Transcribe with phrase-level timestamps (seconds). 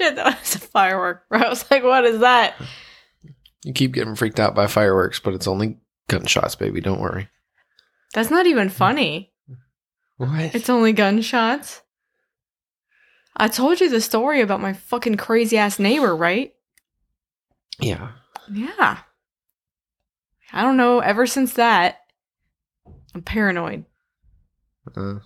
[0.00, 1.28] shit, that was a firework.
[1.28, 1.40] Bro.
[1.44, 2.54] I was like, what is that?
[3.64, 5.78] You keep getting freaked out by fireworks, but it's only
[6.08, 6.80] gunshots, baby.
[6.80, 7.28] Don't worry.
[8.14, 9.32] That's not even funny.
[10.16, 10.54] What?
[10.54, 11.82] It's only gunshots.
[13.36, 16.52] I told you the story about my fucking crazy ass neighbor, right?
[17.80, 18.12] yeah.
[18.52, 18.98] Yeah.
[20.52, 20.98] I don't know.
[20.98, 21.98] Ever since that,
[23.14, 23.84] I'm paranoid.
[24.96, 25.20] Uh,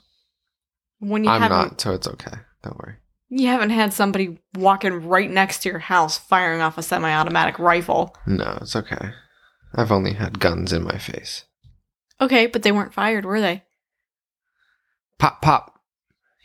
[0.99, 2.37] When you I'm haven't, not, so it's okay.
[2.63, 2.97] Don't worry.
[3.37, 8.17] You haven't had somebody walking right next to your house firing off a semi-automatic rifle.
[8.27, 9.11] No, it's okay.
[9.75, 11.45] I've only had guns in my face.
[12.21, 13.65] Okay, but they weren't fired, were they?
[15.19, 15.81] Pop, pop.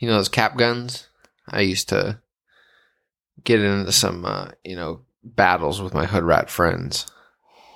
[0.00, 1.08] You know those cap guns?
[1.48, 2.20] I used to
[3.44, 7.06] get into some, uh, you know, battles with my hood rat friends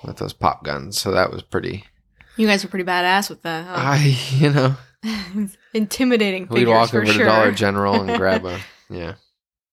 [0.03, 0.99] with those pop guns.
[0.99, 1.85] So that was pretty.
[2.35, 3.65] You guys were pretty badass with that.
[3.65, 3.73] Huh?
[3.77, 3.97] I,
[4.35, 4.75] you know,
[5.73, 6.47] Intimidating.
[6.49, 7.19] we'd walk over sure.
[7.19, 9.15] to Dollar General and grab a, yeah,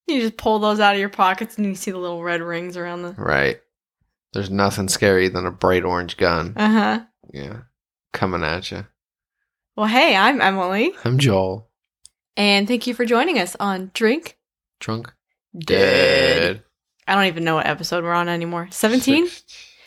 [0.07, 2.77] You just pull those out of your pockets and you see the little red rings
[2.77, 3.13] around the.
[3.19, 3.59] right.
[4.33, 6.55] There's nothing scary than a bright orange gun.
[6.57, 7.01] Uh huh.
[7.35, 7.61] Yeah,
[8.13, 8.87] coming at you.
[9.77, 11.69] Well, hey, I'm Emily, I'm Joel.
[12.37, 14.39] and thank you for joining us on Drink
[14.81, 15.13] Drunk.
[15.59, 16.63] Dead.
[17.07, 18.69] I don't even know what episode we're on anymore.
[18.71, 19.27] 17?
[19.29, 19.45] Six-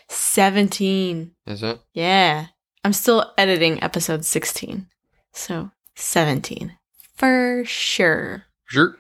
[0.10, 1.32] 17.
[1.48, 1.80] Is it?
[1.94, 2.48] Yeah.
[2.84, 4.88] I'm still editing episode 16.
[5.34, 6.78] So, 17.
[7.16, 8.44] For sure.
[8.66, 8.96] Sure.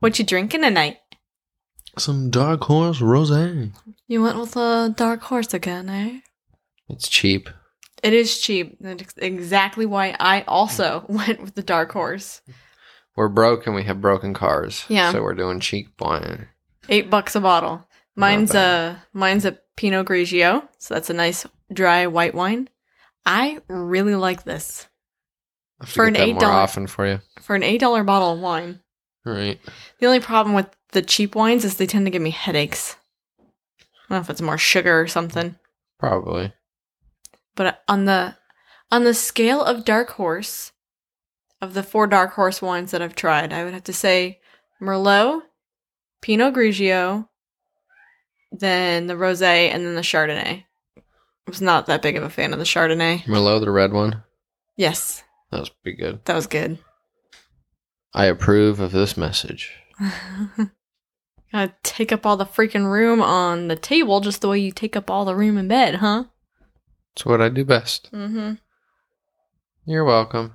[0.00, 0.98] What you drinking tonight?
[1.98, 3.30] Some dark horse rose.
[4.06, 6.20] You went with a dark horse again, eh?
[6.88, 7.48] It's cheap.
[8.02, 8.76] It is cheap.
[8.80, 12.42] That's exactly why I also went with the dark horse.
[13.16, 14.84] We're broke and we have broken cars.
[14.88, 15.10] Yeah.
[15.12, 16.48] So we're doing cheap wine.
[16.90, 17.88] Eight bucks a bottle.
[18.14, 22.68] Mine's a mine's a Pinot Grigio, so that's a nice dry white wine.
[23.24, 24.86] I really like this
[25.80, 27.20] I have to For get an that more $8 often for you.
[27.40, 28.80] for an eight dollar bottle of wine.
[29.26, 29.58] Right.
[29.98, 32.96] The only problem with the cheap wines is they tend to give me headaches.
[33.40, 33.44] I
[34.14, 35.56] don't know if it's more sugar or something,
[35.98, 36.52] Probably.
[37.56, 38.36] but on the
[38.92, 40.70] on the scale of dark horse,
[41.60, 44.38] of the four dark horse wines that I've tried, I would have to say
[44.80, 45.42] Merlot,
[46.22, 47.28] Pinot Grigio,
[48.52, 50.62] then the Rosé, and then the Chardonnay.
[50.96, 51.02] I
[51.50, 53.24] was not that big of a fan of the Chardonnay.
[53.24, 54.22] Merlot, the red one.
[54.76, 56.24] Yes, That was pretty good.
[56.26, 56.78] that was good.
[58.16, 59.72] I approve of this message.
[61.52, 64.96] Gotta take up all the freaking room on the table just the way you take
[64.96, 66.24] up all the room in bed, huh?
[67.14, 68.10] It's what I do best.
[68.12, 68.54] Mm-hmm.
[69.84, 70.54] You're welcome.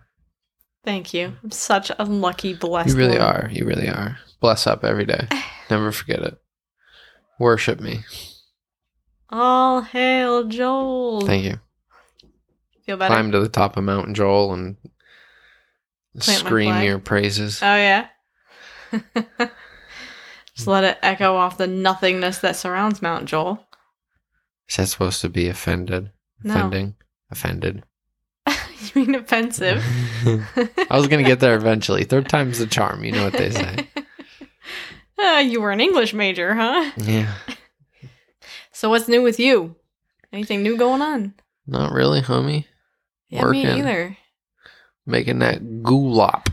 [0.83, 1.33] Thank you.
[1.43, 2.89] I'm such a lucky, blessed.
[2.89, 3.27] You really woman.
[3.27, 3.49] are.
[3.51, 4.17] You really are.
[4.39, 5.27] Bless up every day.
[5.69, 6.37] Never forget it.
[7.39, 7.99] Worship me.
[9.29, 11.27] All hail Joel.
[11.27, 11.59] Thank you.
[12.87, 13.13] Feel better?
[13.13, 14.77] Climb to the top of Mount Joel and
[16.19, 17.61] scream your praises.
[17.61, 18.07] Oh yeah.
[20.55, 23.65] Just let it echo off the nothingness that surrounds Mount Joel.
[24.69, 26.11] Is that supposed to be offended?
[26.43, 26.53] No.
[26.53, 26.95] Offending?
[27.29, 27.83] Offended.
[28.47, 28.55] you
[29.05, 29.83] mean offensive?
[30.89, 32.03] I was gonna get there eventually.
[32.03, 33.03] Third time's the charm.
[33.03, 33.87] You know what they say.
[35.23, 36.91] Ah, you were an English major, huh?
[36.97, 37.31] Yeah.
[38.71, 39.75] So what's new with you?
[40.33, 41.35] Anything new going on?
[41.67, 42.65] Not really, homie.
[43.29, 44.17] Yeah, me either.
[45.05, 46.47] Making that goulop.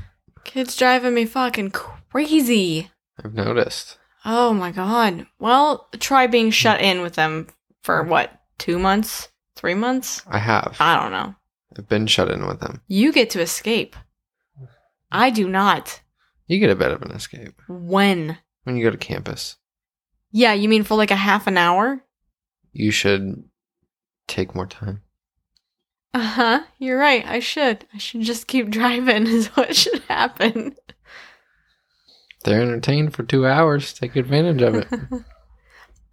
[0.44, 2.90] Kids driving me fucking crazy.
[3.22, 3.98] I've noticed.
[4.24, 5.26] Oh my god.
[5.38, 7.48] Well, try being shut in with them
[7.82, 8.32] for what?
[8.58, 9.28] Two months?
[9.54, 10.22] Three months?
[10.26, 10.76] I have.
[10.80, 11.34] I don't know.
[11.76, 12.80] I've been shut in with them.
[12.88, 13.94] You get to escape.
[15.12, 16.00] I do not.
[16.46, 18.38] You get a bit of an escape When?
[18.64, 19.56] when you go to campus.
[20.30, 22.04] Yeah, you mean for like a half an hour?
[22.72, 23.44] You should
[24.26, 25.02] take more time.
[26.14, 26.60] Uh huh.
[26.78, 27.24] You're right.
[27.26, 27.86] I should.
[27.94, 30.76] I should just keep driving, is what should happen.
[32.44, 33.92] They're entertained for two hours.
[33.92, 34.88] Take advantage of it.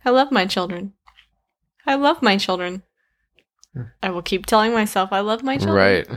[0.05, 0.93] I love my children.
[1.85, 2.83] I love my children.
[4.01, 5.75] I will keep telling myself I love my children.
[5.75, 6.07] right.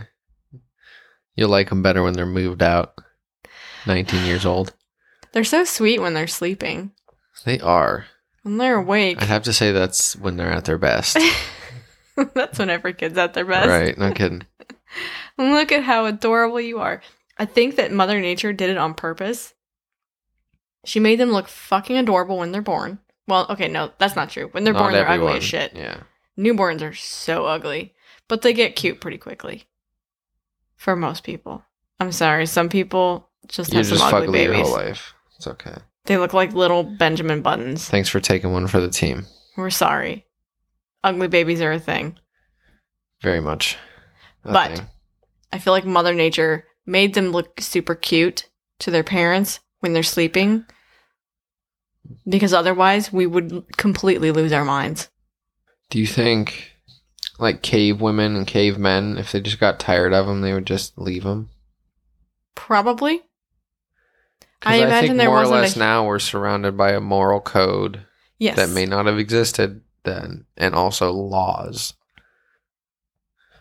[1.34, 2.94] You'll like them better when they're moved out.
[3.86, 4.74] 19 years old.
[5.32, 6.92] They're so sweet when they're sleeping.
[7.44, 8.06] They are.
[8.42, 11.18] When they're awake, I'd have to say that's when they're at their best.
[12.34, 13.68] that's when every kid's at their best.
[13.68, 13.96] right.
[13.96, 14.42] No kidding.
[15.38, 17.02] Look at how adorable you are.
[17.38, 19.54] I think that Mother Nature did it on purpose.
[20.84, 22.98] She made them look fucking adorable when they're born.
[23.26, 24.48] Well, okay, no, that's not true.
[24.52, 25.72] When they're Not born, they're ugly as shit.
[25.74, 26.00] Yeah.
[26.38, 27.94] Newborns are so ugly,
[28.26, 29.64] but they get cute pretty quickly.
[30.76, 31.62] For most people.
[32.00, 34.68] I'm sorry, some people just You're have some ugly fugly your babies.
[34.68, 35.14] whole life.
[35.36, 35.74] It's okay.
[36.06, 37.86] They look like little Benjamin Buttons.
[37.88, 39.26] Thanks for taking one for the team.
[39.56, 40.24] We're sorry.
[41.04, 42.18] Ugly babies are a thing.
[43.22, 43.76] Very much.
[44.44, 44.86] a But- thing.
[45.52, 48.48] I feel like Mother Nature made them look super cute
[48.80, 50.64] to their parents when they're sleeping.
[52.26, 55.08] because otherwise we would completely lose our minds.
[55.90, 56.72] Do you think,
[57.38, 60.66] like cave women and cave men, if they just got tired of them, they would
[60.66, 61.50] just leave them?
[62.54, 63.20] Probably.
[64.62, 68.06] I imagine think there more or less a- now we're surrounded by a moral code
[68.38, 68.56] Yes.
[68.56, 71.94] that may not have existed then, and also laws.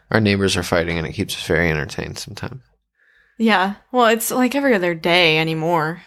[0.09, 2.61] Our neighbors are fighting, and it keeps us very entertained sometimes.
[3.37, 3.75] yeah.
[3.91, 6.01] Well, it's like every other day anymore.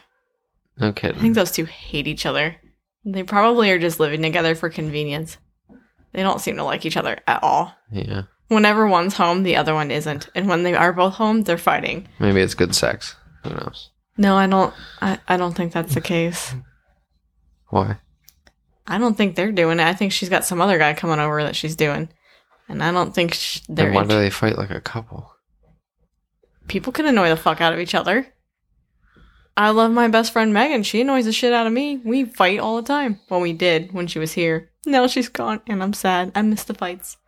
[0.78, 2.56] No I think those two hate each other.
[3.04, 5.36] They probably are just living together for convenience.
[6.12, 7.74] They don't seem to like each other at all.
[7.92, 10.28] yeah, Whenever one's home, the other one isn't.
[10.34, 12.08] And when they are both home, they're fighting.
[12.18, 13.14] maybe it's good sex.
[13.44, 13.90] Who knows?
[14.16, 16.54] No, I don't I, I don't think that's the case.
[17.68, 17.98] Why?
[18.86, 19.84] I don't think they're doing it.
[19.86, 22.08] I think she's got some other guy coming over that she's doing.
[22.68, 25.32] And I don't think sh- they're why do they fight like a couple?
[26.68, 28.26] people can annoy the fuck out of each other.
[29.56, 30.84] I love my best friend Megan.
[30.84, 31.96] She annoys the shit out of me.
[32.04, 33.18] We fight all the time.
[33.28, 34.70] Well, we did when she was here.
[34.86, 36.30] Now she's gone, and I'm sad.
[36.34, 37.16] I miss the fights.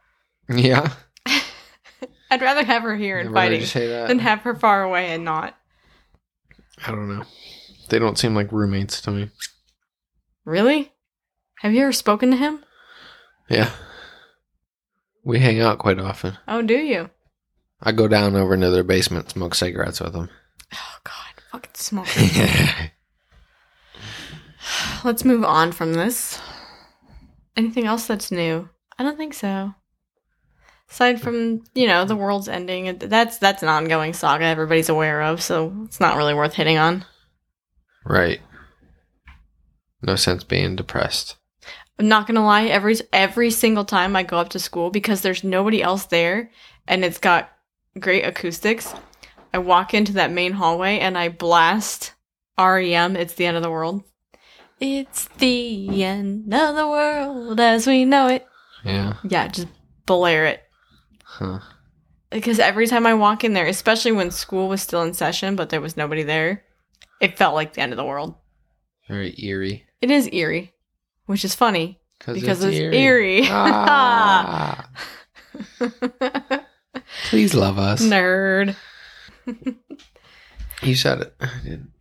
[0.49, 0.93] Yeah,
[2.31, 4.08] I'd rather have her here and fighting just say that.
[4.08, 5.56] than have her far away and not.
[6.84, 7.25] I don't know.
[7.88, 9.31] They don't seem like roommates to me.
[10.44, 10.93] Really?
[11.62, 12.64] Have you ever spoken to him?
[13.49, 13.70] Yeah,
[15.23, 16.37] we hang out quite often.
[16.49, 17.09] Oh, do you?
[17.81, 20.29] I go down over into their basement, smoke cigarettes with them.
[20.75, 22.09] Oh God, fucking smoke.
[25.05, 26.41] Let's move on from this.
[27.56, 28.69] Anything else that's new?
[28.99, 29.73] I don't think so.
[30.91, 35.41] Aside from you know the world's ending, that's that's an ongoing saga everybody's aware of,
[35.41, 37.05] so it's not really worth hitting on.
[38.05, 38.41] right.
[40.05, 41.37] No sense being depressed.
[42.02, 45.44] I'm not gonna lie, every every single time I go up to school because there's
[45.44, 46.50] nobody else there
[46.88, 47.52] and it's got
[47.96, 48.93] great acoustics,
[49.54, 52.14] I walk into that main hallway and I blast
[52.58, 54.02] REM, It's the End of the World.
[54.81, 58.49] It's the end of the world as we know it.
[58.84, 59.14] Yeah.
[59.22, 59.69] Yeah, just
[60.04, 60.60] blare it.
[61.22, 61.60] Huh.
[62.31, 65.69] Because every time I walk in there, especially when school was still in session but
[65.69, 66.64] there was nobody there,
[67.20, 68.34] it felt like the end of the world.
[69.06, 69.87] Very eerie.
[70.00, 70.75] It is eerie,
[71.27, 72.97] which is funny because it's, eerie.
[72.97, 73.43] eerie.
[73.51, 74.89] Ah,
[77.29, 78.03] please love us.
[78.03, 78.77] Nerd.
[80.83, 81.35] You said it.
[81.41, 81.93] I didn't.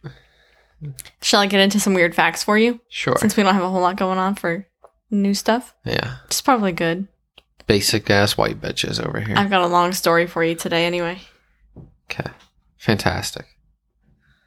[1.21, 2.79] Shall I get into some weird facts for you?
[2.89, 3.15] Sure.
[3.19, 4.67] Since we don't have a whole lot going on for
[5.11, 5.75] new stuff.
[5.85, 6.15] yeah.
[6.25, 7.07] It's probably good.
[7.67, 9.37] Basic ass white bitches over here.
[9.37, 11.19] I've got a long story for you today anyway.
[12.11, 12.31] okay.
[12.77, 13.45] Fantastic.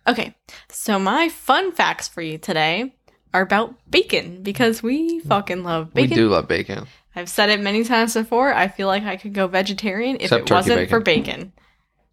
[0.09, 0.35] Okay,
[0.69, 2.97] so my fun facts for you today
[3.35, 6.11] are about bacon because we fucking love bacon.
[6.11, 6.87] We do love bacon.
[7.17, 8.55] I've said it many times before.
[8.55, 10.89] I feel like I could go vegetarian if Except it wasn't bacon.
[10.89, 11.53] for bacon.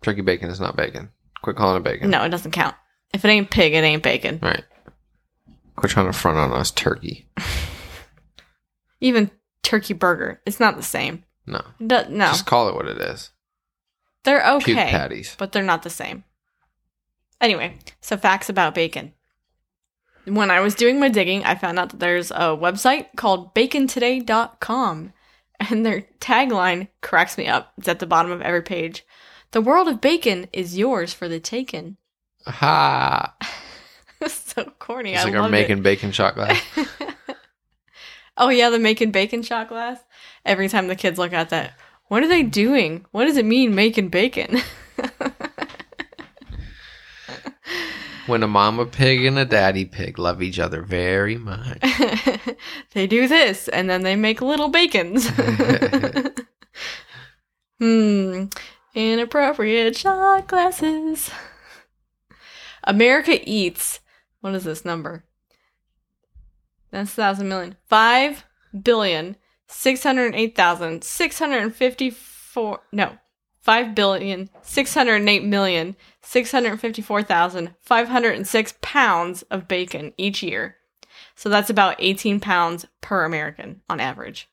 [0.01, 1.09] Turkey bacon is not bacon.
[1.43, 2.09] Quit calling it bacon.
[2.09, 2.75] No, it doesn't count.
[3.13, 4.39] If it ain't pig, it ain't bacon.
[4.41, 4.63] Right.
[5.75, 7.27] Quit trying to front on us, turkey.
[8.99, 9.31] Even
[9.63, 11.23] turkey burger, it's not the same.
[11.47, 11.61] No.
[11.79, 13.31] Do- no, Just call it what it is.
[14.23, 14.89] they're Puke okay.
[14.89, 15.35] patties.
[15.37, 16.23] but they're not the same.
[17.39, 19.13] Anyway, so facts about bacon.
[20.25, 25.13] When I was doing my digging, I found out that there's a website called bacontoday.com,
[25.59, 27.73] and their tagline cracks me up.
[27.77, 29.05] It's at the bottom of every page.
[29.51, 31.97] The world of bacon is yours for the taking.
[32.45, 33.35] Ha!
[34.27, 35.13] so corny.
[35.13, 36.61] It's I like our making bacon shot glass.
[38.37, 39.99] oh yeah, the making bacon shot glass.
[40.45, 41.73] Every time the kids look at that,
[42.07, 43.05] what are they doing?
[43.11, 44.59] What does it mean making bacon?
[48.27, 51.79] when a mama pig and a daddy pig love each other very much.
[52.93, 55.29] they do this and then they make little bacons.
[57.79, 58.45] hmm.
[58.93, 61.31] Inappropriate shot glasses.
[62.83, 64.01] America eats.
[64.41, 65.23] What is this number?
[66.91, 67.77] That's thousand million.
[67.85, 68.45] Five
[68.83, 69.37] billion
[69.67, 72.81] six hundred eight thousand six hundred fifty four.
[72.91, 73.17] No,
[73.61, 79.43] five billion six hundred eight million six hundred fifty four thousand five hundred six pounds
[79.43, 80.75] of bacon each year.
[81.35, 84.47] So that's about 18 pounds per American on average.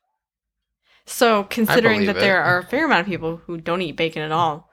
[1.05, 4.33] So, considering that there are a fair amount of people who don't eat bacon at
[4.33, 4.71] all,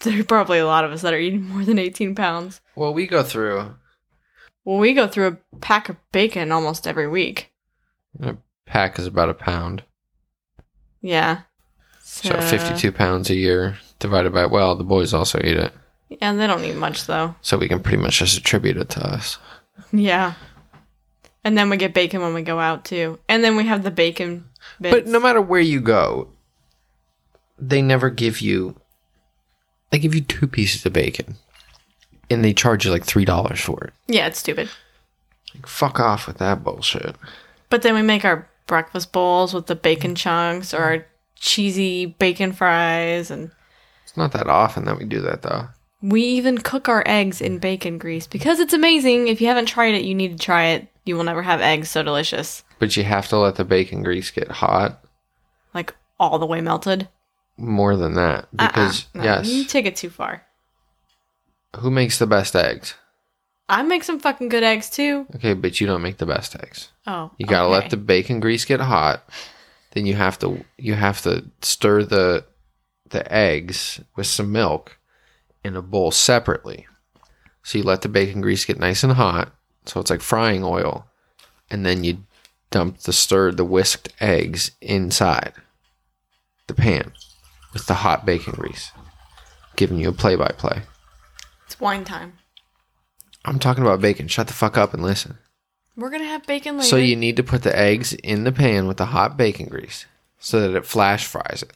[0.00, 2.60] there are probably a lot of us that are eating more than 18 pounds.
[2.74, 3.74] Well, we go through
[4.64, 7.52] Well, we go through a pack of bacon almost every week.
[8.20, 8.36] a
[8.66, 9.84] pack is about a pound.
[11.00, 11.42] Yeah.
[12.22, 15.72] So 52 pounds a year divided by, well, the boys also eat it.
[16.20, 17.34] And they don't eat much though.
[17.40, 19.38] So we can pretty much just attribute it to us.
[19.92, 20.34] Yeah.
[21.44, 23.18] And then we get bacon when we go out too.
[23.28, 24.44] And then we have the bacon
[24.80, 24.94] bits.
[24.94, 26.28] But no matter where you go,
[27.58, 28.76] they never give you,
[29.90, 31.36] they give you two pieces of bacon.
[32.28, 33.92] And they charge you like $3 for it.
[34.06, 34.68] yeah, it's stupid.
[35.54, 37.16] Like, fuck off with that bullshit.
[37.70, 41.06] But then we make our breakfast bowls with the bacon chunks or our
[41.40, 43.50] cheesy bacon fries and
[44.04, 45.68] It's not that often that we do that though.
[46.02, 49.26] we even cook our eggs in bacon grease because it's amazing.
[49.28, 50.86] If you haven't tried it, you need to try it.
[51.04, 52.62] You will never have eggs so delicious.
[52.78, 55.02] But you have to let the bacon grease get hot.
[55.74, 57.08] Like all the way melted.
[57.56, 58.48] More than that.
[58.58, 59.18] Uh-uh, because Uh-uh.
[59.18, 59.48] No, yes.
[59.48, 60.44] You take it too far.
[61.76, 62.94] Who makes the best eggs?
[63.68, 65.26] I make some fucking good eggs too.
[65.36, 66.90] Okay, but you don't make the best eggs.
[67.06, 67.30] Oh.
[67.38, 67.74] You gotta okay.
[67.82, 69.22] let the bacon grease get hot.
[69.92, 72.44] Then you have to you have to stir the
[73.08, 74.98] the eggs with some milk
[75.64, 76.86] in a bowl separately.
[77.62, 79.52] So you let the bacon grease get nice and hot,
[79.84, 81.06] so it's like frying oil,
[81.70, 82.24] and then you
[82.70, 85.52] dump the stirred the whisked eggs inside
[86.68, 87.12] the pan
[87.72, 88.92] with the hot bacon grease.
[89.76, 90.82] Giving you a play by play.
[91.66, 92.34] It's wine time.
[93.44, 94.28] I'm talking about bacon.
[94.28, 95.38] Shut the fuck up and listen.
[96.00, 96.88] We're gonna have bacon later.
[96.88, 100.06] So you need to put the eggs in the pan with the hot bacon grease
[100.38, 101.72] so that it flash fries it.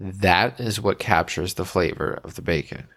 [0.00, 2.88] That is what captures the flavor of the bacon.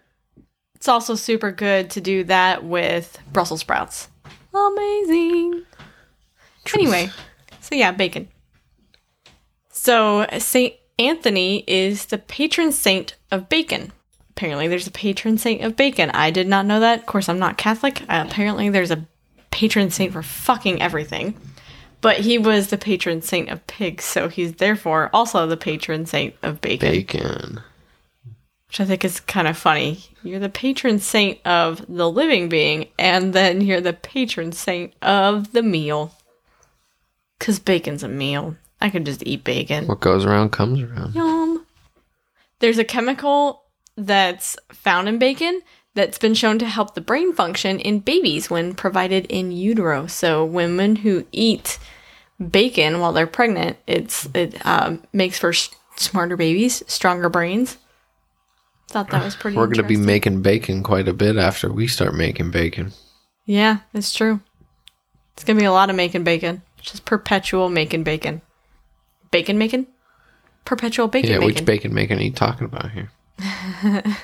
[0.74, 4.08] It's also super good to do that with Brussels sprouts.
[4.54, 5.62] Amazing.
[6.74, 7.10] Anyway,
[7.60, 8.28] so yeah, bacon.
[9.70, 13.92] So Saint Anthony is the patron saint of bacon.
[14.30, 16.10] Apparently, there's a patron saint of bacon.
[16.10, 17.00] I did not know that.
[17.00, 18.02] Of course, I'm not Catholic.
[18.02, 19.06] Uh, apparently, there's a
[19.52, 21.34] patron saint for fucking everything.
[22.00, 26.34] But he was the patron saint of pigs, so he's therefore also the patron saint
[26.42, 27.60] of bacon Bacon.
[28.66, 30.00] which I think is kind of funny.
[30.24, 35.52] You're the patron saint of the living being, and then you're the patron saint of
[35.52, 36.12] the meal.
[37.38, 38.56] Because bacon's a meal.
[38.80, 39.86] I could just eat bacon.
[39.86, 41.14] What goes around comes around.
[41.14, 41.64] Yum.
[42.58, 43.62] There's a chemical
[43.96, 45.60] that's found in bacon
[45.94, 50.06] that's been shown to help the brain function in babies when provided in utero.
[50.06, 51.78] So women who eat
[52.50, 57.78] bacon while they're pregnant, it's it um, makes for s- smarter babies, stronger brains.
[58.88, 59.56] Thought that was pretty.
[59.56, 62.92] We're going to be making bacon quite a bit after we start making bacon.
[63.46, 64.40] Yeah, it's true.
[65.34, 66.62] It's gonna be a lot of making bacon.
[66.80, 68.42] Just perpetual making bacon.
[69.30, 69.86] Bacon making?
[70.64, 71.54] Perpetual bacon yeah, making.
[71.54, 73.10] which bacon making are you talking about here?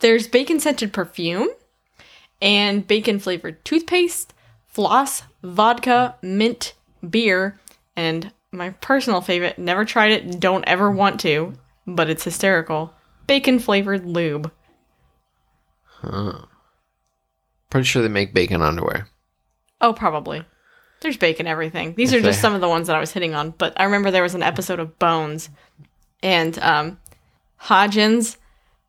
[0.00, 1.48] There's bacon scented perfume
[2.40, 4.32] and bacon flavored toothpaste,
[4.66, 6.74] floss, vodka, mint,
[7.08, 7.58] beer,
[7.96, 11.54] and my personal favorite, never tried it, don't ever want to,
[11.86, 12.94] but it's hysterical.
[13.26, 14.50] Bacon flavored lube.
[17.70, 19.08] Pretty sure they make bacon underwear.
[19.80, 20.44] Oh, probably.
[21.00, 21.94] There's bacon everything.
[21.94, 23.50] These If are just they- some of the ones that I was hitting on.
[23.50, 25.50] But I remember there was an episode of Bones,
[26.22, 26.98] and um,
[27.62, 28.36] Hodgins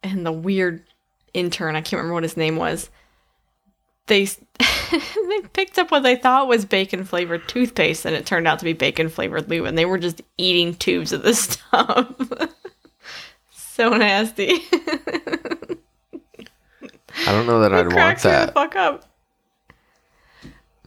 [0.01, 0.83] and the weird
[1.33, 1.75] intern.
[1.75, 2.89] I can't remember what his name was.
[4.07, 4.25] They
[4.59, 8.65] they picked up what they thought was bacon flavored toothpaste, and it turned out to
[8.65, 12.13] be bacon flavored lube, and they were just eating tubes of this stuff.
[13.51, 14.53] so nasty.
[17.25, 18.53] I don't know that I'd want me the that.
[18.53, 19.05] fuck up.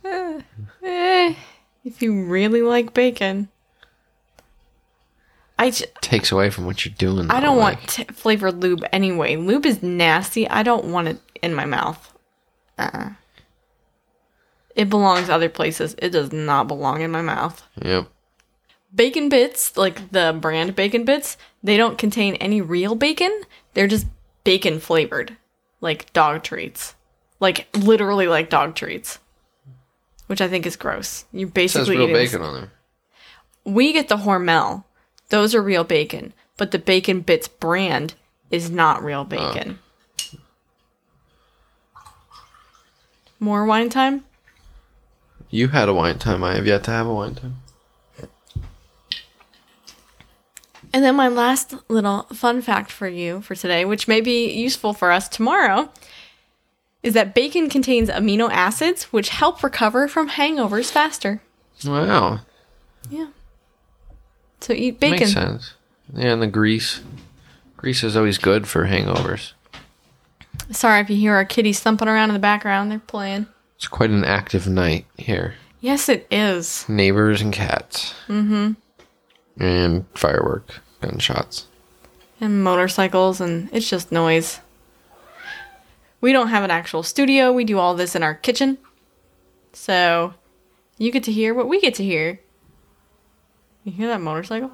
[0.05, 0.41] Eh,
[0.83, 1.35] eh,
[1.85, 3.49] if you really like bacon,
[5.63, 7.31] I, j- Takes away from what you're doing.
[7.31, 9.37] I don't want t- flavored lube anyway.
[9.37, 10.49] Lube is nasty.
[10.49, 12.13] I don't want it in my mouth.
[12.79, 13.11] Uh-uh.
[14.75, 15.95] It belongs other places.
[15.99, 17.63] It does not belong in my mouth.
[17.81, 18.09] Yep.
[18.93, 23.43] Bacon bits, like the brand bacon bits, they don't contain any real bacon.
[23.75, 24.07] They're just
[24.43, 25.37] bacon flavored,
[25.81, 26.97] like dog treats.
[27.39, 29.21] Like literally like dog treats.
[30.27, 31.25] Which I think is gross.
[31.33, 32.73] You It says basically real bacon on there.
[33.65, 34.85] We get the Hormel.
[35.33, 38.13] Those are real bacon, but the Bacon Bits brand
[38.51, 39.25] is not real oh.
[39.25, 39.79] bacon.
[43.41, 44.27] More wine time?
[45.49, 46.45] You had a wine time.
[46.45, 47.57] I have yet to have a wine time.
[50.93, 54.93] And then my last little fun fact for you for today, which may be useful
[54.93, 55.89] for us tomorrow,
[57.03, 61.41] is that bacon contains amino acids which help recover from hangovers faster.
[61.87, 62.41] Wow.
[63.09, 63.29] Yeah.
[64.63, 65.19] So eat bacon.
[65.19, 65.75] Makes sense.
[66.15, 67.01] Yeah, and the grease.
[67.77, 69.53] Grease is always good for hangovers.
[70.71, 72.91] Sorry if you hear our kitties thumping around in the background.
[72.91, 73.47] They're playing.
[73.77, 75.55] It's quite an active night here.
[75.81, 76.89] Yes, it is.
[76.89, 78.15] Neighbors and cats.
[78.29, 78.73] Mm-hmm.
[79.61, 81.67] And firework, gunshots.
[82.41, 84.61] And motorcycles, and it's just noise.
[86.21, 87.53] We don't have an actual studio.
[87.53, 88.79] We do all this in our kitchen.
[89.73, 90.35] So
[90.99, 92.39] you get to hear what we get to hear.
[93.85, 94.71] You hear that motorcycle?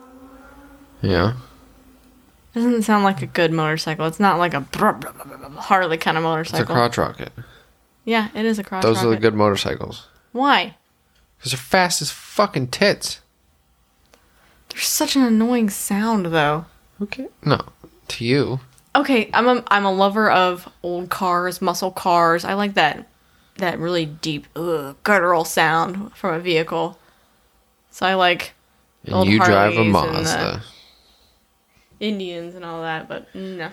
[1.00, 1.35] Yeah.
[2.55, 4.07] Doesn't sound like a good motorcycle.
[4.07, 4.67] It's not like a
[5.57, 6.62] Harley kind of motorcycle.
[6.62, 7.33] It's a crotch rocket.
[8.05, 8.83] Yeah, it is a cross.
[8.83, 10.07] Those are the good motorcycles.
[10.33, 10.77] Why?
[11.37, 13.21] Because they're fast as fucking tits.
[14.71, 16.67] They're such an annoying sound, though.
[17.03, 17.29] Okay.
[17.45, 17.61] No,
[18.09, 18.61] to you.
[18.97, 22.45] Okay, I'm a I'm a lover of old cars, muscle cars.
[22.45, 23.07] I like that
[23.59, 26.99] that really deep ugh, guttural sound from a vehicle.
[27.91, 28.55] So I like
[29.05, 30.62] And you drive a Harleys and, uh, Mazda.
[32.00, 33.71] Indians and all that, but no.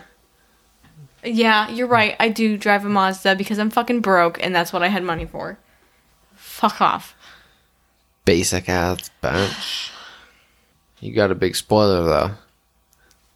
[1.24, 2.16] Yeah, you're right.
[2.20, 5.26] I do drive a Mazda because I'm fucking broke and that's what I had money
[5.26, 5.58] for.
[6.34, 7.14] Fuck off.
[8.24, 9.90] Basic ass bench.
[11.00, 12.30] You got a big spoiler though,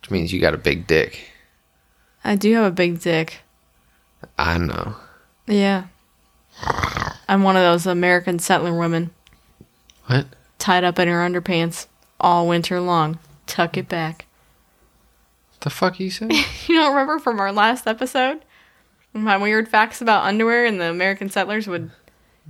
[0.00, 1.30] which means you got a big dick.
[2.24, 3.40] I do have a big dick.
[4.38, 4.96] I know.
[5.46, 5.84] Yeah.
[7.28, 9.10] I'm one of those American settler women
[10.06, 10.26] What?
[10.60, 11.86] Tied up in her underpants
[12.20, 13.18] all winter long.
[13.46, 14.26] Tuck it back.
[15.60, 16.32] The fuck you said?
[16.68, 18.42] You don't remember from our last episode?
[19.12, 21.90] My weird facts about underwear and the American settlers would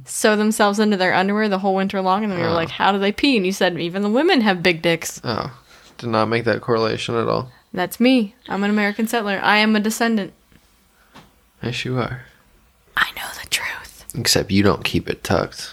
[0.05, 2.55] sew themselves into their underwear the whole winter long, and then we were Oh.
[2.55, 5.59] like, "How do they pee?" And you said, "Even the women have big dicks." oh,
[5.99, 7.51] did not make that correlation at all.
[7.73, 8.35] That's me.
[8.49, 9.41] I'm an American settler.
[9.43, 10.33] I am a descendant.
[11.63, 12.23] Yes, you are.
[12.97, 14.05] I know the truth.
[14.15, 15.73] Except you don't keep it tucked.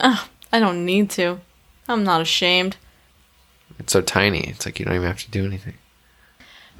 [0.00, 1.40] Ugh, I don't need to.
[1.88, 2.76] I'm not ashamed.
[3.78, 4.48] It's so tiny.
[4.48, 5.74] It's like you don't even have to do anything.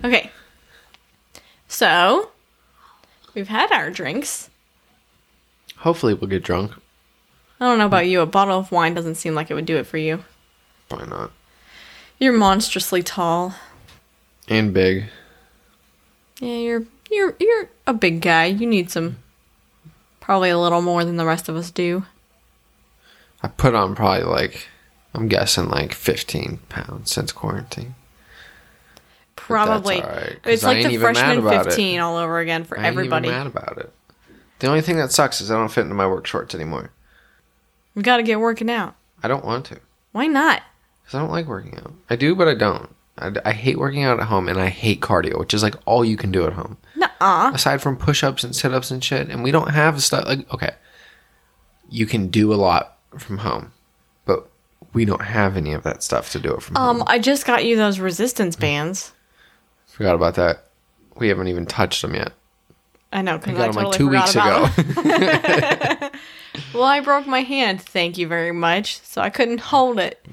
[0.05, 0.31] Okay.
[1.69, 2.31] So,
[3.35, 4.51] we've had our drinks.
[5.79, 6.73] Hopefully, we'll get drunk.
[7.59, 8.21] I don't know about you.
[8.21, 10.25] A bottle of wine doesn't seem like it would do it for you.
[10.89, 11.33] Why not?
[12.19, 13.55] You're monstrously tall.
[14.49, 15.05] And big.
[16.41, 18.47] Yeah, you're you're you're a big guy.
[18.47, 19.19] You need some
[20.21, 22.05] probably a little more than the rest of us do.
[23.43, 24.69] I put on probably like,
[25.15, 27.95] I'm guessing like 15 pounds since quarantine.
[29.37, 30.01] Probably.
[30.01, 32.81] Right, It's like the freshman about 15 all over again for It.
[32.81, 33.29] I ain't everybody.
[33.29, 33.93] even mad about it.
[34.61, 36.91] The only thing that sucks is I don't fit into my work shorts anymore.
[37.95, 38.95] We got to get working out.
[39.23, 39.81] I don't want to.
[40.13, 40.63] Why not?
[41.03, 41.93] Because I don't like working out.
[42.09, 42.95] I do, but I don't.
[43.19, 46.05] I, I hate working out at home and I hate cardio, which is like all
[46.05, 46.77] you can do at home.
[46.97, 47.51] Nuh-uh.
[47.55, 49.29] Aside from push ups and sit ups and shit.
[49.29, 50.75] And we don't have stuff like, okay,
[51.91, 53.73] you can do a lot from home,
[54.25, 54.49] but
[54.93, 57.01] we don't have any of that stuff to do it from home.
[57.01, 59.13] Um, I just got you those resistance bands.
[59.87, 60.65] Forgot about that.
[61.17, 62.33] We haven't even touched them yet.
[63.13, 66.09] I know I because got I, them totally like two forgot weeks about ago.
[66.75, 67.81] Well, I broke my hand.
[67.81, 69.01] Thank you very much.
[69.01, 70.25] So I couldn't hold it.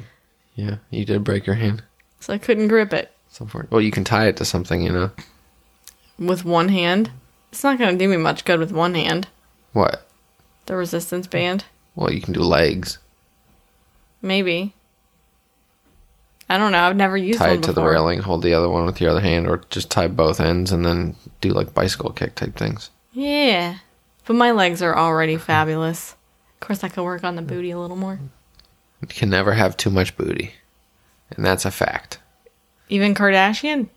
[0.55, 1.81] yeah, you did break your hand.
[2.19, 4.91] So I couldn't grip it Some for- Well, you can tie it to something, you
[4.91, 5.11] know.
[6.17, 7.11] with one hand.
[7.51, 9.27] It's not going to do me much good with one hand.
[9.73, 10.07] What?
[10.65, 11.63] The resistance band.
[11.99, 12.97] Well, you can do legs.
[14.21, 14.73] Maybe.
[16.47, 16.79] I don't know.
[16.79, 19.19] I've never used Tie it to the railing, hold the other one with your other
[19.19, 22.89] hand, or just tie both ends and then do like bicycle kick type things.
[23.12, 23.79] Yeah.
[24.25, 26.15] But my legs are already fabulous.
[26.53, 28.17] Of course, I could work on the booty a little more.
[29.01, 30.53] You can never have too much booty.
[31.31, 32.19] And that's a fact.
[32.88, 33.89] Even Kardashian?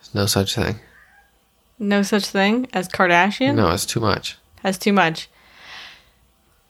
[0.00, 0.80] There's no such thing.
[1.78, 3.54] No such thing as Kardashian?
[3.54, 4.38] No, it's too much.
[4.64, 5.28] Has too much.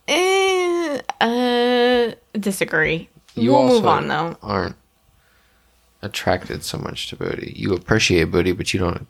[0.07, 0.47] Eh,
[1.20, 3.09] uh, disagree.
[3.35, 4.37] You we'll move on though.
[4.42, 4.76] aren't
[6.02, 7.52] attracted so much to booty.
[7.57, 9.07] You appreciate booty, but you don't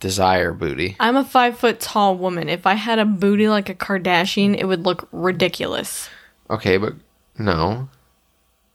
[0.00, 0.96] desire booty.
[1.00, 2.48] I'm a five foot tall woman.
[2.48, 6.08] If I had a booty like a Kardashian, it would look ridiculous.
[6.50, 6.94] Okay, but
[7.36, 7.88] no.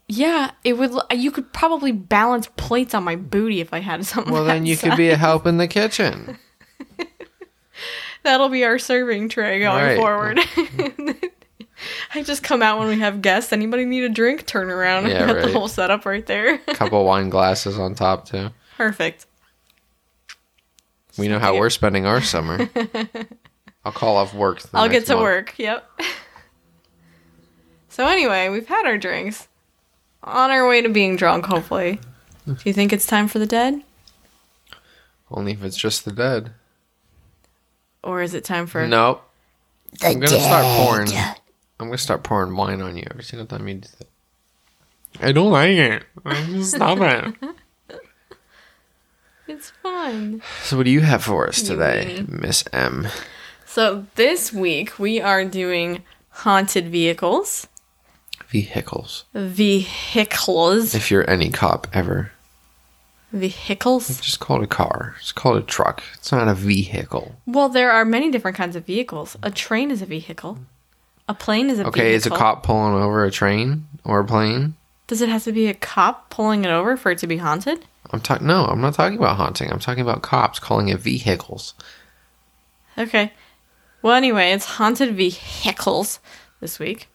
[0.10, 0.92] Yeah, it would.
[1.14, 4.34] You could probably balance plates on my booty if I had something.
[4.34, 6.38] Well, that then you could be a help in the kitchen.
[8.24, 9.98] That'll be our serving tray going Right.
[9.98, 10.40] forward.
[12.14, 13.52] I just come out when we have guests.
[13.54, 14.46] Anybody need a drink?
[14.46, 15.08] Turn around.
[15.08, 15.46] Yeah, got right.
[15.46, 16.58] the whole setup right there.
[16.68, 18.50] Couple wine glasses on top too.
[18.78, 19.26] Perfect.
[21.18, 22.70] We know how we're spending our summer.
[23.86, 24.62] I'll call off work.
[24.62, 25.24] the I'll get to month.
[25.24, 25.54] work.
[25.60, 26.02] Yep.
[27.90, 29.48] So anyway, we've had our drinks.
[30.24, 32.00] On our way to being drunk, hopefully.
[32.48, 33.84] Do you think it's time for the dead?
[35.30, 36.54] Only if it's just the dead.
[38.04, 39.24] Or is it time for Nope.
[40.02, 41.10] I'm gonna start pouring.
[41.84, 44.08] I'm gonna start pouring wine on you every single time you do that.
[45.28, 46.04] I don't like it.
[46.64, 47.36] Stop it.
[49.46, 50.42] It's fine.
[50.64, 53.08] So, what do you have for us today, Miss M?
[53.66, 57.68] So this week we are doing haunted vehicles.
[58.48, 59.26] Vehicles.
[59.34, 60.96] Vehicles.
[60.96, 62.32] If you're any cop ever,
[63.34, 64.22] Vehicles.
[64.22, 65.16] just call it a car.
[65.20, 66.02] Just call it a truck.
[66.14, 67.36] It's not a vehicle.
[67.46, 69.36] Well, there are many different kinds of vehicles.
[69.44, 70.60] A train is a vehicle.
[71.28, 72.16] A plane is a Okay, vehicle.
[72.16, 74.76] is a cop pulling over a train or a plane?
[75.08, 77.86] Does it have to be a cop pulling it over for it to be haunted?
[78.12, 78.46] I'm talking.
[78.48, 79.72] No, I'm not talking about haunting.
[79.72, 81.74] I'm talking about cops calling it vehicles.
[82.98, 83.32] Okay.
[84.02, 86.20] Well, anyway, it's haunted vehicles
[86.60, 87.08] this week.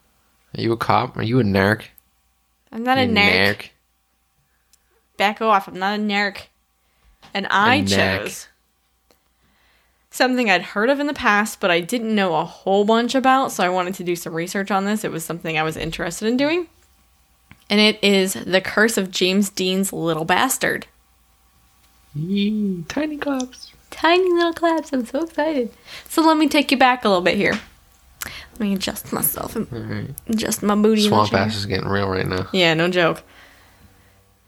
[0.57, 1.17] Are you a cop?
[1.17, 1.85] Are you a narc?
[2.73, 3.69] I'm not a narc.
[5.17, 5.69] Back off.
[5.69, 6.43] I'm not a narc.
[7.35, 8.23] And I A narc.
[8.25, 8.49] chose
[10.11, 13.53] something I'd heard of in the past, but I didn't know a whole bunch about,
[13.53, 15.05] so I wanted to do some research on this.
[15.05, 16.69] It was something I was interested in doing.
[17.71, 20.87] And it is The Curse of James Dean's Little Bastard.
[22.15, 23.73] Yee, tiny claps.
[23.91, 24.93] Tiny little claps.
[24.93, 25.71] I'm so excited.
[26.09, 27.61] So let me take you back a little bit here.
[28.25, 30.15] Let me adjust myself and right.
[30.27, 31.07] adjust my booty.
[31.07, 32.49] Swamp ass is getting real right now.
[32.53, 33.23] Yeah, no joke.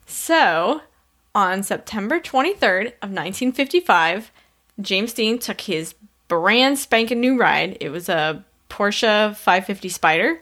[0.06, 0.82] So,
[1.34, 4.32] on September 23rd of 1955,
[4.80, 5.94] James Dean took his
[6.28, 7.76] brand spanking new ride.
[7.80, 10.38] It was a Porsche 550 Spyder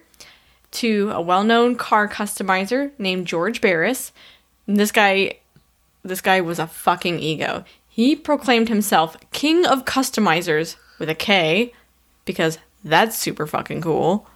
[0.70, 4.12] to a well-known car customizer named George Barris.
[4.66, 5.38] And this guy
[6.04, 7.64] this guy was a fucking ego.
[7.88, 11.72] He proclaimed himself king of customizers with a K
[12.24, 14.26] because that's super fucking cool.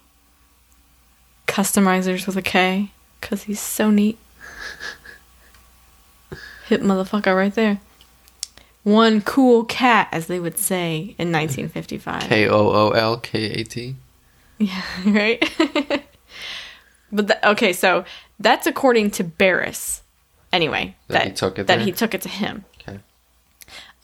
[1.47, 4.19] Customizers with a K because he's so neat.
[6.67, 7.81] Hit motherfucker right there.
[8.85, 12.23] One cool cat, as they would say in 1955.
[12.25, 13.95] K O O L K A T.
[14.59, 16.05] Yeah, right?
[17.13, 18.05] but the, okay, so
[18.41, 20.03] that's according to Barris.
[20.53, 21.85] Anyway, That he took it that there?
[21.85, 22.65] he took it to him.
[22.81, 22.99] Okay.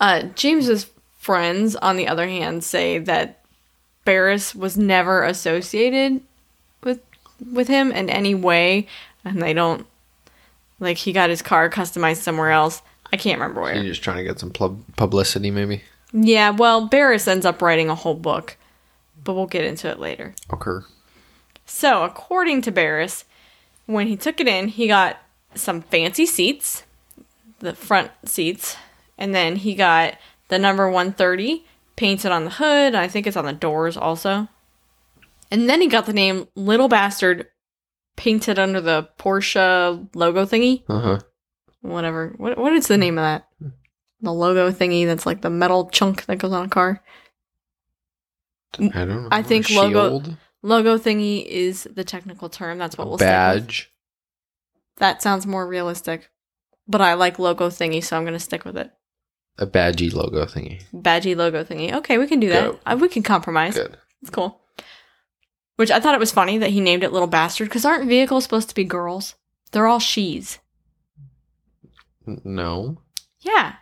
[0.00, 0.86] Uh, James's
[1.18, 3.40] friends, on the other hand, say that
[4.04, 6.22] Barris was never associated
[6.82, 7.00] with
[7.52, 8.86] with him in any way,
[9.24, 9.86] and they don't
[10.80, 12.80] like he got his car customized somewhere else.
[13.12, 13.74] I can't remember where.
[13.74, 15.82] You're just trying to get some pub- publicity, maybe.
[16.12, 18.56] Yeah, well, Barris ends up writing a whole book,
[19.22, 20.34] but we'll get into it later.
[20.52, 20.84] Okay.
[21.66, 23.24] So, according to Barris,
[23.86, 25.18] when he took it in, he got
[25.54, 26.84] some fancy seats,
[27.58, 28.76] the front seats,
[29.18, 30.16] and then he got
[30.48, 31.64] the number 130
[31.96, 32.94] painted on the hood.
[32.94, 34.48] I think it's on the doors also.
[35.50, 37.48] And then he got the name Little Bastard
[38.16, 40.82] painted under the Porsche logo thingy.
[40.88, 41.18] Uh huh.
[41.80, 42.34] Whatever.
[42.36, 43.46] What, what is the name of that?
[43.60, 43.68] Hmm.
[44.20, 47.02] The logo thingy that's like the metal chunk that goes on a car.
[48.78, 49.28] I don't know.
[49.30, 50.22] I think logo-
[50.60, 52.78] Logo thingy is the technical term.
[52.78, 53.92] That's what A we'll badge.
[54.96, 56.30] That sounds more realistic.
[56.88, 58.90] But I like logo thingy, so I'm going to stick with it.
[59.58, 60.82] A badgy logo thingy.
[60.92, 61.92] Badgy logo thingy.
[61.94, 62.84] Okay, we can do that.
[62.84, 62.96] Go.
[62.96, 63.74] We can compromise.
[63.74, 63.96] Good.
[64.20, 64.60] It's cool.
[65.76, 68.42] Which I thought it was funny that he named it Little Bastard, because aren't vehicles
[68.42, 69.36] supposed to be girls?
[69.70, 70.58] They're all she's.
[72.44, 73.02] No.
[73.40, 73.74] Yeah.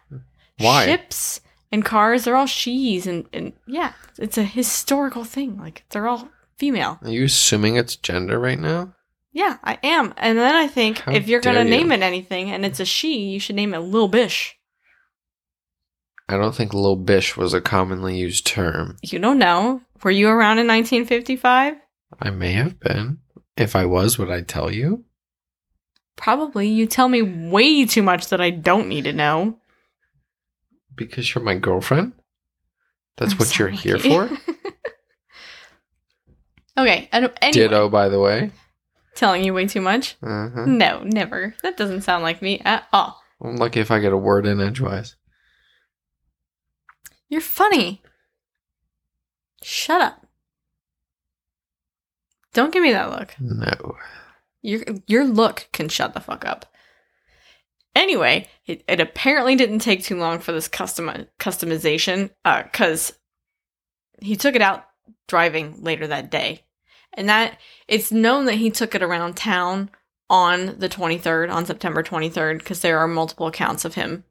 [0.59, 0.87] Why?
[0.87, 1.41] Ships
[1.73, 3.07] and cars, they're all she's.
[3.07, 5.59] And, and yeah, it's a historical thing.
[5.59, 6.99] Like, they're all female.
[7.03, 8.95] Are you assuming it's gender right now?
[9.33, 10.15] Yeah, I am.
[10.17, 11.71] And then I think How if you're going to you.
[11.71, 14.57] name it anything and it's a she, you should name it Lil Bish.
[16.29, 18.97] I don't think Lil Bish was a commonly used term.
[19.03, 19.83] You don't know.
[20.03, 21.75] Were you around in 1955?
[22.21, 23.19] I may have been.
[23.57, 25.05] If I was, would I tell you?
[26.17, 26.69] Probably.
[26.69, 29.59] You tell me way too much that I don't need to know.
[30.95, 32.13] Because you're my girlfriend?
[33.17, 34.25] That's I'm what you're here for?
[36.79, 37.09] okay.
[37.13, 38.51] I don't, anyway, Ditto, by the way.
[39.15, 40.17] telling you way too much?
[40.23, 40.65] Uh-huh.
[40.67, 41.55] No, never.
[41.63, 43.23] That doesn't sound like me at all.
[43.43, 45.17] I'm lucky if I get a word in edgewise.
[47.29, 48.03] You're funny.
[49.63, 50.27] Shut up.
[52.55, 53.35] Don't give me that look.
[53.39, 53.97] No.
[54.67, 56.67] Your your look can shut the fuck up.
[57.95, 63.13] Anyway, it, it apparently didn't take too long for this custom customization because
[64.21, 64.85] he took it out
[65.29, 66.65] driving later that day,
[67.15, 69.89] and that it's known that he took it around town
[70.29, 74.25] on the 23rd, on September 23rd, because there are multiple accounts of him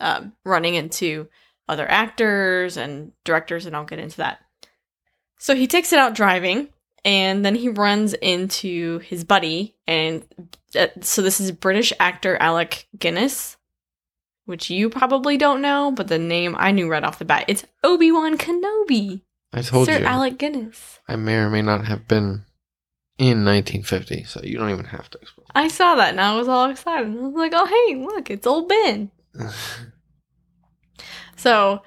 [0.00, 1.28] um, running into
[1.68, 4.38] other actors and directors, and I'll get into that.
[5.38, 6.70] So he takes it out driving,
[7.04, 10.24] and then he runs into his buddy, and
[10.78, 13.56] uh, so this is British actor Alec Guinness,
[14.44, 17.44] which you probably don't know, but the name I knew right off the bat.
[17.48, 20.04] It's Obi Wan Kenobi, I told Sir you.
[20.04, 21.00] Alec Guinness.
[21.08, 22.44] I may or may not have been
[23.18, 25.46] in 1950, so you don't even have to explain.
[25.54, 27.08] I saw that and I was all excited.
[27.08, 29.10] I was like, "Oh, hey, look, it's old Ben."
[31.36, 31.82] So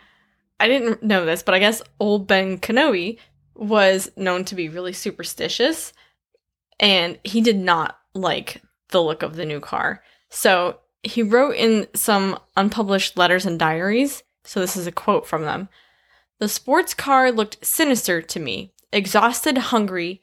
[0.60, 3.18] I didn't know this, but I guess old Ben Kenobi
[3.56, 5.94] was known to be really superstitious
[6.80, 10.04] and he did not like the look of the new car.
[10.30, 14.24] So he wrote in some unpublished letters and diaries.
[14.44, 15.70] So this is a quote from them.
[16.40, 20.22] The sports car looked sinister to me, exhausted, hungry,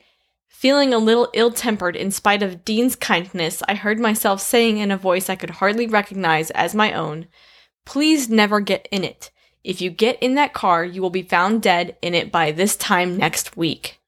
[0.49, 3.63] feeling a little ill tempered in spite of Dean's kindness.
[3.69, 7.29] I heard myself saying in a voice I could hardly recognize as my own,
[7.89, 9.31] Please never get in it.
[9.69, 12.75] If you get in that car, you will be found dead in it by this
[12.75, 14.01] time next week.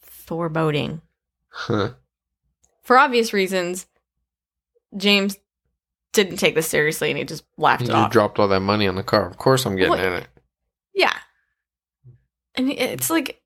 [0.00, 1.02] Foreboding.
[1.50, 1.90] Huh.
[2.82, 3.86] For obvious reasons,
[4.96, 5.36] James
[6.12, 8.10] didn't take this seriously and he just laughed You it off.
[8.10, 9.28] dropped all that money on the car.
[9.28, 10.00] Of course, I'm getting What?
[10.00, 10.26] in it.
[10.94, 11.14] Yeah.
[12.56, 13.40] And it's like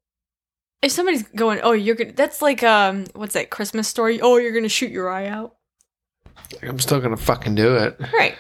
[0.81, 4.21] if somebody's going, "Oh, you're going to that's like um what's that Christmas story?
[4.23, 5.57] Oh, you're going to shoot your eye out."
[6.55, 8.01] Like, I'm still gonna fucking do it.
[8.15, 8.37] Right.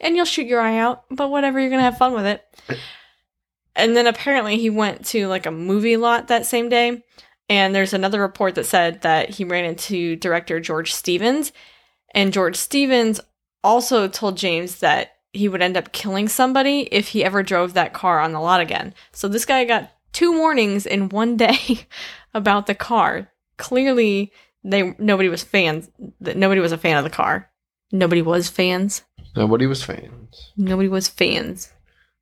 [0.00, 2.44] And you'll shoot your eye out, but whatever, you're going to have fun with it.
[3.74, 7.04] And then apparently he went to like a movie lot that same day.
[7.48, 11.52] And there's another report that said that he ran into director George Stevens.
[12.14, 13.20] And George Stevens
[13.64, 17.92] also told James that he would end up killing somebody if he ever drove that
[17.92, 18.94] car on the lot again.
[19.12, 21.86] So this guy got two warnings in one day
[22.34, 23.30] about the car.
[23.56, 24.32] Clearly,
[24.64, 25.90] they nobody was fans.
[26.20, 27.50] That nobody was a fan of the car.
[27.92, 29.02] Nobody was fans.
[29.36, 30.52] Nobody was fans.
[30.56, 31.72] Nobody was fans.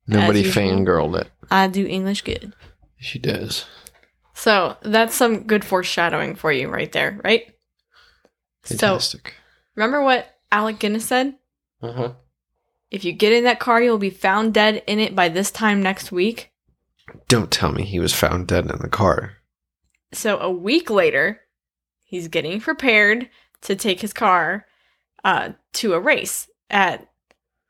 [0.06, 0.62] Nobody usual.
[0.62, 1.30] fangirled it.
[1.50, 2.52] I do English good.
[2.98, 3.66] She does.
[4.34, 7.54] So that's some good foreshadowing for you right there, right?
[8.64, 8.98] So
[9.74, 11.36] remember what Alec Guinness said?
[11.82, 12.12] uh huh.
[12.90, 15.82] If you get in that car, you'll be found dead in it by this time
[15.82, 16.52] next week.
[17.28, 19.38] Don't tell me he was found dead in the car.
[20.12, 21.40] So a week later,
[22.04, 23.28] he's getting prepared
[23.62, 24.66] to take his car
[25.24, 27.08] uh, to a race at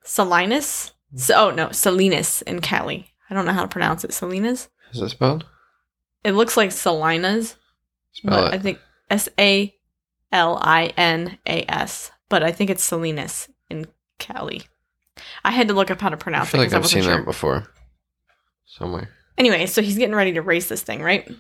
[0.03, 0.93] Salinas.
[1.11, 1.19] Hmm.
[1.19, 3.11] So, oh no, Salinas in Cali.
[3.31, 4.13] I don't know how to pronounce it.
[4.13, 4.69] Salinas.
[4.93, 5.45] Is it spelled?
[6.25, 7.57] It looks like Salinas,
[8.13, 8.79] Spell but I think
[9.11, 9.75] S A
[10.33, 12.11] L I N A S.
[12.29, 13.87] But I think it's Salinas in
[14.19, 14.63] Cali.
[15.45, 17.03] I had to look up how to I pronounce feel it like I I've seen
[17.03, 17.17] sure.
[17.17, 17.67] that before.
[18.67, 19.09] Somewhere.
[19.39, 21.31] Anyway, so he's getting ready to race this thing, right?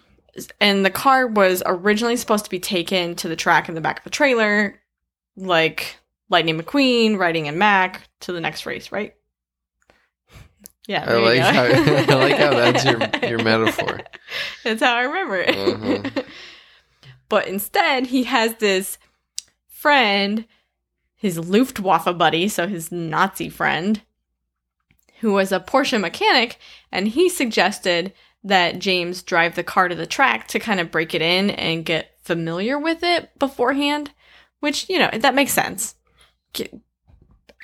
[0.61, 4.01] And the car was originally supposed to be taken to the track in the back
[4.01, 4.81] of a trailer,
[5.37, 5.97] like
[6.29, 9.15] Lightning McQueen riding in Mack to the next race, right?
[10.89, 14.01] Yeah, I like how- I like how that's your- your metaphor.
[14.63, 15.49] That's how I remember it.
[15.49, 16.25] Mhm.
[17.29, 18.97] but instead, he has this
[19.67, 20.45] friend,
[21.17, 24.01] his Luftwaffe buddy, so his Nazi friend,
[25.23, 26.59] who was a Porsche mechanic,
[26.93, 28.13] and he suggested
[28.45, 31.85] that James drive the car to the track to kind of break it in and
[31.85, 34.13] get familiar with it beforehand,
[34.61, 35.96] which, you know, that makes sense.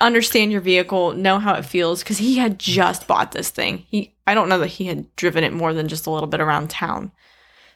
[0.01, 3.85] Understand your vehicle, know how it feels, because he had just bought this thing.
[3.87, 6.41] He, I don't know that he had driven it more than just a little bit
[6.41, 7.11] around town.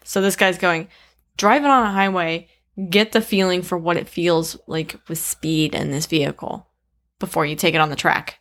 [0.03, 0.87] So this guy's going,
[1.37, 2.47] drive it on a highway,
[2.89, 6.67] get the feeling for what it feels like with speed in this vehicle
[7.19, 8.39] before you take it on the track.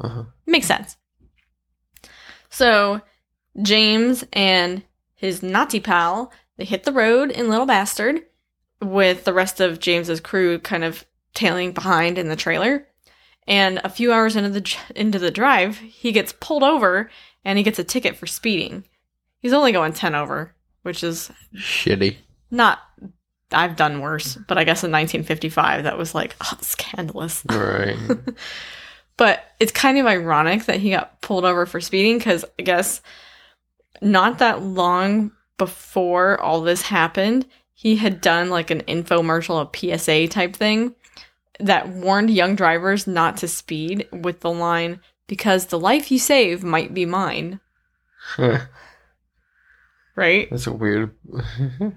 [0.00, 0.24] Uh-huh.
[0.46, 0.96] Makes sense.
[2.50, 3.00] So
[3.60, 4.82] James and
[5.14, 8.22] his Nazi pal, they hit the road in Little Bastard
[8.80, 12.86] with the rest of James's crew kind of tailing behind in the trailer.
[13.46, 17.10] And a few hours into the into the drive, he gets pulled over
[17.44, 18.84] and he gets a ticket for speeding.
[19.40, 22.16] He's only going 10 over, which is Shitty.
[22.50, 22.78] not
[23.50, 27.42] I've done worse, but I guess in 1955 that was like oh, scandalous.
[27.48, 27.96] Right.
[29.16, 33.00] But it's kind of ironic that he got pulled over for speeding because I guess
[34.00, 40.28] not that long before all this happened, he had done like an infomercial, a PSA
[40.28, 40.94] type thing
[41.60, 46.62] that warned young drivers not to speed with the line, because the life you save
[46.62, 47.60] might be mine,
[50.16, 50.48] right?
[50.50, 51.14] That's a weird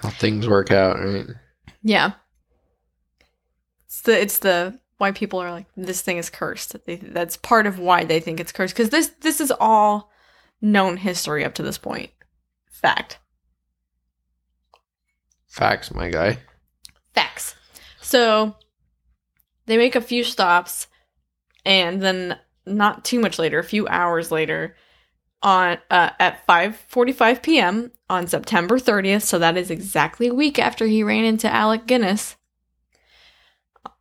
[0.00, 1.26] how things work out, right?
[1.82, 2.12] Yeah.
[3.86, 6.76] It's the it's the why people are like this thing is cursed.
[6.84, 10.10] They, that's part of why they think it's cursed because this this is all
[10.60, 12.10] known history up to this point.
[12.70, 13.18] Fact.
[15.46, 16.38] Facts, my guy.
[17.14, 17.54] Facts.
[18.08, 18.56] So
[19.66, 20.86] they make a few stops
[21.66, 24.76] and then not too much later, a few hours later
[25.42, 27.92] on uh, at 5:45 p.m.
[28.08, 32.36] on September 30th, so that is exactly a week after he ran into Alec Guinness.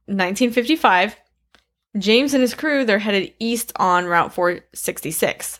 [0.06, 1.18] 1955,
[1.98, 5.60] James and his crew they're headed east on Route 466.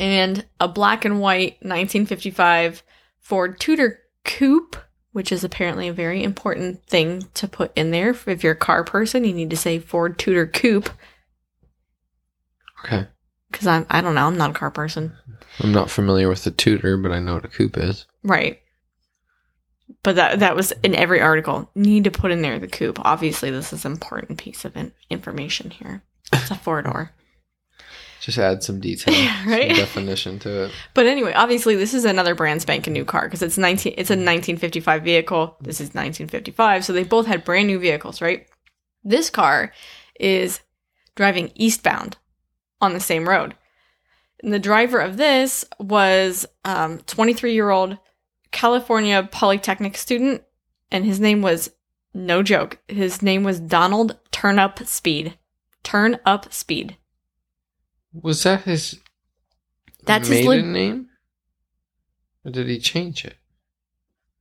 [0.00, 2.82] And a black and white 1955
[3.20, 4.76] Ford Tudor coupe
[5.12, 8.10] which is apparently a very important thing to put in there.
[8.26, 10.90] If you're a car person, you need to say Ford Tudor Coupe
[12.84, 13.06] Okay.
[13.50, 15.12] because I'm I don't know, I'm not a car person.
[15.60, 18.06] I'm not familiar with the Tudor, but I know what a coupe is.
[18.22, 18.60] Right.
[20.02, 21.70] But that that was in every article.
[21.74, 22.98] Need to put in there the coupe.
[23.04, 26.02] Obviously, this is an important piece of in- information here.
[26.32, 27.10] It's a four door.
[28.20, 29.14] Just add some detail,
[29.46, 29.68] Right?
[29.68, 30.72] some definition to it.
[30.94, 33.92] But anyway, obviously, this is another brand spanking new car because it's nineteen.
[33.92, 35.56] It's a 1955 vehicle.
[35.60, 38.46] This is 1955, so they both had brand new vehicles, right?
[39.02, 39.72] This car
[40.18, 40.60] is
[41.14, 42.18] driving eastbound
[42.80, 43.54] on the same road.
[44.42, 47.98] And the driver of this was um, 23 year old
[48.52, 50.42] California Polytechnic student,
[50.90, 51.70] and his name was
[52.12, 52.78] no joke.
[52.88, 55.38] His name was Donald Turnup Speed.
[55.82, 56.96] Turn Up Speed.
[58.12, 58.98] Was that his
[60.04, 61.08] That's his maiden li- name?
[62.44, 63.36] Or did he change it?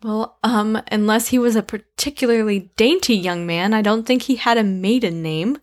[0.02, 4.58] Well, um, unless he was a particularly dainty young man, I don't think he had
[4.58, 5.58] a maiden name.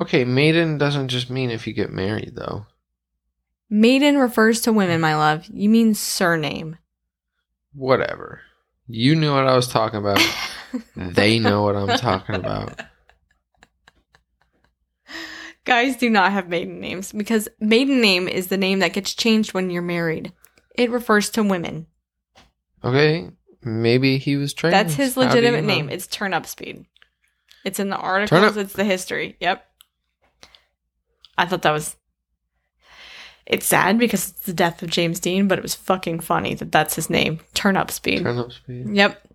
[0.00, 2.66] Okay, maiden doesn't just mean if you get married, though.
[3.70, 5.46] Maiden refers to women, my love.
[5.52, 6.76] You mean surname.
[7.72, 8.42] Whatever.
[8.86, 10.20] You knew what I was talking about.
[10.96, 12.80] they know what I'm talking about.
[15.64, 19.54] Guys do not have maiden names because maiden name is the name that gets changed
[19.54, 20.32] when you're married.
[20.74, 21.86] It refers to women.
[22.82, 23.30] Okay,
[23.62, 24.74] maybe he was trained.
[24.74, 25.74] That's his How do you legitimate know?
[25.74, 25.88] name.
[25.88, 26.84] It's Turn Up Speed.
[27.64, 28.56] It's in the articles.
[28.58, 29.36] It's the history.
[29.40, 29.64] Yep.
[31.38, 31.96] I thought that was.
[33.46, 36.72] It's sad because it's the death of James Dean, but it was fucking funny that
[36.72, 37.40] that's his name.
[37.54, 38.22] Turn Up Speed.
[38.22, 38.88] Turn up speed.
[38.90, 39.28] Yep.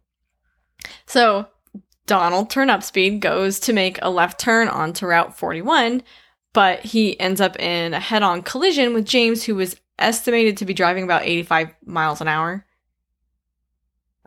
[1.05, 1.47] So
[2.09, 6.01] Donald Turn Up Speed goes to make a left turn onto Route 41,
[6.53, 10.65] but he ends up in a head on collision with James, who was estimated to
[10.65, 12.65] be driving about 85 miles an hour.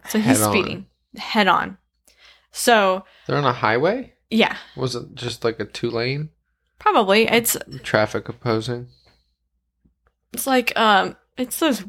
[0.09, 0.53] So he's Head on.
[0.53, 1.77] speeding head on.
[2.53, 4.13] So, They're on a highway?
[4.31, 6.31] yeah, Was it just like a two lane?
[6.79, 7.27] probably.
[7.27, 8.89] It's Traffic opposing?
[10.33, 11.85] it's like um it's those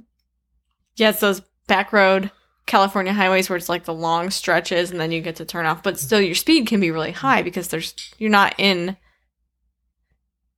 [0.96, 2.32] yeah, it's those back road
[2.66, 5.84] California highways where it's like the long stretches and then you get to turn off,
[5.84, 8.96] but still your speed can be really high because there's you're not in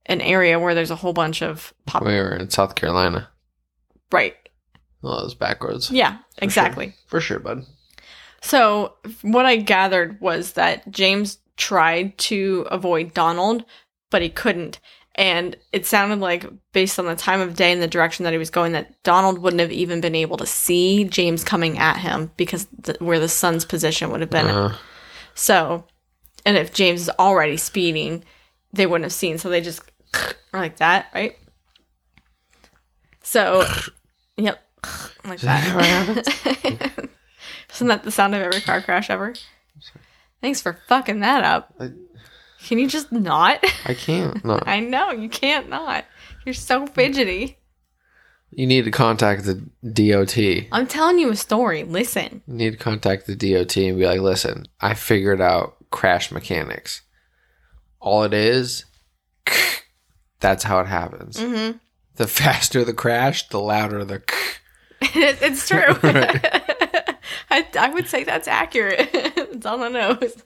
[0.06, 3.30] an area where there's a whole bunch of pop We were in South Carolina.
[4.12, 4.36] right.
[5.04, 5.91] All those back roads.
[5.91, 6.86] Yeah, For exactly.
[6.88, 6.94] sure.
[7.08, 7.63] For sure, bud.
[8.41, 13.65] So, what I gathered was that James tried to avoid Donald,
[14.10, 14.80] but he couldn't.
[15.17, 18.38] And it sounded like, based on the time of day and the direction that he
[18.38, 22.32] was going, that Donald wouldn't have even been able to see James coming at him
[22.36, 24.47] because the, where the sun's position would have been.
[24.47, 24.75] Uh,
[25.34, 25.86] So,
[26.45, 28.25] and if James is already speeding,
[28.73, 29.38] they wouldn't have seen.
[29.38, 29.82] So they just
[30.54, 31.38] like that, right?
[33.23, 33.65] So,
[34.38, 34.62] yep,
[35.25, 37.10] like that.
[37.73, 39.34] Isn't that the sound of every car crash ever?
[40.41, 41.73] Thanks for fucking that up.
[41.80, 41.91] I,
[42.65, 43.63] Can you just not?
[43.86, 44.25] I can't.
[44.45, 44.60] No.
[44.65, 46.06] I know you can't not.
[46.45, 47.58] You're so fidgety.
[48.49, 50.67] You need to contact the DOT.
[50.71, 51.84] I'm telling you a story.
[51.84, 52.41] Listen.
[52.47, 57.01] You need to contact the DOT and be like, listen, I figured out crash mechanics.
[57.99, 58.86] All it is,
[60.39, 61.38] that's how it happens.
[61.38, 61.78] Mm-hmm.
[62.15, 64.23] The faster the crash, the louder the.
[65.01, 65.95] It, it's true.
[67.51, 69.10] I, I would say that's accurate.
[69.13, 70.43] it's on the nose.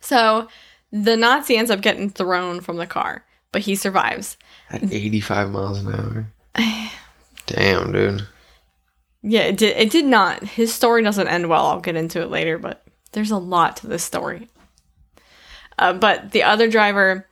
[0.00, 0.48] So
[0.92, 4.36] the Nazi ends up getting thrown from the car, but he survives.
[4.70, 6.32] At 85 miles an hour.
[7.46, 8.26] Damn, dude.
[9.22, 9.76] Yeah, it did.
[9.76, 10.42] It did not.
[10.44, 11.66] His story doesn't end well.
[11.66, 14.48] I'll get into it later, but there's a lot to this story.
[15.78, 17.26] Uh, but the other driver,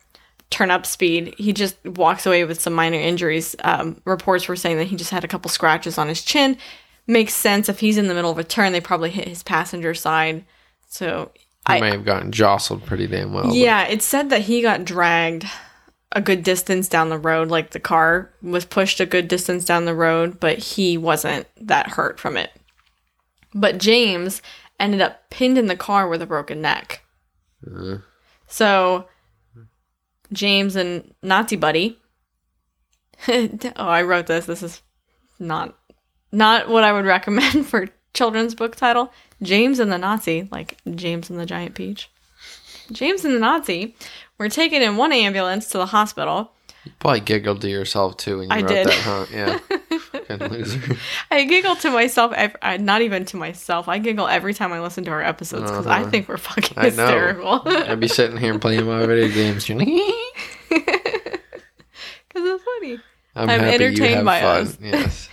[0.51, 1.35] turn up speed.
[1.39, 3.57] He just walks away with some minor injuries.
[3.63, 6.57] Um, reports were saying that he just had a couple scratches on his chin.
[7.07, 9.95] Makes sense if he's in the middle of a turn, they probably hit his passenger
[9.95, 10.45] side.
[10.89, 11.31] So
[11.69, 13.45] He I, may have gotten jostled pretty damn well.
[13.47, 15.47] but- yeah, it said that he got dragged
[16.13, 17.49] a good distance down the road.
[17.49, 21.89] Like the car was pushed a good distance down the road, but he wasn't that
[21.91, 22.51] hurt from it.
[23.55, 24.43] But James
[24.79, 27.03] ended up pinned in the car with a broken neck.
[27.67, 27.99] Uh,
[28.47, 29.09] So
[30.33, 31.99] James and Nazi buddy.
[33.29, 34.47] oh, I wrote this.
[34.47, 34.83] This is
[35.39, 35.77] not
[36.33, 39.13] not what I would recommend for children's book title.
[39.43, 42.11] James and the Nazi, like James and the Giant Peach.
[42.91, 43.95] James and the Nazi
[44.39, 46.53] were taken in one ambulance to the hospital.
[46.85, 48.87] you probably giggled to yourself too when you I wrote did.
[48.87, 49.27] that, huh?
[49.33, 49.59] Yeah.
[50.49, 50.97] Loser.
[51.31, 53.89] I giggle to myself, ev- uh, not even to myself.
[53.89, 56.11] I giggle every time I listen to our episodes because I Uh-huh.
[56.11, 57.63] think we're fucking I hysterical.
[57.67, 59.67] I'd be sitting here playing my video games.
[59.67, 59.87] Because
[62.35, 63.01] it's funny.
[63.35, 64.63] I'm, I'm entertained by fun.
[64.63, 64.79] us.
[64.81, 65.29] Yes.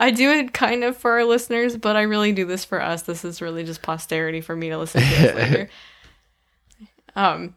[0.00, 3.02] I do it kind of for our listeners, but I really do this for us.
[3.02, 5.68] This is really just posterity for me to listen to this later.
[7.16, 7.54] Um,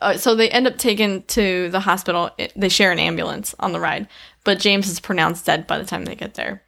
[0.00, 2.30] uh, so they end up taken to the hospital.
[2.38, 4.06] It- They share an ambulance on the ride,
[4.44, 6.62] but James is pronounced dead by the time they get there.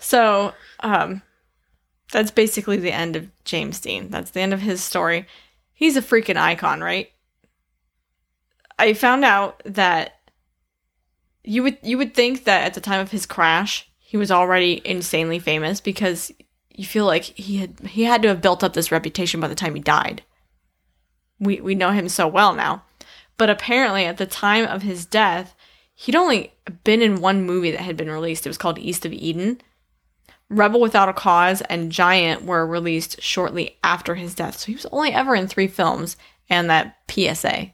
[0.00, 1.22] So, um,
[2.10, 4.10] that's basically the end of James Dean.
[4.10, 5.26] That's the end of his story.
[5.72, 7.10] He's a freaking icon, right?
[8.78, 10.13] I found out that
[11.44, 14.80] you would you would think that at the time of his crash, he was already
[14.84, 16.32] insanely famous because
[16.70, 19.54] you feel like he had he had to have built up this reputation by the
[19.54, 20.22] time he died.
[21.38, 22.82] We we know him so well now.
[23.36, 25.54] But apparently, at the time of his death,
[25.94, 26.52] he'd only
[26.84, 28.46] been in one movie that had been released.
[28.46, 29.60] It was called East of Eden.
[30.48, 34.58] Rebel Without a Cause and Giant were released shortly after his death.
[34.58, 36.16] So he was only ever in three films
[36.48, 37.72] and that PSA.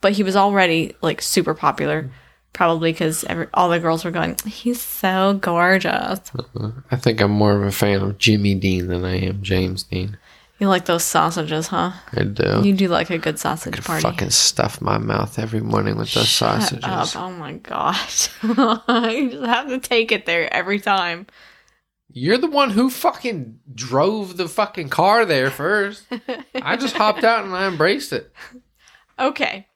[0.00, 2.10] But he was already like super popular,
[2.52, 3.24] probably because
[3.54, 6.20] all the girls were going, he's so gorgeous.
[6.90, 10.18] I think I'm more of a fan of Jimmy Dean than I am James Dean.
[10.58, 11.92] You like those sausages, huh?
[12.12, 12.60] I do.
[12.62, 14.02] You do like a good sausage I party.
[14.02, 16.84] fucking stuff my mouth every morning with those Shut sausages.
[16.84, 17.16] up.
[17.16, 18.28] Oh my gosh.
[18.42, 21.26] you just have to take it there every time.
[22.12, 26.04] You're the one who fucking drove the fucking car there first.
[26.54, 28.30] I just hopped out and I embraced it.
[29.18, 29.66] Okay.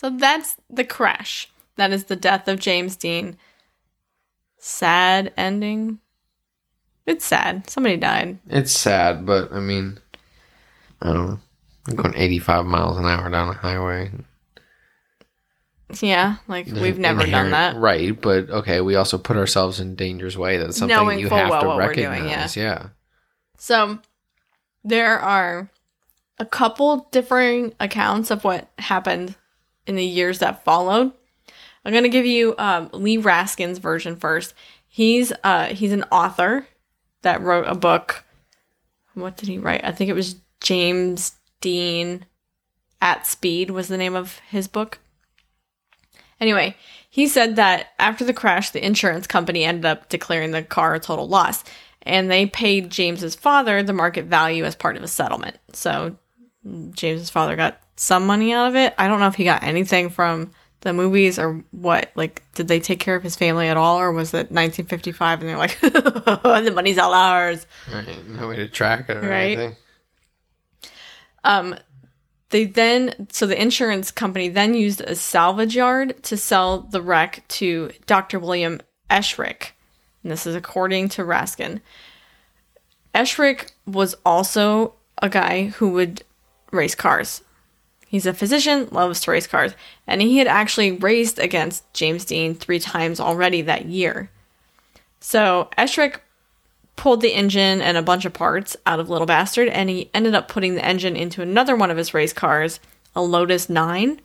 [0.00, 1.50] So that's the crash.
[1.76, 3.36] That is the death of James Dean.
[4.56, 5.98] Sad ending.
[7.04, 7.68] It's sad.
[7.68, 8.38] Somebody died.
[8.48, 9.98] It's sad, but I mean,
[11.02, 11.40] I don't know.
[11.86, 14.10] I'm going 85 miles an hour down a highway.
[16.00, 17.76] Yeah, like we've never done that.
[17.76, 20.56] Right, but okay, we also put ourselves in danger's way.
[20.56, 22.56] That's something Knowing you full have well to what we're doing, recognize.
[22.56, 22.88] yeah.
[23.58, 23.98] So
[24.82, 25.68] there are
[26.38, 29.34] a couple differing accounts of what happened
[29.86, 31.12] in the years that followed.
[31.84, 34.54] I'm gonna give you um, Lee Raskin's version first.
[34.86, 36.66] He's uh, he's an author
[37.22, 38.24] that wrote a book.
[39.14, 39.84] What did he write?
[39.84, 42.26] I think it was James Dean
[43.00, 44.98] at Speed was the name of his book.
[46.40, 46.76] Anyway,
[47.08, 51.00] he said that after the crash, the insurance company ended up declaring the car a
[51.00, 51.64] total loss,
[52.02, 55.58] and they paid James's father the market value as part of a settlement.
[55.72, 56.16] So
[56.92, 58.94] James's father got some money out of it.
[58.96, 62.10] I don't know if he got anything from the movies or what.
[62.14, 65.48] Like, did they take care of his family at all, or was it 1955 and
[65.50, 67.66] they're like, the money's all ours?
[67.92, 68.26] Right.
[68.26, 69.58] No way to track it or Right.
[69.58, 69.76] anything.
[71.44, 71.76] Um,
[72.48, 77.44] they then, so the insurance company then used a salvage yard to sell the wreck
[77.48, 78.38] to Dr.
[78.38, 78.80] William
[79.10, 79.72] Eschrich.
[80.22, 81.80] And this is according to Raskin.
[83.14, 86.24] Eschrich was also a guy who would
[86.72, 87.42] race cars.
[88.10, 89.72] He's a physician, loves to race cars,
[90.04, 94.30] and he had actually raced against James Dean three times already that year.
[95.20, 96.16] So Eschrich
[96.96, 100.34] pulled the engine and a bunch of parts out of Little Bastard, and he ended
[100.34, 102.80] up putting the engine into another one of his race cars,
[103.14, 104.20] a Lotus 9.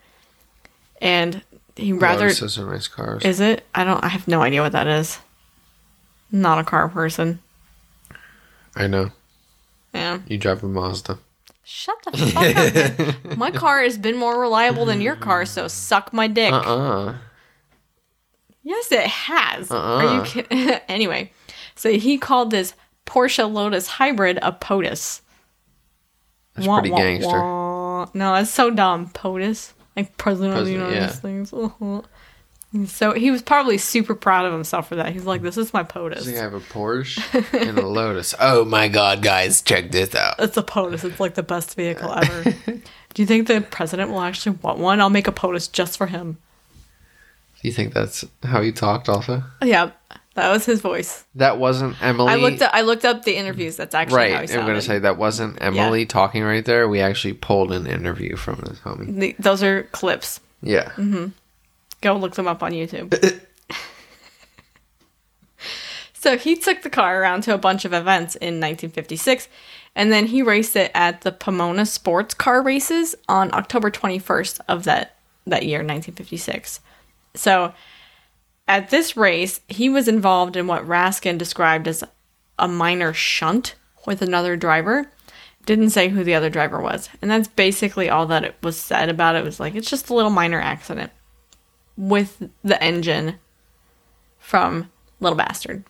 [1.00, 1.44] And
[1.76, 2.30] he rather.
[2.30, 3.24] Lotuses are nice cars.
[3.24, 3.64] Is it?
[3.76, 4.04] I don't.
[4.04, 5.20] I have no idea what that is.
[6.32, 7.40] Not a car person.
[8.76, 9.12] I know.
[9.94, 10.22] Yeah.
[10.28, 11.20] You drive a Mazda.
[11.68, 13.38] Shut the fuck up.
[13.38, 16.54] My car has been more reliable than your car, so suck my dick.
[16.54, 17.16] Uh uh
[18.62, 19.72] Yes, it has.
[19.72, 20.14] Are Uh-uh.
[20.14, 20.70] you kidding?
[20.88, 21.32] anyway,
[21.76, 22.76] so he called this
[23.08, 25.22] Porsche Lotus hybrid a POTUS.
[26.54, 27.30] That's Wah, pretty wah, gangster.
[27.32, 28.10] wah.
[28.14, 29.10] No, that's so dumb.
[29.10, 29.74] POTUS.
[29.96, 31.08] Like President of the United yeah.
[31.10, 31.52] States.
[32.88, 35.14] So he was probably super proud of himself for that.
[35.14, 37.18] He's like, this is my I think I have a Porsche
[37.68, 38.36] and a Lotus.
[38.40, 40.36] Oh my god, guys, check this out.
[40.40, 41.04] It's a POTUS.
[41.06, 42.44] It's like the best vehicle ever.
[43.14, 45.00] Do you think the president will actually want one?
[45.00, 46.38] I'll make a POTUS just for him.
[47.62, 49.44] Do you think that's how he talked also?
[49.64, 49.92] Yeah,
[50.36, 51.24] that was his voice.
[51.36, 52.34] That wasn't Emily.
[52.34, 52.72] I looked up.
[52.74, 53.78] I looked up the interviews.
[53.78, 54.52] That's actually right.
[54.52, 56.90] I'm going to say that wasn't Emily talking right there.
[56.90, 59.18] We actually pulled an interview from this homie.
[59.18, 60.42] The, those are clips.
[60.62, 60.92] Yeah.
[60.92, 61.28] Mm-hmm.
[62.06, 63.20] Go look them up on YouTube.
[66.14, 69.48] so he took the car around to a bunch of events in 1956,
[69.96, 74.84] and then he raced it at the Pomona Sports Car Races on October 21st of
[74.84, 75.16] that
[75.48, 76.80] that year, 1956.
[77.34, 77.74] So
[78.68, 82.04] at this race, he was involved in what Raskin described as
[82.60, 83.74] a minor shunt
[84.06, 85.10] with another driver.
[85.66, 87.10] Didn't say who the other driver was.
[87.24, 89.40] And that's basically all that it was said about it.
[89.40, 91.12] It was like, it's just a little minor accident
[91.98, 93.36] with the engine
[94.40, 94.90] from
[95.20, 95.84] Little Bastard.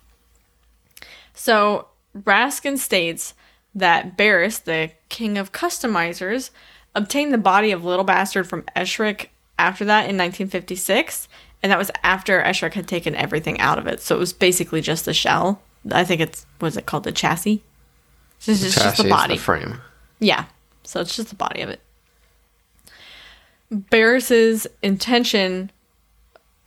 [1.34, 1.88] So
[2.18, 3.34] Raskin states
[3.74, 6.52] that Barris, the king of customizers,
[6.94, 9.28] obtained the body of Little Bastard from Eschrich
[9.60, 11.28] after that in 1956,
[11.62, 14.02] and that was after Eschrich had taken everything out of it.
[14.02, 15.62] So it was basically just the shell.
[15.92, 17.62] I think it's was it called the chassis?
[18.40, 19.38] So it's just, just Chassis the is body.
[19.38, 19.82] frame.
[20.20, 20.46] Yeah.
[20.84, 21.82] So it's just the body of it.
[23.72, 25.72] Barris's intention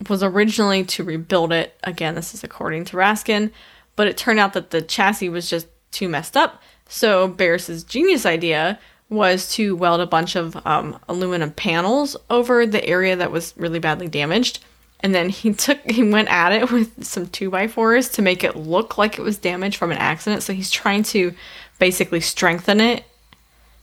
[0.08, 1.78] was originally to rebuild it.
[1.82, 3.50] Again, this is according to Raskin,
[3.96, 6.62] but it turned out that the chassis was just too messed up.
[6.88, 8.78] So Barris's genius idea
[9.10, 13.78] was to weld a bunch of um, aluminum panels over the area that was really
[13.78, 14.60] badly damaged.
[15.00, 18.44] And then he took he went at it with some two by fours to make
[18.44, 20.42] it look like it was damaged from an accident.
[20.42, 21.34] So he's trying to
[21.78, 23.04] basically strengthen it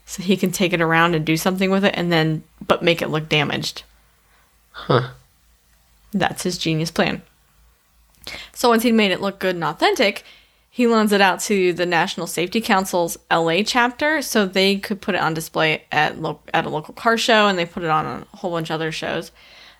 [0.05, 3.01] so he can take it around and do something with it and then but make
[3.01, 3.84] it look damaged.
[4.72, 5.09] Huh.
[6.16, 7.22] That's his genius plan.
[8.53, 10.24] So once he made it look good and authentic,
[10.70, 15.13] he loans it out to the National Safety Council's LA chapter so they could put
[15.13, 18.05] it on display at lo- at a local car show and they put it on
[18.05, 19.32] a whole bunch of other shows.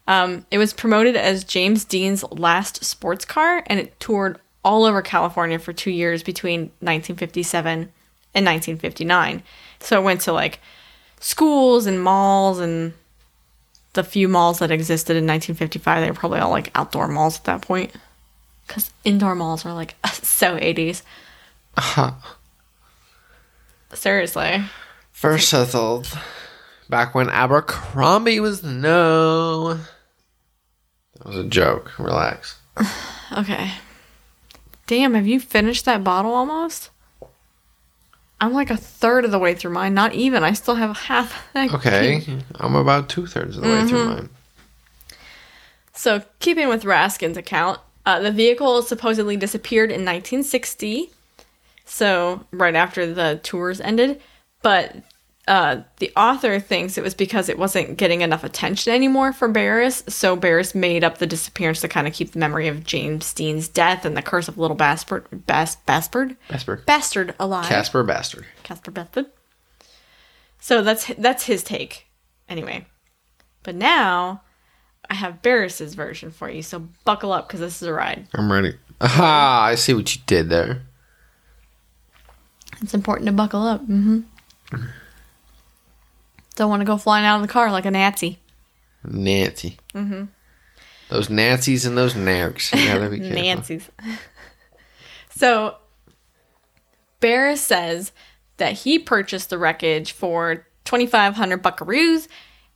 [0.08, 5.02] Um, it was promoted as James Dean's last sports car and it toured all over
[5.02, 9.42] California for two years between 1957 and 1959.
[9.80, 10.60] So it went to like
[11.20, 12.94] schools and malls and
[13.96, 16.02] the few malls that existed in 1955.
[16.02, 17.92] They were probably all like outdoor malls at that point
[18.68, 21.02] because indoor malls are like so 80s.
[21.76, 22.12] Uh-huh.
[23.94, 24.64] Seriously.
[25.12, 26.14] First I thought
[26.90, 29.76] back when Abercrombie was no.
[29.76, 31.98] That was a joke.
[31.98, 32.60] Relax.
[33.36, 33.72] Okay.
[34.86, 36.92] Damn, have you finished that bottle almost?
[38.46, 39.96] I'm like a third of the way through mine.
[39.96, 40.44] Not even.
[40.44, 41.48] I still have half.
[41.56, 42.24] Okay,
[42.56, 44.30] I'm about two thirds of the way through mine.
[45.94, 51.10] So, keeping with Raskin's account, uh, the vehicle supposedly disappeared in 1960.
[51.86, 54.22] So, right after the tours ended.
[54.62, 54.96] But
[55.48, 60.04] uh, the author thinks it was because it wasn't getting enough attention anymore for Barris.
[60.08, 63.68] So, Barris made up the disappearance to kind of keep the memory of James Dean's
[63.68, 66.36] death and the curse of Little Bastard, Bas- Bastard?
[66.48, 66.82] Casper.
[66.88, 67.66] Bastard alive.
[67.68, 68.46] Casper Bastard.
[68.64, 69.28] Casper Bethard.
[70.60, 72.08] So that's that's his take,
[72.50, 72.88] anyway.
[73.62, 74.42] But now
[75.10, 76.64] I have Barris's version for you.
[76.64, 78.28] So buckle up because this is a ride.
[78.34, 78.74] I'm ready.
[79.00, 79.66] Aha!
[79.70, 80.82] I see what you did there.
[82.82, 83.82] It's important to buckle up.
[83.84, 84.22] Mm-hmm.
[86.56, 88.40] Don't want to go flying out of the car like a Nazi.
[89.04, 89.78] Nancy.
[89.94, 90.26] Mm-hmm.
[91.10, 92.76] Those Nazis and those narcs.
[92.76, 93.36] You gotta be careful.
[93.36, 93.90] Nancy's.
[95.36, 95.76] so
[97.20, 98.12] Barris says
[98.58, 102.28] that he purchased the wreckage for 2500 buckaroos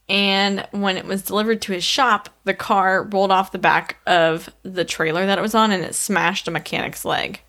[0.10, 4.50] and when it was delivered to his shop, the car rolled off the back of
[4.64, 7.42] the trailer that it was on and it smashed a mechanic's leg.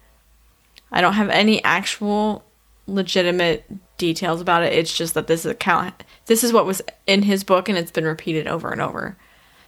[0.92, 2.44] I don't have any actual
[2.86, 3.64] legitimate
[4.00, 4.72] details about it.
[4.72, 8.04] It's just that this account this is what was in his book and it's been
[8.04, 9.16] repeated over and over.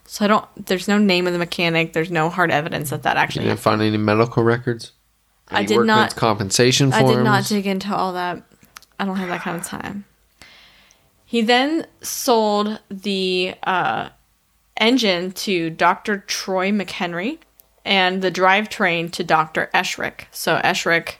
[0.04, 3.16] So I don't there's no name of the mechanic, there's no hard evidence that that
[3.16, 3.44] actually.
[3.44, 4.92] You didn't find any medical records?
[5.48, 8.42] I did not- compensation I did not dig into all that.
[8.98, 10.06] I don't have that kind of time.
[11.24, 14.10] He then sold the uh,
[14.76, 16.18] engine to Dr.
[16.18, 17.38] Troy McHenry
[17.84, 19.70] and the drivetrain to Dr.
[19.74, 20.26] Eschrich.
[20.30, 21.14] So Eschrich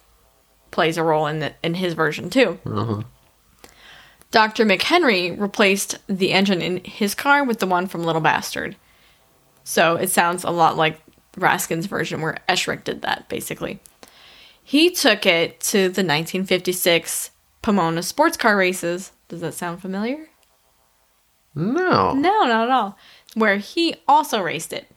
[0.72, 2.58] plays a role in the, in his version too.
[2.66, 3.02] Uh-huh.
[4.32, 4.64] Dr.
[4.64, 8.74] McHenry replaced the engine in his car with the one from Little Bastard.
[9.62, 11.00] So it sounds a lot like
[11.36, 13.78] Raskin's version where Eschrich did that, basically.
[14.64, 19.12] He took it to the 1956 Pomona sports car races.
[19.28, 20.28] Does that sound familiar?
[21.54, 22.12] No.
[22.14, 22.98] No, not at all.
[23.34, 24.90] Where he also raced it.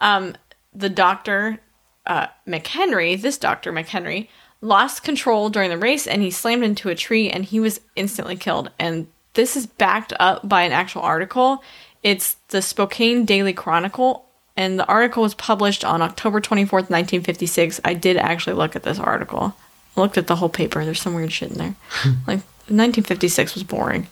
[0.00, 0.34] Um,
[0.74, 1.60] the doctor,
[2.04, 4.28] uh, McHenry, this doctor, McHenry,
[4.60, 8.36] lost control during the race and he slammed into a tree and he was instantly
[8.36, 8.70] killed.
[8.78, 11.62] And this is backed up by an actual article.
[12.02, 14.26] It's the Spokane Daily Chronicle,
[14.56, 17.80] and the article was published on October 24th, 1956.
[17.84, 19.54] I did actually look at this article.
[19.96, 20.84] I looked at the whole paper.
[20.84, 21.74] There's some weird shit in there.
[22.26, 24.06] like, 1956 was boring.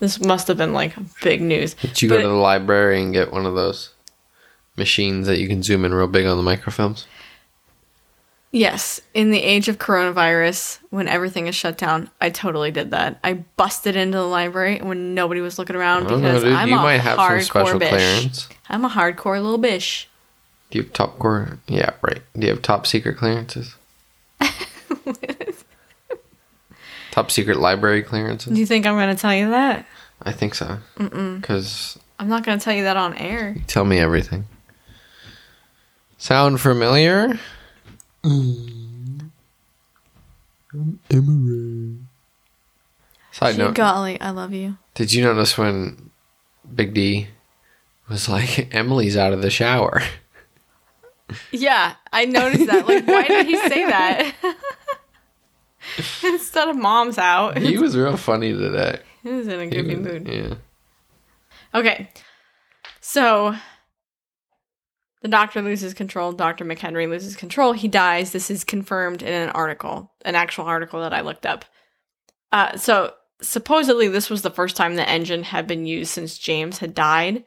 [0.00, 1.74] This must have been like big news.
[1.74, 3.92] Did you But go to the library and get one of those
[4.76, 7.06] machines that you can zoom in real big on the microfilms?
[8.52, 13.18] Yes, in the age of coronavirus, when everything is shut down, I totally did that.
[13.22, 16.52] I busted into the library when nobody was looking around I don't know, because dude.
[16.54, 17.88] I'm You a might have some hardcore special bish.
[17.90, 18.48] clearance.
[18.70, 20.08] I'm a hardcore little bish.
[20.70, 21.58] Do you have top core?
[21.66, 22.22] Yeah, right.
[22.38, 23.74] Do you have top secret clearances?
[27.10, 28.52] top secret library clearances?
[28.52, 29.86] Do you think I'm going to tell you that?
[30.22, 30.78] I think so.
[30.96, 33.56] Because I'm not going to tell you that on air.
[33.66, 34.46] tell me everything.
[36.18, 37.38] Sound familiar?
[38.26, 39.30] Um,
[43.32, 44.78] Side Gee note: golly, I love you.
[44.94, 46.10] Did you notice when
[46.74, 47.28] Big D
[48.08, 50.02] was like, "Emily's out of the shower"?
[51.50, 52.86] Yeah, I noticed that.
[52.88, 54.34] Like, why did he say that?
[56.24, 57.58] Instead of mom's out.
[57.58, 59.00] he was real funny today.
[59.22, 60.28] He was in a goofy mood.
[60.28, 60.54] Yeah.
[61.74, 62.10] Okay.
[63.00, 63.54] So
[65.22, 66.32] the doctor loses control.
[66.32, 66.64] Dr.
[66.64, 67.72] McHenry loses control.
[67.72, 68.32] He dies.
[68.32, 71.64] This is confirmed in an article, an actual article that I looked up.
[72.52, 76.78] Uh, so supposedly this was the first time the engine had been used since James
[76.78, 77.44] had died.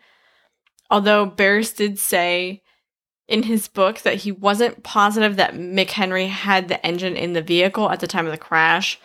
[0.90, 2.64] Although Barris did say
[3.28, 7.90] in his book that he wasn't positive that McHenry had the engine in the vehicle
[7.92, 9.00] at the time of the crash.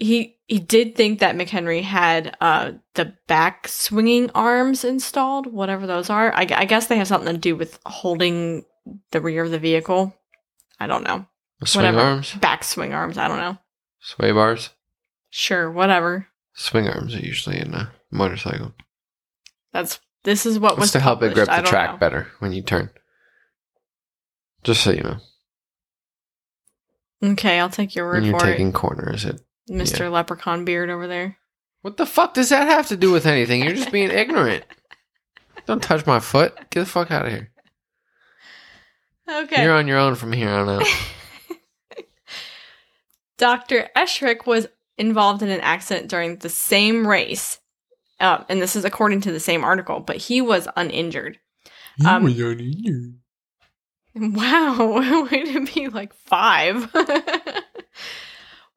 [0.00, 6.08] He he did think that McHenry had uh the back swinging arms installed, whatever those
[6.10, 6.32] are.
[6.34, 8.64] I, I guess they have something to do with holding
[9.10, 10.14] the rear of the vehicle.
[10.80, 11.26] I don't know.
[11.64, 12.00] Swing Whatever.
[12.00, 13.18] arms, Back swing arms.
[13.18, 13.58] I don't know.
[14.00, 14.70] sway bars.
[15.30, 16.28] Sure, whatever.
[16.54, 18.72] Swing arms are usually in a motorcycle.
[19.72, 21.96] That's this is what What's was to help it grip the track know.
[21.98, 22.90] better when you turn.
[24.64, 25.18] Just so you know,
[27.22, 29.40] Okay, I'll take your word when you're for taking corners, it.
[29.68, 31.36] It, Mister Leprechaun Beard over there.
[31.82, 33.62] What the fuck does that have to do with anything?
[33.62, 34.64] You're just being ignorant.
[35.66, 36.56] Don't touch my foot.
[36.70, 37.50] Get the fuck out of here.
[39.30, 39.62] Okay.
[39.62, 40.86] You're on your own from here on out.
[43.38, 43.88] Dr.
[43.94, 44.66] Eschrich was
[44.96, 47.58] involved in an accident during the same race.
[48.18, 51.38] Uh, and this is according to the same article, but he was uninjured.
[52.04, 52.24] Um,
[54.14, 56.90] Wow, way to be like five.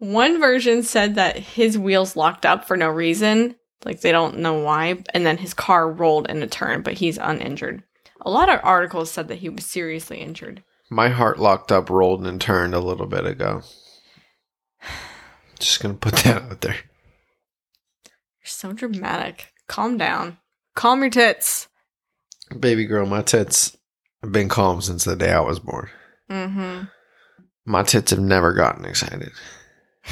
[0.02, 3.54] One version said that his wheels locked up for no reason,
[3.86, 7.20] like they don't know why, and then his car rolled in a turn, but he's
[7.20, 7.84] uninjured.
[8.22, 10.64] A lot of articles said that he was seriously injured.
[10.89, 13.62] My heart locked up, rolled, and turned a little bit ago.
[15.60, 16.78] Just gonna put that out there.
[18.04, 19.54] You're so dramatic.
[19.68, 20.39] Calm down.
[20.74, 21.68] Calm your tits.
[22.60, 23.78] Baby girl, my tits
[24.24, 25.89] have been calm since the day I was born.
[26.28, 26.86] Mm-hmm.
[27.66, 29.30] My tits have never gotten excited.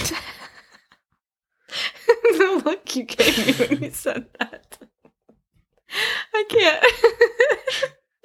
[2.08, 4.78] the look you gave me when you said that.
[6.34, 6.86] I can't.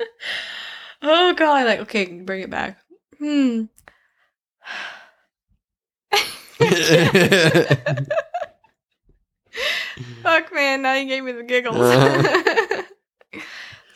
[1.02, 2.78] oh god, like okay, bring it back.
[3.18, 3.64] Hmm.
[10.22, 11.76] Fuck man, now you gave me the giggles.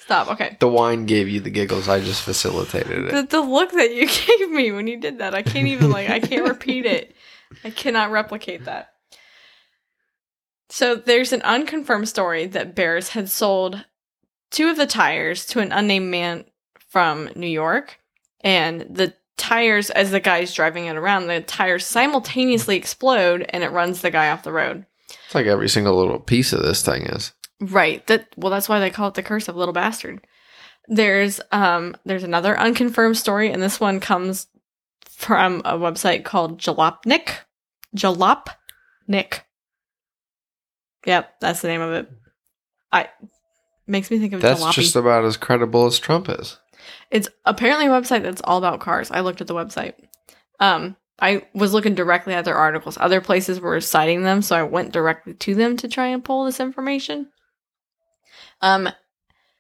[0.09, 0.57] Stop, okay.
[0.59, 1.87] the wine gave you the giggles.
[1.87, 3.13] I just facilitated it.
[3.13, 6.09] The, the look that you gave me when you did that, I can't even like
[6.09, 7.15] I can't repeat it.
[7.65, 8.93] I cannot replicate that.
[10.71, 13.85] So there's an unconfirmed story that Barris had sold
[14.51, 16.45] two of the tires to an unnamed man
[16.89, 17.99] from New York,
[18.41, 23.71] and the tires, as the guy's driving it around, the tires simultaneously explode and it
[23.71, 24.85] runs the guy off the road.
[25.09, 27.33] It's like every single little piece of this thing is.
[27.61, 28.07] Right.
[28.07, 30.27] That well, that's why they call it the curse of little bastard.
[30.87, 34.47] There's um there's another unconfirmed story, and this one comes
[35.19, 37.31] from a website called Jalopnik.
[37.97, 39.41] Jalopnik.
[41.05, 42.09] Yep, that's the name of it.
[42.93, 43.09] I
[43.89, 44.75] makes me think of That's jalopy.
[44.75, 46.59] just about as credible as Trump is.
[47.11, 49.11] It's apparently a website that's all about cars.
[49.11, 49.95] I looked at the website.
[50.61, 52.97] Um, I was looking directly at their articles.
[52.97, 56.45] Other places were citing them, so I went directly to them to try and pull
[56.45, 57.29] this information.
[58.61, 58.89] Um,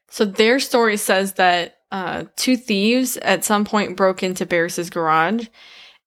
[0.09, 5.47] so their story says that uh, two thieves at some point broke into Barris's garage,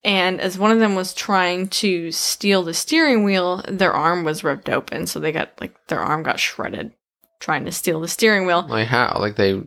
[0.03, 4.43] and as one of them was trying to steal the steering wheel, their arm was
[4.43, 6.93] ripped open, so they got like their arm got shredded
[7.39, 8.65] trying to steal the steering wheel.
[8.67, 9.17] Like how?
[9.19, 9.61] Like they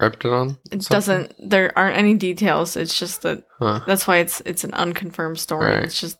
[0.00, 0.58] ripped it on?
[0.70, 0.88] It something?
[0.90, 1.34] doesn't.
[1.50, 2.76] There aren't any details.
[2.76, 3.80] It's just that Huh.
[3.86, 5.74] that's why it's it's an unconfirmed story.
[5.74, 5.82] Right.
[5.84, 6.18] It's just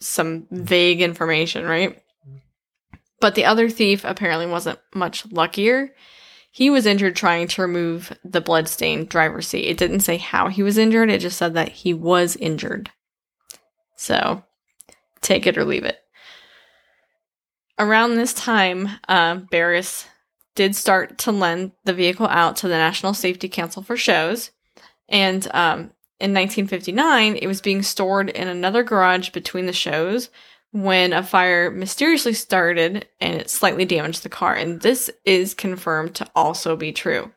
[0.00, 2.00] some vague information, right?
[3.20, 5.94] But the other thief apparently wasn't much luckier.
[6.54, 9.64] He was injured trying to remove the bloodstained driver's seat.
[9.64, 11.10] It didn't say how he was injured.
[11.10, 12.90] It just said that he was injured.
[13.96, 14.44] So,
[15.22, 15.98] take it or leave it.
[17.78, 20.06] Around this time, uh, Barris
[20.54, 24.50] did start to lend the vehicle out to the National Safety Council for shows.
[25.08, 30.28] And um, in 1959, it was being stored in another garage between the shows
[30.72, 34.54] when a fire mysteriously started and it slightly damaged the car.
[34.54, 37.30] And this is confirmed to also be true.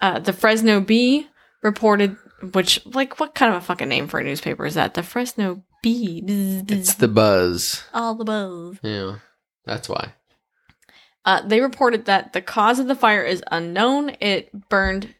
[0.00, 1.26] Uh, the Fresno Bee
[1.62, 2.16] reported,
[2.52, 4.94] which, like, what kind of a fucking name for a newspaper is that?
[4.94, 6.22] The Fresno Bee.
[6.22, 7.84] Bzz, bzz, It's the buzz.
[7.94, 8.78] all the buzz.
[8.82, 9.16] Yeah.
[9.64, 10.12] That's why.
[11.24, 14.10] Uh, they reported that the cause of the fire is unknown.
[14.20, 15.14] It burned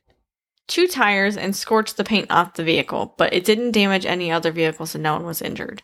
[0.66, 4.53] two tires and scorched the paint off the vehicle, but it didn't damage any other
[4.53, 5.82] vehicles and no one was injured.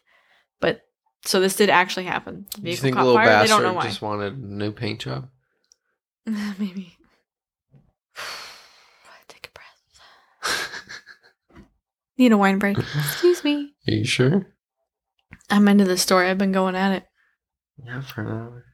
[0.61, 0.83] But
[1.25, 2.47] so this did actually happen.
[2.57, 3.27] The Do you vehicle think caught little fire.
[3.27, 3.83] They bastard don't know why.
[3.85, 5.29] just wanted a new paint job?
[6.27, 6.97] Maybe.
[9.29, 9.59] Take a
[10.49, 11.63] breath.
[12.19, 12.79] Need a wine break.
[12.97, 13.75] Excuse me.
[13.89, 14.47] Are you sure?
[15.51, 16.29] I'm into this story.
[16.29, 17.07] I've been going at it.
[17.85, 18.65] Yeah, for an hour.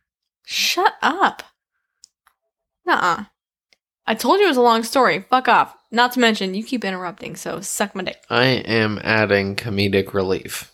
[0.45, 1.43] Shut up.
[2.87, 3.25] Nuh-uh.
[4.07, 5.25] I told you it was a long story.
[5.31, 5.75] Fuck off.
[5.93, 8.23] Not to mention, you keep interrupting, so suck my dick.
[8.29, 10.73] I am adding comedic relief.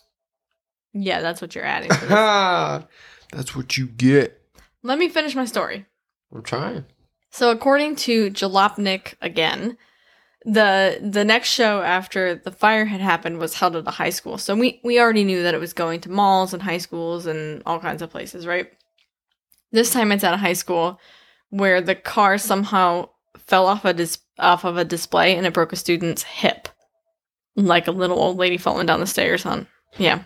[0.99, 1.89] Yeah, that's what you're adding.
[3.33, 4.41] That's what you get.
[4.83, 5.85] Let me finish my story.
[6.33, 6.85] I'm trying.
[7.29, 9.77] So, according to Jalopnik again,
[10.45, 14.37] the the next show after the fire had happened was held at a high school.
[14.37, 17.61] So we we already knew that it was going to malls and high schools and
[17.65, 18.71] all kinds of places, right?
[19.73, 21.01] This time it's at a high school
[21.49, 25.73] where the car somehow fell off a dis- off of a display and it broke
[25.73, 26.69] a student's hip.
[27.57, 29.67] Like a little old lady falling down the stairs on.
[29.97, 30.23] Yeah.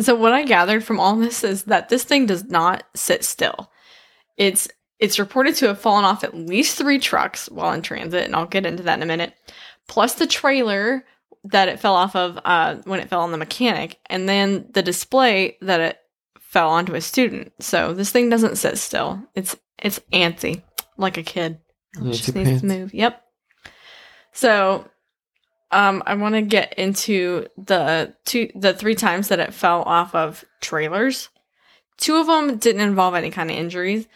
[0.00, 3.70] So what I gathered from all this is that this thing does not sit still.
[4.36, 4.68] It's
[4.98, 8.46] it's reported to have fallen off at least three trucks while in transit, and I'll
[8.46, 9.34] get into that in a minute.
[9.88, 11.04] Plus the trailer
[11.44, 14.82] that it fell off of uh, when it fell on the mechanic, and then the
[14.82, 15.98] display that it
[16.40, 17.52] fell onto a student.
[17.60, 19.22] So this thing doesn't sit still.
[19.34, 20.62] It's it's antsy,
[20.96, 21.58] like a kid.
[21.98, 22.62] It just needs pants.
[22.62, 22.94] to move.
[22.94, 23.22] Yep.
[24.32, 24.88] So
[25.70, 30.14] um I want to get into the two the three times that it fell off
[30.14, 31.28] of trailers.
[31.98, 34.06] Two of them didn't involve any kind of injuries,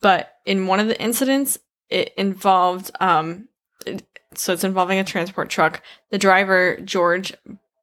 [0.00, 1.58] but in one of the incidents
[1.88, 3.48] it involved um
[3.86, 4.04] it-
[4.34, 5.82] so it's involving a transport truck.
[6.10, 7.34] The driver George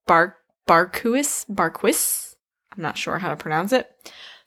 [0.05, 2.35] Bar Barquis Barquis,
[2.75, 3.89] I'm not sure how to pronounce it,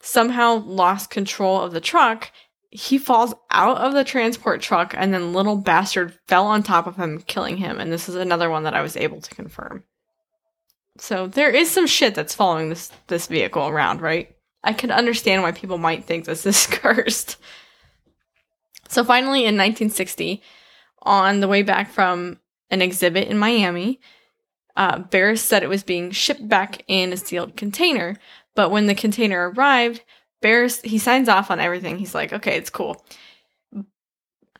[0.01, 2.31] somehow lost control of the truck
[2.71, 6.95] he falls out of the transport truck and then little bastard fell on top of
[6.95, 7.79] him killing him.
[7.79, 9.83] And this is another one that i was able to confirm.
[10.97, 14.33] So there is some shit that's following this this vehicle around right?
[14.63, 17.37] I can understand why people might think this is cursed.
[18.87, 20.41] So finally in 1960
[21.01, 23.99] on the way back from an exhibit in miami
[24.77, 28.15] uh, Barris said it was being shipped back in a sealed container.
[28.55, 30.01] But when the container arrived
[30.41, 31.97] Barris, he signs off on everything.
[31.97, 33.05] He's like, okay, it's cool.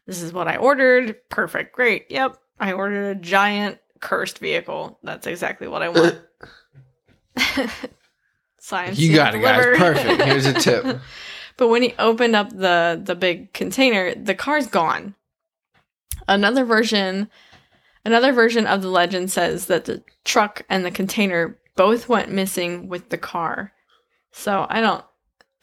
[0.05, 1.17] This is what I ordered.
[1.29, 1.75] Perfect.
[1.75, 2.05] Great.
[2.09, 2.37] Yep.
[2.59, 4.99] I ordered a giant cursed vehicle.
[5.03, 6.21] That's exactly what I want.
[8.59, 8.99] Science.
[8.99, 9.77] you got it, guys.
[9.77, 10.21] Perfect.
[10.21, 10.99] Here's a tip.
[11.57, 15.15] but when he opened up the the big container, the car's gone.
[16.27, 17.29] Another version
[18.05, 22.87] another version of the legend says that the truck and the container both went missing
[22.87, 23.73] with the car.
[24.31, 25.03] So I don't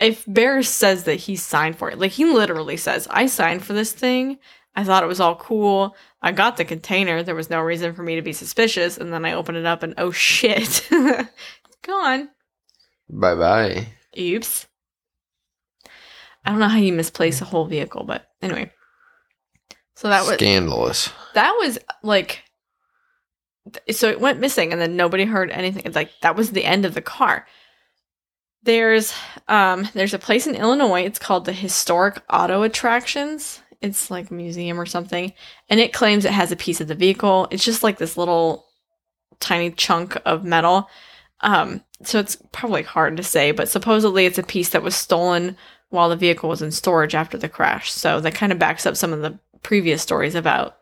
[0.01, 3.73] if Barris says that he signed for it, like he literally says, I signed for
[3.73, 4.39] this thing.
[4.77, 5.97] I thought it was all cool.
[6.23, 7.23] I got the container.
[7.23, 8.97] There was no reason for me to be suspicious.
[8.97, 10.89] And then I open it up and oh shit.
[11.83, 12.29] gone.
[13.09, 13.87] Bye bye.
[14.17, 14.67] Oops.
[16.45, 18.71] I don't know how you misplace a whole vehicle, but anyway.
[19.97, 21.11] So that was Scandalous.
[21.35, 22.45] that was like
[23.91, 25.93] so it went missing and then nobody heard anything.
[25.93, 27.47] Like that was the end of the car.
[28.63, 29.15] There's
[29.47, 33.63] um there's a place in Illinois, it's called the Historic Auto Attractions.
[33.81, 35.33] It's like a museum or something,
[35.69, 37.47] and it claims it has a piece of the vehicle.
[37.51, 38.67] It's just like this little
[39.41, 40.89] tiny chunk of metal.
[41.41, 45.57] Um so it's probably hard to say, but supposedly it's a piece that was stolen
[45.91, 47.91] while the vehicle was in storage after the crash.
[47.93, 50.77] So that kind of backs up some of the previous stories about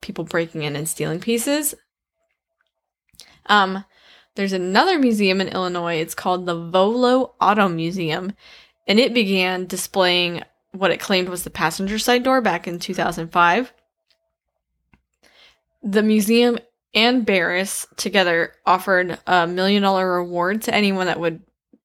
[0.00, 1.74] people breaking in and stealing pieces.
[3.46, 3.84] Um,
[4.34, 5.96] there's another museum in Illinois.
[5.96, 8.32] It's called the Volo Auto Museum,
[8.86, 13.72] and it began displaying what it claimed was the passenger side door back in 2005.
[15.82, 16.58] The museum
[16.94, 21.42] and Barris together offered a million dollar reward to anyone that would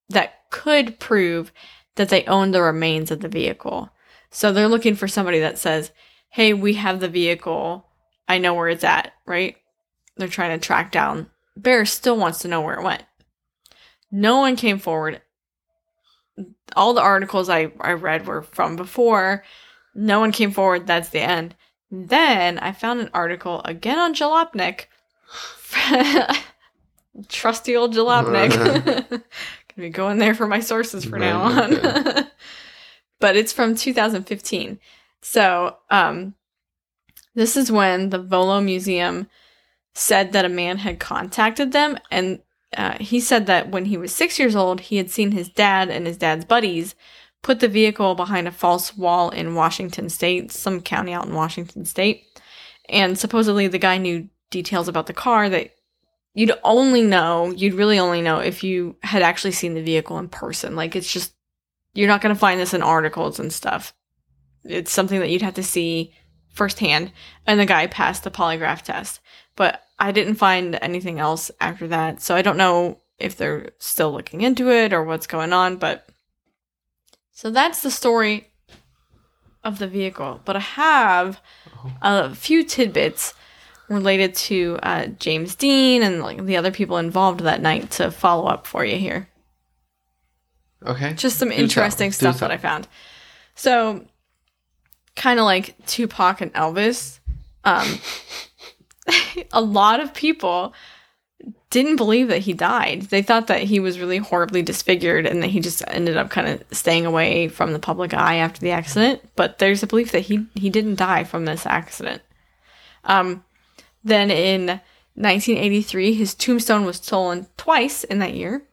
[0.09, 1.51] that could prove
[1.95, 3.89] that they owned the remains of the vehicle.
[4.29, 5.91] So they're looking for somebody that says,
[6.29, 7.87] "Hey, we have the vehicle.
[8.27, 9.57] I know where it's at." Right?
[10.17, 11.29] They're trying to track down.
[11.57, 13.03] Bear still wants to know where it went.
[14.11, 15.21] No one came forward.
[16.75, 19.43] All the articles I, I read were from before.
[19.93, 20.87] No one came forward.
[20.87, 21.55] That's the end.
[21.89, 24.85] Then I found an article again on Jalopnik.
[27.29, 28.51] Trusty old Jalopnik.
[29.09, 29.23] Gonna
[29.77, 31.69] be going there for my sources for now on.
[33.19, 34.79] but it's from 2015.
[35.21, 36.35] So, um,
[37.33, 39.27] this is when the Volo Museum
[39.95, 42.41] said that a man had contacted them, and
[42.77, 45.89] uh, he said that when he was six years old, he had seen his dad
[45.89, 46.93] and his dad's buddies
[47.41, 51.85] put the vehicle behind a false wall in Washington State, some county out in Washington
[51.85, 52.25] State.
[52.89, 55.75] And supposedly the guy knew details about the car that
[56.33, 60.27] you'd only know, you'd really only know if you had actually seen the vehicle in
[60.27, 60.75] person.
[60.75, 61.33] Like it's just,
[61.93, 63.93] you're not going to find this in articles and stuff.
[64.63, 66.13] It's something that you'd have to see
[66.49, 67.11] firsthand.
[67.45, 69.21] And the guy passed the polygraph test.
[69.55, 72.21] But I didn't find anything else after that.
[72.21, 75.77] So I don't know if they're still looking into it or what's going on.
[75.77, 76.07] But
[77.31, 78.51] so that's the story
[79.63, 80.41] of the vehicle.
[80.45, 81.41] But I have
[82.01, 83.33] a few tidbits
[83.87, 88.47] related to uh, James Dean and like the other people involved that night to follow
[88.47, 89.29] up for you here.
[90.85, 91.13] Okay.
[91.13, 92.09] Just some Do interesting.
[92.09, 92.51] Do stuff that.
[92.51, 92.87] I found.
[93.55, 94.05] So,
[95.15, 97.19] kind of like Tupac and Elvis,
[97.63, 97.99] um,
[99.51, 100.73] a lot of people
[101.69, 103.03] didn't believe that he died.
[103.03, 106.47] They thought that he was really horribly disfigured and that he just ended up kind
[106.47, 109.21] of staying away from the public eye after the accident.
[109.35, 112.21] But there's a belief that he he didn't die from this accident.
[113.03, 113.43] Um,
[114.03, 114.67] then in
[115.15, 118.63] 1983, his tombstone was stolen twice in that year.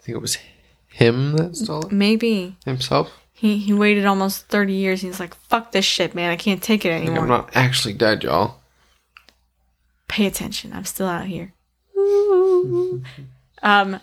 [0.00, 0.38] I think it was
[0.88, 3.12] him that stole it Maybe himself.
[3.38, 5.00] He he waited almost 30 years.
[5.00, 6.30] He's like, "Fuck this shit, man!
[6.30, 8.56] I can't take it I anymore." I'm not actually dead, y'all.
[10.08, 10.72] pay attention.
[10.72, 11.52] I'm still out here.
[13.62, 14.00] um,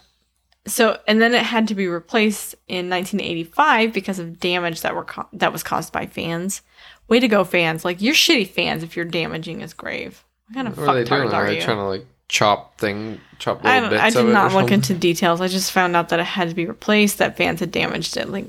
[0.67, 5.03] so and then it had to be replaced in 1985 because of damage that were
[5.05, 6.61] co- that was caused by fans.
[7.07, 7.85] Way to go, fans!
[7.85, 10.23] Like you're shitty fans if you're damaging his grave.
[10.47, 11.21] What kind of What are they doing?
[11.29, 11.61] Are are they you?
[11.61, 14.73] trying to like chop thing, chop I, little don't- bits I did not look something?
[14.73, 15.41] into details.
[15.41, 17.19] I just found out that it had to be replaced.
[17.19, 18.29] That fans had damaged it.
[18.29, 18.45] Like,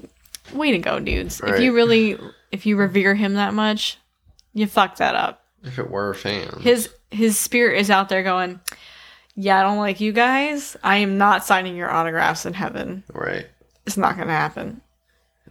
[0.53, 1.41] way to go, dudes!
[1.45, 2.19] If you really,
[2.53, 3.99] if you revere him that much,
[4.55, 5.45] you fucked that up.
[5.63, 8.61] If it were fans, his his spirit is out there going
[9.37, 13.47] yeah i don't like you guys i am not signing your autographs in heaven right?
[13.87, 14.81] it's not gonna happen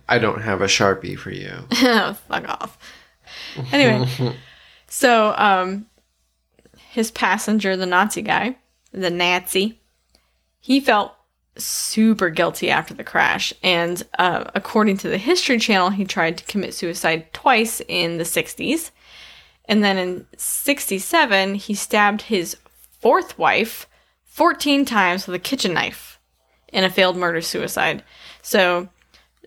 [0.08, 1.52] I don't have a sharpie for you.
[1.72, 2.78] fuck off
[3.72, 4.36] anyway
[4.88, 5.88] so um
[6.92, 8.58] his passenger the nazi guy
[8.92, 9.80] the nazi
[10.60, 11.15] he felt
[11.58, 13.54] super guilty after the crash.
[13.64, 18.24] And uh, according to the history channel he tried to commit suicide twice in the
[18.24, 18.92] 60s
[19.68, 22.58] and then in 67 he stabbed his
[23.00, 23.88] fourth wife
[24.26, 26.20] 14 times with a kitchen knife
[26.74, 28.04] in a failed murder suicide.
[28.42, 28.90] So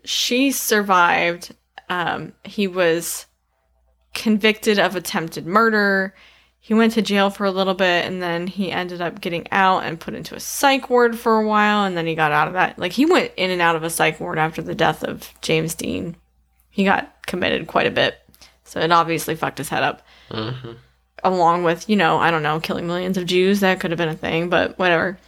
[0.04, 1.54] she survived
[1.90, 3.26] um, he was
[4.14, 6.14] convicted of attempted murder
[6.61, 9.84] he went to jail for a little bit and then he ended up getting out
[9.84, 12.54] and put into a psych ward for a while and then he got out of
[12.54, 12.78] that.
[12.78, 15.74] Like he went in and out of a psych ward after the death of james
[15.74, 16.16] dean.
[16.70, 18.18] He got committed quite a bit.
[18.64, 20.02] So it obviously fucked his head up.
[20.30, 20.72] Hmm
[21.24, 24.09] along with you know i don't know killing millions of jews that could have been
[24.09, 25.18] a thing but whatever.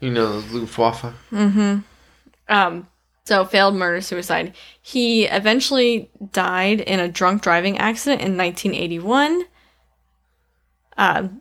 [0.00, 1.12] You know Luftwaffe.
[2.48, 2.88] Um,
[3.24, 4.54] so failed murder suicide.
[4.80, 9.44] He eventually died in a drunk driving accident in 1981.
[10.96, 11.40] Um,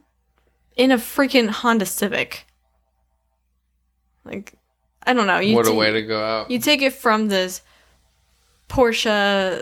[0.76, 2.45] in a freaking Honda Civic.
[4.24, 4.54] Like,
[5.04, 5.39] I don't know.
[5.39, 6.52] You what a way to go out.
[6.52, 7.62] You take it from this
[8.70, 9.62] Porsche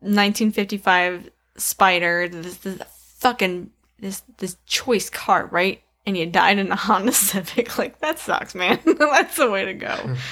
[0.00, 2.80] 1955 Spyder, this, this
[3.18, 5.82] fucking this this choice car, right?
[6.06, 7.78] And you died in a Honda Civic.
[7.78, 8.80] Like that sucks, man.
[8.84, 10.16] That's the way to go.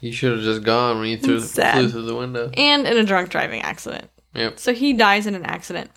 [0.00, 2.50] You should have just gone when you threw flew through the window.
[2.58, 4.10] and in a drunk driving accident.
[4.34, 4.58] Yep.
[4.58, 5.90] So he dies in an accident.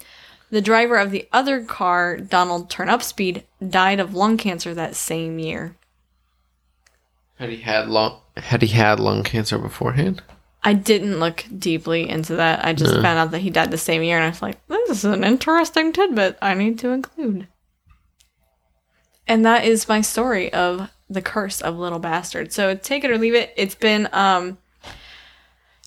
[0.49, 5.75] The driver of the other car, Donald Turnupspeed, died of lung cancer that same year.
[7.37, 10.21] Had he had lung had he had lung cancer beforehand?
[10.63, 12.63] I didn't look deeply into that.
[12.65, 13.01] I just No.
[13.01, 15.23] found out that he died the same year, and I was like, this is an
[15.23, 17.47] interesting tidbit I need to include.
[19.27, 22.51] And that is my story of the curse of Little Bastard.
[22.53, 23.53] So take it or leave it.
[23.55, 24.57] It's been, um,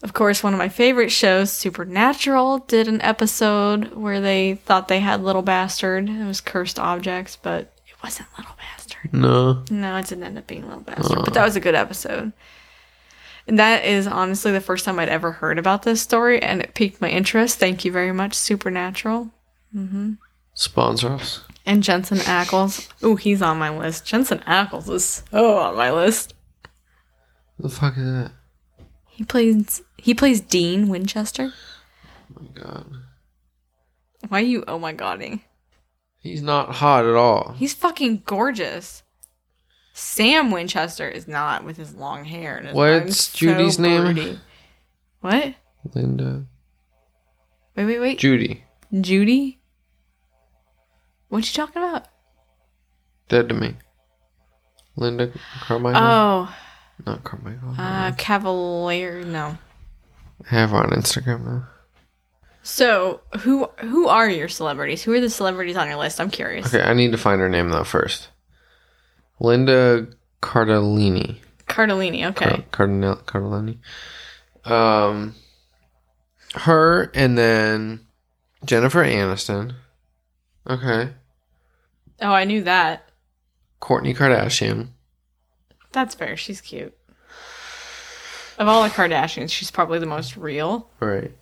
[0.02, 5.00] of course, one of my favorite shows, Supernatural, did an episode where they thought they
[5.00, 6.08] had Little Bastard.
[6.08, 9.12] It was cursed objects, but it wasn't Little Bastard.
[9.12, 9.64] No.
[9.70, 11.24] No, it didn't end up being Little Bastard, oh.
[11.24, 12.32] but that was a good episode.
[13.46, 16.74] And that is honestly the first time I'd ever heard about this story, and it
[16.74, 17.58] piqued my interest.
[17.58, 19.30] Thank you very much, Supernatural.
[19.74, 20.12] Mm-hmm.
[20.54, 21.44] Sponsor us.
[21.66, 22.88] And Jensen Ackles.
[23.04, 24.06] Ooh, he's on my list.
[24.06, 26.34] Jensen Ackles is so on my list.
[27.58, 28.32] The fuck is that?
[29.08, 31.52] He plays he plays Dean Winchester.
[32.36, 32.86] Oh my god.
[34.28, 35.42] Why are you oh my godding?
[36.18, 37.54] He's not hot at all.
[37.58, 39.02] He's fucking gorgeous.
[39.94, 42.56] Sam Winchester is not with his long hair.
[42.58, 44.02] and his What's eyes so Judy's name?
[44.02, 44.38] broody.
[45.20, 45.54] What?
[45.94, 46.44] Linda.
[47.76, 48.18] Wait, wait, wait.
[48.18, 48.64] Judy.
[49.00, 49.58] Judy?
[51.28, 52.06] What you talking about?
[53.28, 53.76] Dead to me.
[54.96, 55.32] Linda
[55.62, 56.02] Carmichael?
[56.02, 56.54] Oh,
[57.06, 57.74] Not Carmichael.
[57.78, 59.24] uh, Cavalier.
[59.24, 59.56] No.
[60.46, 61.68] I have on Instagram now.
[62.62, 65.02] So who who are your celebrities?
[65.02, 66.20] Who are the celebrities on your list?
[66.20, 66.66] I'm curious.
[66.72, 68.28] Okay, I need to find her name though first.
[69.40, 70.06] Linda
[70.42, 71.36] Cardellini.
[71.68, 72.26] Cardellini.
[72.26, 72.44] Okay.
[72.46, 73.78] Car- Cardinal- Cardellini.
[74.70, 75.34] Um,
[76.54, 78.06] her and then
[78.64, 79.74] Jennifer Aniston.
[80.68, 81.12] Okay.
[82.20, 83.08] Oh, I knew that.
[83.80, 84.88] Kourtney Kardashian.
[85.92, 86.36] That's fair.
[86.36, 86.94] She's cute.
[88.60, 90.88] Of all the Kardashians, she's probably the most real.
[91.00, 91.32] Right.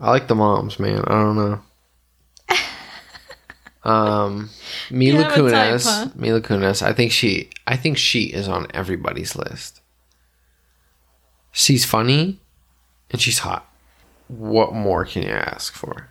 [0.00, 1.04] I like the moms, man.
[1.06, 1.60] I don't know.
[3.84, 4.50] Um,
[4.92, 5.84] Mila a type, Kunis.
[5.84, 6.08] huh?
[6.14, 6.82] Mila Kunis.
[6.82, 7.50] I think she.
[7.66, 9.80] I think she is on everybody's list.
[11.50, 12.38] She's funny,
[13.10, 13.68] and she's hot.
[14.28, 16.08] what more can you ask for?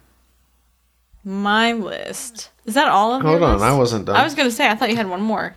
[1.23, 2.49] My list.
[2.65, 3.29] Is that all of them?
[3.29, 3.63] Hold on, list?
[3.63, 4.17] I wasn't done.
[4.17, 5.55] I was gonna say I thought you had one more.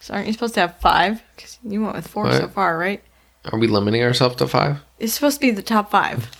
[0.00, 1.22] So aren't you supposed to have five?
[1.34, 2.34] Because you went with four What?
[2.34, 3.02] so far, right?
[3.52, 4.82] Are we limiting ourselves to five?
[4.98, 6.30] It's supposed to be the top five.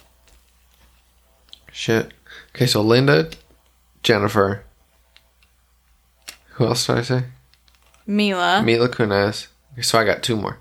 [1.72, 2.12] Shit.
[2.54, 3.30] Okay, so Linda,
[4.02, 4.64] Jennifer.
[6.52, 7.24] Who else did I say?
[8.06, 8.62] Mila.
[8.62, 9.48] Mila Kunis.
[9.82, 10.58] So I got two more.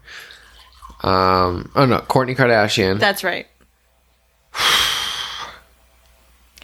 [1.01, 1.71] Um.
[1.75, 2.99] Oh no, Kourtney Kardashian.
[2.99, 3.45] That's right.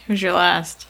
[0.06, 0.86] Who's your last?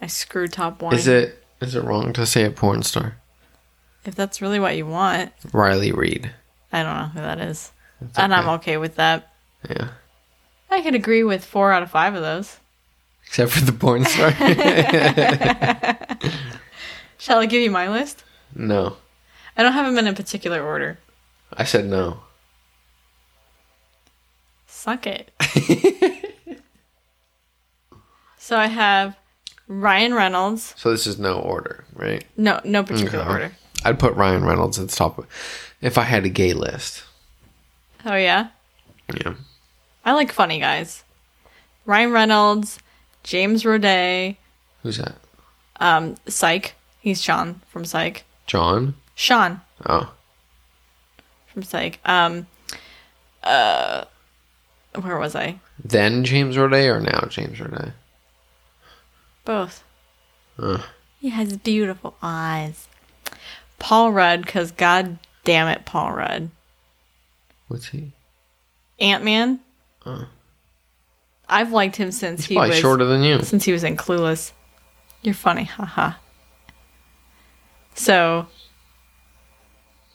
[0.00, 0.94] I screwed top one.
[0.94, 3.16] Is it is it wrong to say a porn star?
[4.04, 6.32] If that's really what you want, Riley Reid.
[6.72, 7.72] I don't know who that is.
[8.00, 8.54] That's And I'm okay.
[8.72, 9.32] okay with that.
[9.68, 9.88] Yeah.
[10.70, 12.58] I could agree with four out of five of those.
[13.26, 14.30] Except for the porn star.
[17.18, 18.24] Shall I give you my list?
[18.54, 18.96] no.
[19.56, 20.98] I don't have them in a particular order.
[21.52, 22.20] I said no.
[24.66, 25.32] Suck it.
[28.38, 29.16] so I have
[29.68, 30.72] Ryan Reynolds.
[30.78, 32.24] So this is no order, right?
[32.36, 33.30] No, no particular Okay.
[33.30, 33.52] order.
[33.84, 35.26] I'd put Ryan Reynolds at the top
[35.80, 37.04] if I had a gay list.
[38.04, 38.48] Oh yeah,
[39.24, 39.34] Yeah.
[40.04, 41.04] I like funny guys.
[41.86, 42.78] Ryan Reynolds,
[43.22, 44.36] James Roday,
[44.82, 45.16] Who's that?
[45.80, 46.74] um, Psych.
[47.00, 48.24] He's Shawn from Psych.
[48.46, 48.94] John?
[49.14, 50.12] Shawn Oh.
[51.52, 51.98] from Psych.
[52.04, 52.46] Um,
[53.42, 54.04] uh,
[55.00, 55.58] where was I?
[55.82, 57.92] Then James Roday or now James Roday?
[59.44, 59.82] Both.
[61.18, 62.86] He has beautiful eyes.
[63.78, 65.18] Paul Rudd, because god
[65.50, 66.48] damn it, Paul Rudd.
[67.66, 68.12] what's he?
[69.00, 69.58] Ant Man.
[70.06, 70.26] Uh.
[71.48, 73.42] I've liked him since he probably was shorter than you.
[73.42, 74.52] since he was in Clueless.
[75.22, 76.12] You're funny, haha.
[77.94, 78.46] So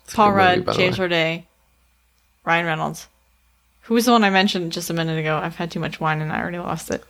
[0.05, 0.97] It's Paul movie, Rudd, James.
[0.97, 1.43] Roday,
[2.45, 3.09] Ryan Reynolds.
[3.81, 5.35] Who was the one I mentioned just a minute ago?
[5.35, 7.03] I've had too much wine and I already lost it.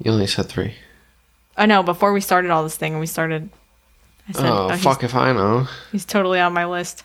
[0.00, 0.74] You only said three.
[1.56, 1.84] Oh no!
[1.84, 3.48] Before we started all this thing, we started.
[4.28, 5.68] I said, oh, oh, fuck if I know.
[5.92, 7.04] He's, totally on my list.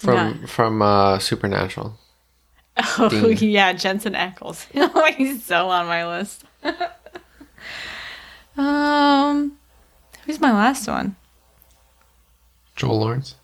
[0.00, 1.98] From from uh Supernatural.
[2.98, 3.36] Oh Dean.
[3.50, 4.66] yeah, Jensen Ackles.
[5.16, 6.44] he's so on my list.
[8.56, 9.58] um,
[10.24, 11.16] who's my last one?
[12.76, 13.34] Joel Lawrence.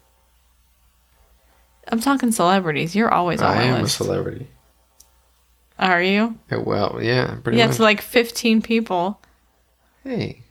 [1.88, 2.96] I'm talking celebrities.
[2.96, 4.00] You're always on I my am list.
[4.00, 4.48] a celebrity.
[5.78, 6.38] Are you?
[6.50, 7.72] Yeah, well, yeah, pretty yeah, much.
[7.74, 9.20] it's like 15 people.
[10.04, 10.42] hey,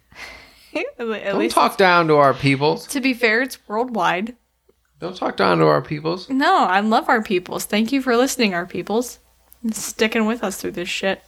[0.76, 2.86] At don't least, talk down to our peoples.
[2.88, 4.36] to be fair, it's worldwide.
[5.00, 6.30] Don't talk down to our peoples.
[6.30, 7.66] No, I love our peoples.
[7.66, 9.20] Thank you for listening, our peoples,
[9.62, 11.22] and sticking with us through this shit.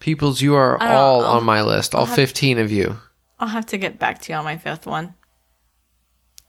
[0.00, 1.94] Peoples, you are all I'll- on my list.
[1.94, 2.98] All have- 15 of you.
[3.40, 5.14] I'll have to get back to you on my fifth one.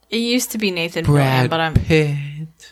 [0.10, 2.16] It used to be Nathan Fillion, but I'm Pitt.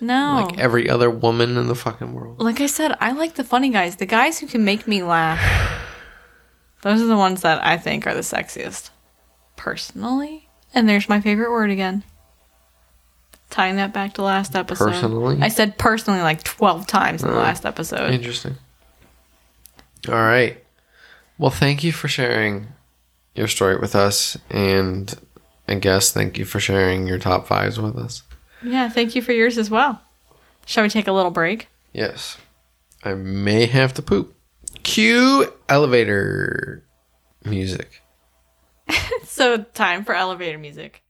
[0.02, 0.48] no.
[0.48, 2.42] Like every other woman in the fucking world.
[2.42, 5.40] like I said, I like the funny guys, the guys who can make me laugh.
[6.82, 8.90] Those are the ones that I think are the sexiest,
[9.56, 10.50] personally.
[10.74, 12.04] And there's my favorite word again.
[13.50, 14.92] Tying that back to last episode.
[14.92, 15.38] Personally?
[15.42, 17.40] I said personally like twelve times in the Oh.
[17.40, 18.12] last episode.
[18.14, 18.56] Interesting.
[20.10, 20.64] All right.
[21.38, 22.68] Well, thank you for sharing
[23.36, 24.38] your story with us.
[24.50, 25.14] And
[25.68, 28.24] I guess thank you for sharing your top fives with us.
[28.64, 30.02] Yeah, thank you for yours as well.
[30.66, 31.68] Shall we take a little break?
[31.94, 32.38] Yes.
[33.04, 34.34] I may have to poop.
[34.84, 36.84] Cue elevator
[37.46, 38.02] music.
[39.24, 41.04] So, time for elevator music.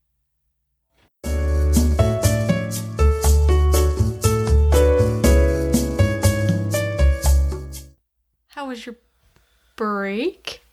[8.57, 8.95] How was your
[9.75, 10.63] break?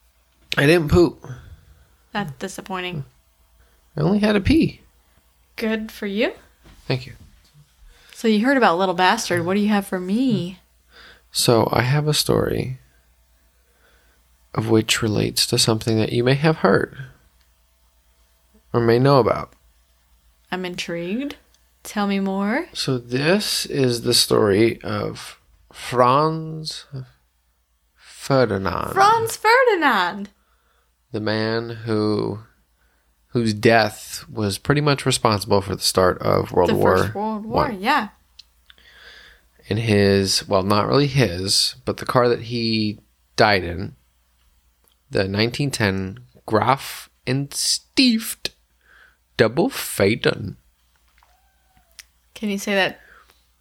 [0.56, 1.22] I didn't poop.
[2.12, 3.04] That's disappointing.
[3.94, 4.80] I only had a pee.
[5.56, 6.32] Good for you.
[6.88, 7.12] Thank you.
[8.14, 9.44] So, you heard about Little Bastard.
[9.44, 10.60] What do you have for me?
[11.30, 12.78] So I have a story
[14.54, 16.96] of which relates to something that you may have heard
[18.72, 19.52] or may know about.
[20.50, 21.36] I'm intrigued.
[21.82, 22.66] Tell me more.
[22.72, 25.38] So this is the story of
[25.70, 26.86] Franz
[28.24, 30.30] Ferdinand, Franz Ferdinand.
[31.12, 32.38] the man who
[33.28, 37.44] whose death was pretty much responsible for the start of World the War First World
[37.44, 37.64] War.
[37.64, 37.80] One.
[37.82, 38.08] Yeah.
[39.66, 42.98] in his well not really his but the car that he
[43.36, 43.94] died in
[45.10, 48.50] the 1910 Gräf and Stift
[49.36, 50.56] double phaeton
[52.32, 53.00] Can you say that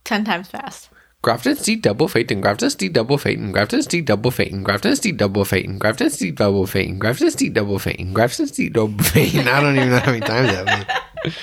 [0.05, 0.89] 10 times fast?
[1.23, 5.45] Grafton Steed double phaeton, Grafton Steed double phaeton, Grafton Steed double phaeton, Grafton Steed double
[5.45, 9.47] phaeton, Grafton Steed double phaeton, Grafton Steed double phaeton, Grafton Steed double phaeton.
[9.47, 10.87] I don't even know how many times that
[11.25, 11.33] was.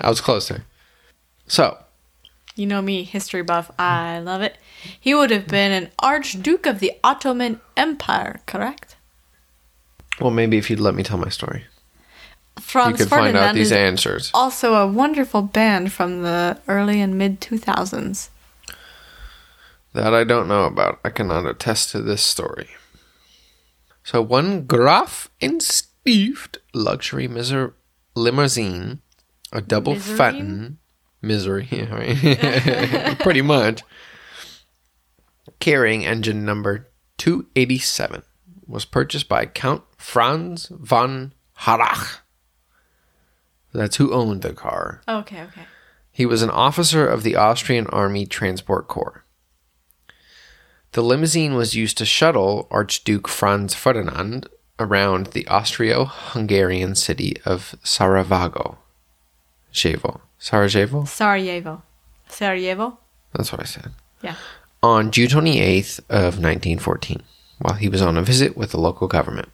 [0.00, 0.64] I was closer.
[1.46, 1.78] So,
[2.56, 3.70] You know me, history buff.
[3.78, 4.58] I love it.
[4.98, 8.96] He would have been an Archduke of the Ottoman Empire, correct?
[10.20, 11.66] Well, maybe if you'd let me tell my story,
[12.60, 14.30] Franz you could find out Ferdinand these answers.
[14.34, 18.28] also a wonderful band from the early and mid 2000s.
[19.94, 21.00] That I don't know about.
[21.04, 22.68] I cannot attest to this story.
[24.04, 25.30] So one Graf
[25.60, 27.74] Stift luxury miser-
[28.16, 29.00] limousine,
[29.52, 30.16] a double Miserine?
[30.16, 30.78] Phaeton,
[31.20, 33.18] misery, right?
[33.20, 33.82] pretty much,
[35.60, 36.88] carrying engine number
[37.18, 38.22] 287,
[38.66, 42.21] was purchased by Count Franz von Harrach.
[43.72, 45.02] That's who owned the car.
[45.08, 45.62] Okay, okay.
[46.10, 49.24] He was an officer of the Austrian Army Transport Corps.
[50.92, 54.46] The limousine was used to shuttle Archduke Franz Ferdinand
[54.78, 58.78] around the Austro Hungarian city of Sarajevo.
[59.72, 60.20] Sarajevo.
[60.38, 61.04] Sarajevo?
[61.06, 61.82] Sarajevo.
[62.28, 62.98] Sarajevo?
[63.32, 63.92] That's what I said.
[64.22, 64.36] Yeah.
[64.82, 67.22] On June 28th of 1914,
[67.58, 69.48] while he was on a visit with the local government.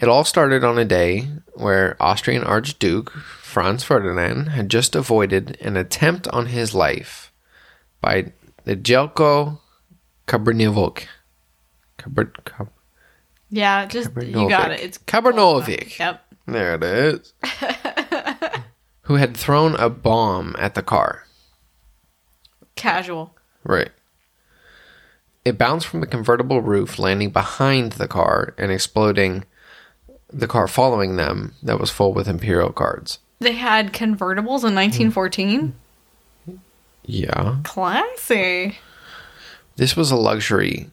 [0.00, 5.76] It all started on a day where Austrian Archduke Franz Ferdinand had just avoided an
[5.76, 7.30] attempt on his life
[8.00, 8.32] by
[8.64, 9.58] the Jelko
[10.26, 11.04] Kabrnevok.
[11.98, 12.70] Kabr- Kab-
[13.50, 14.80] Yeah, just you got it.
[14.80, 15.98] It's Kabrnovic.
[15.98, 16.24] Yep.
[16.46, 17.34] There it is.
[19.02, 21.24] Who had thrown a bomb at the car.
[22.74, 23.36] Casual.
[23.64, 23.90] Right.
[25.44, 29.44] It bounced from the convertible roof, landing behind the car and exploding
[30.32, 33.18] the car following them that was full with Imperial guards.
[33.40, 35.74] They had convertibles in 1914.
[37.04, 37.58] Yeah.
[37.64, 38.78] Classy.
[39.76, 40.90] This was a luxury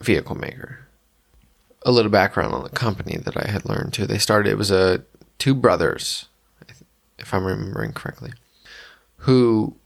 [0.00, 0.80] vehicle maker.
[1.84, 4.06] A little background on the company that I had learned too.
[4.06, 5.04] They started, it was a
[5.38, 6.26] two brothers,
[7.18, 8.32] if I'm remembering correctly,
[9.18, 9.76] who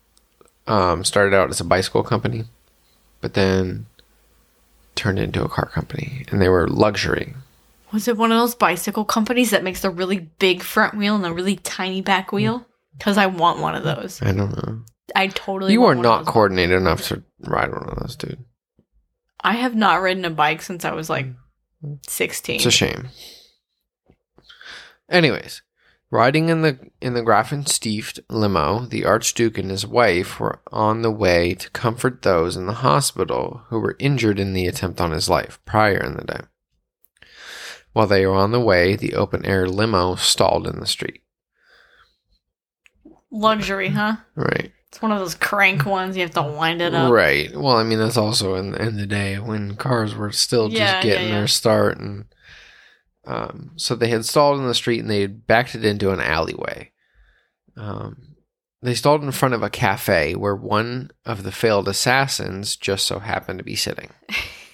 [0.67, 2.45] um, started out as a bicycle company,
[3.21, 3.87] but then
[4.95, 6.25] turned into a car company.
[6.31, 7.35] And they were luxury.
[7.93, 11.27] Was it one of those bicycle companies that makes a really big front wheel and
[11.27, 12.37] a really tiny back hmm.
[12.37, 12.67] wheel?
[12.97, 14.21] Because I want one of those.
[14.23, 14.83] I don't know.
[15.17, 15.73] I totally.
[15.73, 18.45] You want are not coordinated enough to ride one of those, dude.
[19.41, 21.27] I have not ridden a bike since I was like
[21.83, 21.95] hmm.
[22.07, 22.57] 16.
[22.57, 23.09] It's a shame.
[25.09, 25.63] Anyways,
[26.11, 31.11] riding in the in the Grafenstift limo, the Archduke and his wife were on the
[31.11, 35.29] way to comfort those in the hospital who were injured in the attempt on his
[35.29, 36.41] life prior in the day.
[37.93, 41.23] While they were on the way, the open air limo stalled in the street.
[43.31, 44.17] Luxury, huh?
[44.35, 44.73] Right.
[44.89, 46.17] It's one of those crank ones.
[46.17, 47.13] You have to wind it up.
[47.13, 47.55] Right.
[47.55, 50.81] Well, I mean, that's also in the, in the day when cars were still just
[50.81, 51.35] Yeah, yeah, getting yeah.
[51.35, 52.25] their start, and
[53.25, 56.21] um, so they had stalled in the street and they had backed it into an
[56.21, 56.91] alleyway.
[57.77, 58.35] Um,
[58.83, 63.21] they stalled in front of a cafe where one of the failed assassins just so
[63.21, 64.11] happened to be sitting.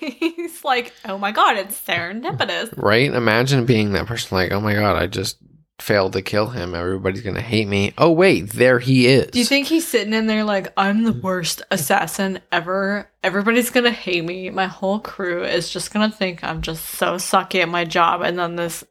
[0.66, 2.76] Like, oh my god, it's serendipitous.
[2.76, 3.12] Right?
[3.12, 5.38] Imagine being that person, like, oh my god, I just
[5.78, 6.74] failed to kill him.
[6.74, 7.92] Everybody's gonna hate me.
[7.96, 9.28] Oh wait, there he is.
[9.28, 13.10] Do you think he's sitting in there like, I'm the worst assassin ever?
[13.22, 14.50] Everybody's gonna hate me.
[14.50, 18.22] My whole crew is just gonna think I'm just so sucky at my job.
[18.22, 18.84] And then this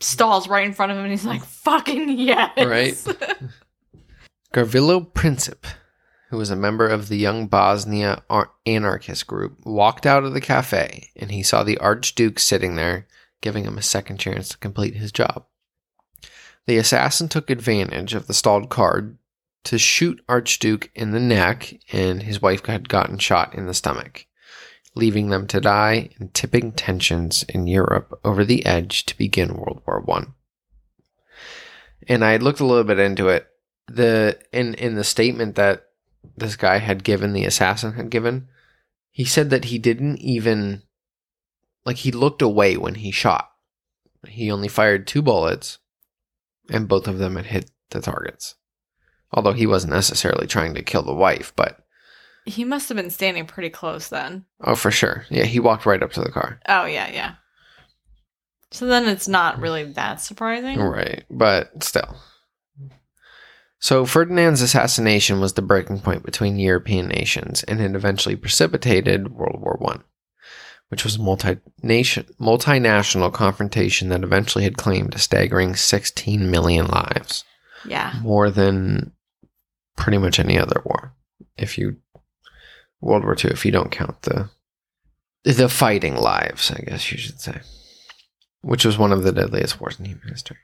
[0.00, 2.52] stalls right in front of him and he's like, fucking yes.
[2.56, 2.94] Right.
[4.54, 5.64] Garvillo Princip,
[6.28, 10.40] who was a member of the Young Bosnia Ar- anarchist group, walked out of the
[10.40, 13.06] cafe and he saw the Archduke sitting there,
[13.40, 15.46] giving him a second chance to complete his job.
[16.66, 19.14] The assassin took advantage of the stalled car
[19.64, 24.26] to shoot Archduke in the neck, and his wife had gotten shot in the stomach,
[24.94, 29.82] leaving them to die and tipping tensions in Europe over the edge to begin World
[29.86, 30.34] War One.
[32.08, 33.48] And I looked a little bit into it.
[33.88, 35.85] The in in the statement that
[36.36, 38.48] this guy had given, the assassin had given,
[39.10, 40.82] he said that he didn't even
[41.84, 43.50] like he looked away when he shot.
[44.26, 45.78] He only fired two bullets,
[46.70, 48.56] and both of them had hit the targets.
[49.32, 51.78] Although he wasn't necessarily trying to kill the wife, but
[52.44, 54.44] He must have been standing pretty close then.
[54.60, 56.60] oh, for sure, yeah, he walked right up to the car.
[56.68, 57.34] Oh, yeah, yeah.
[58.72, 60.78] So then it's not really that surprising.
[60.80, 62.16] Right, but still.
[63.86, 69.60] So Ferdinand's assassination was the breaking point between European nations and it eventually precipitated World
[69.60, 70.02] War One,
[70.88, 77.44] which was a multi-nation, multinational confrontation that eventually had claimed a staggering 16 million lives,
[77.84, 78.14] Yeah.
[78.22, 79.12] more than
[79.96, 81.12] pretty much any other war.
[81.56, 81.98] If you
[83.00, 84.50] World War Two, if you don't count the
[85.44, 87.60] the fighting lives, I guess you should say,
[88.62, 90.58] which was one of the deadliest wars in human history.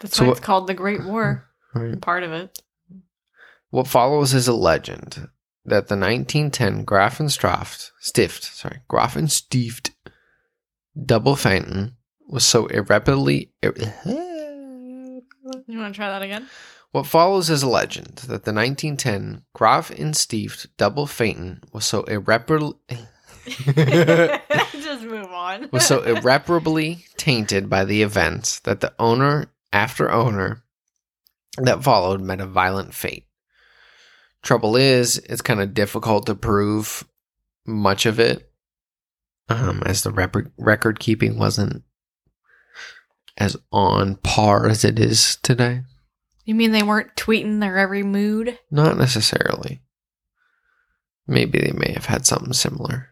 [0.00, 1.50] That's So why it's called the Great War.
[1.74, 2.00] Right.
[2.00, 2.62] Part of it.
[3.70, 5.28] What follows is a legend
[5.64, 9.90] that the 1910 Grafenstraft Stift, sorry, Grafenstift
[11.04, 11.96] double fountain
[12.28, 13.52] was so irreparably.
[13.62, 13.72] You
[15.78, 16.48] want to try that again?
[16.92, 22.76] What follows is a legend that the 1910 Grafenstift double fountain was so irreparably.
[23.48, 25.68] Just move on.
[25.72, 30.63] was so irreparably tainted by the events that the owner after owner
[31.58, 33.26] that followed met a violent fate.
[34.42, 37.04] Trouble is, it's kind of difficult to prove
[37.66, 38.50] much of it,
[39.48, 41.82] um, as the rep- record keeping wasn't
[43.36, 45.82] as on par as it is today.
[46.44, 48.58] You mean they weren't tweeting their every mood?
[48.70, 49.80] Not necessarily.
[51.26, 53.10] Maybe they may have had something similar.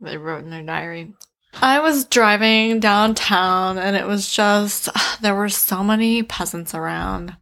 [0.00, 1.14] They wrote in their diary.
[1.54, 4.88] I was driving downtown and it was just,
[5.20, 7.36] there were so many peasants around.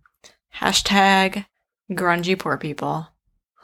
[0.60, 1.46] Hashtag
[1.90, 3.08] grungy poor people.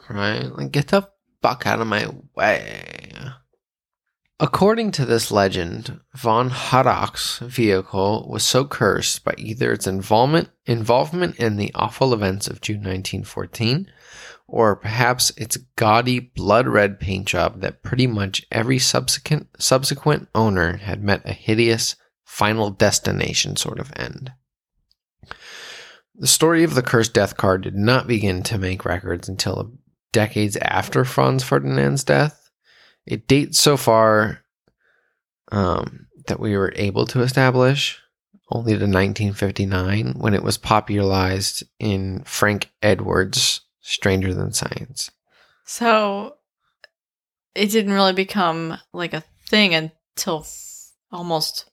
[0.09, 0.45] Right?
[0.45, 1.09] Like, get the
[1.41, 3.13] fuck out of my way.
[4.39, 11.37] According to this legend, von Harrach's vehicle was so cursed by either its involvement involvement
[11.37, 13.89] in the awful events of June 1914,
[14.47, 20.77] or perhaps its gaudy blood red paint job that pretty much every subsequent subsequent owner
[20.77, 21.95] had met a hideous
[22.25, 24.33] final destination sort of end.
[26.15, 29.73] The story of the cursed death card did not begin to make records until
[30.11, 32.49] decades after Franz Ferdinand's death.
[33.05, 34.39] It dates so far
[35.51, 37.99] um, that we were able to establish
[38.49, 45.11] only to 1959 when it was popularized in Frank Edwards' Stranger Than Science.
[45.65, 46.35] So
[47.55, 51.69] it didn't really become like a thing until f- almost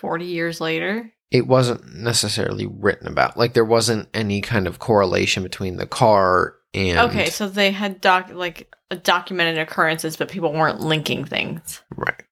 [0.00, 1.12] 40 years later.
[1.34, 3.36] It wasn't necessarily written about.
[3.36, 8.00] Like there wasn't any kind of correlation between the car and Okay, so they had
[8.00, 11.82] doc like documented occurrences, but people weren't linking things.
[11.96, 12.22] right.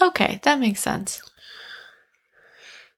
[0.00, 1.22] Okay, that makes sense.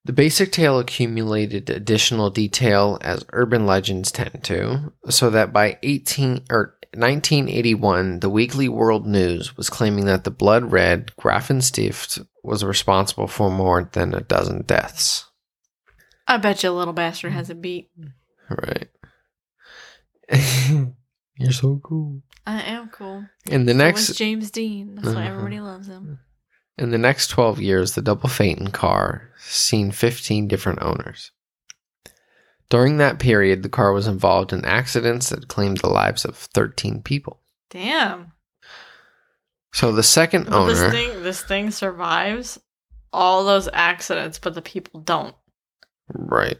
[0.06, 6.46] The basic tale accumulated additional detail as urban legends tend to, so that by 18
[6.48, 13.26] or 1981, the Weekly World News was claiming that the blood red Grafenstift was responsible
[13.26, 15.26] for more than a dozen deaths.
[16.30, 17.90] I bet you a little bastard has a beat.
[18.48, 18.88] Right.
[21.36, 22.22] You're so cool.
[22.46, 23.24] I am cool.
[23.46, 24.94] In the next James Dean.
[24.94, 25.30] That's why Uh-huh.
[25.30, 26.20] everybody loves him.
[26.78, 31.32] in the next 12 years, the double Phaeton car seen 15 different owners.
[32.68, 37.02] During that period, the car was involved in accidents that claimed the lives of 13
[37.02, 37.40] people.
[37.70, 38.32] Damn.
[39.72, 42.58] So the second But owner, this thing this thing survives
[43.12, 45.34] all those accidents, but the people don't.
[46.14, 46.58] Right?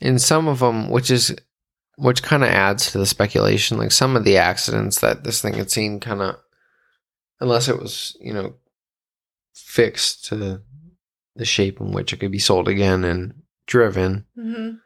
[0.00, 1.34] In some of them, which is
[1.96, 3.78] which kind of adds to the speculation.
[3.78, 6.36] Like some of the accidents that this thing had seen, kind of,
[7.40, 8.54] unless it was you know
[9.54, 10.62] fixed to
[11.36, 13.34] the shape in which it could be sold again and
[13.66, 14.76] driven, Mm-hmm.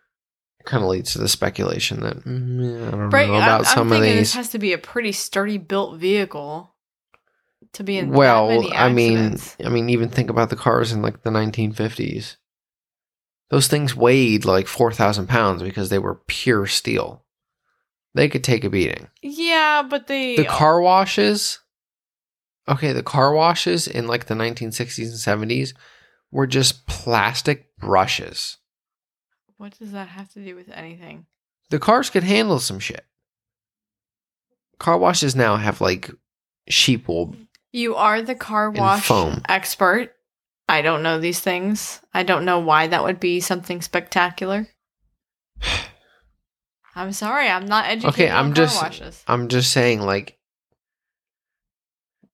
[0.64, 3.26] kind of leads to the speculation that mm, I don't Right.
[3.28, 4.28] know I'm, about I'm some of thinking these.
[4.28, 6.74] this has to be a pretty sturdy built vehicle
[7.72, 8.10] to be in.
[8.10, 9.36] well, I mean.
[9.64, 12.36] I mean, even think about the cars in like the 1950s.
[13.50, 17.24] Those things weighed like four thousand pounds because they were pure steel.
[18.14, 19.08] They could take a beating.
[19.22, 21.60] yeah, but they The car washes,
[22.66, 25.74] okay, the car washes in like the 1960s and 70s
[26.32, 28.56] were just plastic brushes.
[29.58, 31.26] What does that have to do with anything?
[31.70, 33.04] The cars could handle some shit.
[34.78, 36.10] Car washes now have like
[36.68, 37.36] sheep wool
[37.72, 39.42] You are the car wash foam.
[39.48, 40.15] expert.
[40.68, 42.00] I don't know these things.
[42.12, 44.68] I don't know why that would be something spectacular.
[46.94, 49.22] I'm sorry, I'm not educated Okay, I'm just washes.
[49.28, 50.38] I'm just saying like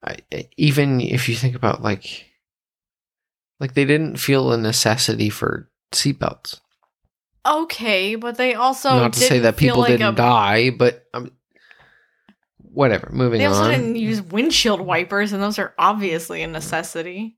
[0.05, 0.17] I,
[0.57, 2.27] even if you think about like
[3.61, 6.61] like they didn't feel a necessity for seatbelts.
[7.45, 11.33] Okay, but they also Not to say that people like didn't a, die, but um,
[12.59, 13.11] whatever.
[13.13, 13.39] Moving on.
[13.39, 13.71] They also on.
[13.71, 17.37] didn't use windshield wipers, and those are obviously a necessity.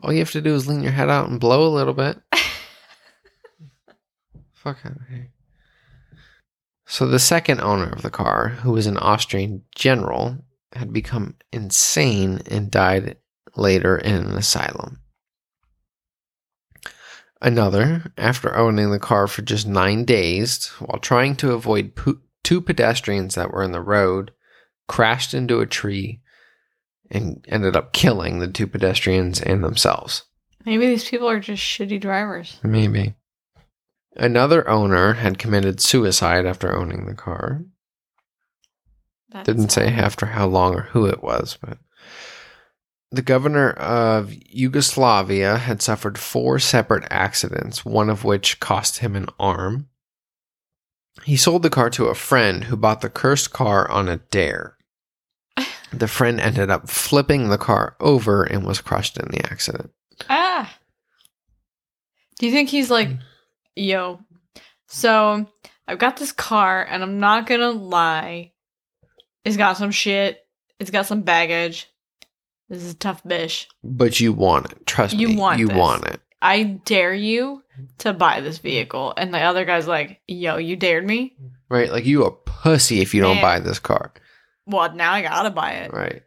[0.00, 2.20] All you have to do is lean your head out and blow a little bit.
[4.52, 5.30] Fuck out of here.
[6.86, 12.40] So the second owner of the car, who was an Austrian general, had become insane
[12.46, 13.16] and died
[13.56, 15.00] later in an asylum.
[17.40, 22.60] Another, after owning the car for just nine days, while trying to avoid po- two
[22.60, 24.32] pedestrians that were in the road,
[24.88, 26.20] crashed into a tree
[27.10, 30.24] and ended up killing the two pedestrians and themselves.
[30.64, 32.58] Maybe these people are just shitty drivers.
[32.62, 33.14] Maybe.
[34.16, 37.64] Another owner had committed suicide after owning the car.
[39.30, 41.78] That's Didn't say after how long or who it was, but
[43.10, 49.28] the governor of Yugoslavia had suffered four separate accidents, one of which cost him an
[49.38, 49.88] arm.
[51.24, 54.75] He sold the car to a friend who bought the cursed car on a dare.
[55.92, 59.90] The friend ended up flipping the car over and was crushed in the accident.
[60.28, 60.74] Ah.
[62.38, 63.08] Do you think he's like,
[63.74, 64.20] yo,
[64.88, 65.46] so
[65.88, 68.52] I've got this car and I'm not gonna lie.
[69.44, 70.44] It's got some shit.
[70.78, 71.88] It's got some baggage.
[72.68, 73.68] This is a tough bish.
[73.84, 74.86] But you want it.
[74.86, 75.36] Trust You me.
[75.36, 75.76] want you this.
[75.76, 76.20] want it.
[76.42, 77.62] I dare you
[77.98, 79.14] to buy this vehicle.
[79.16, 81.36] And the other guy's like, yo, you dared me?
[81.68, 81.90] Right?
[81.90, 83.42] Like you a pussy if you don't Man.
[83.42, 84.12] buy this car.
[84.66, 85.92] Well, now I gotta buy it.
[85.92, 86.22] Right.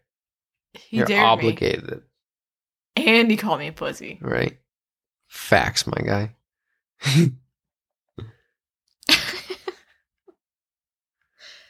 [0.74, 1.90] He You're dared obligated.
[2.98, 3.06] me.
[3.08, 4.20] And he called me a pussy.
[4.22, 4.60] Right.
[5.28, 6.36] Facts, my guy.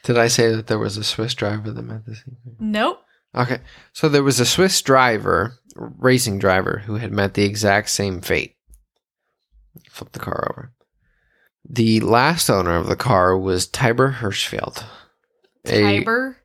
[0.02, 2.24] Did I say that there was a Swiss driver that met the this?
[2.58, 3.00] nope.
[3.34, 3.58] Okay.
[3.92, 8.56] So there was a Swiss driver, racing driver, who had met the exact same fate.
[9.88, 10.72] Flip the car over.
[11.68, 14.82] The last owner of the car was Tiber Hirschfeld.
[15.66, 16.38] A Tiber.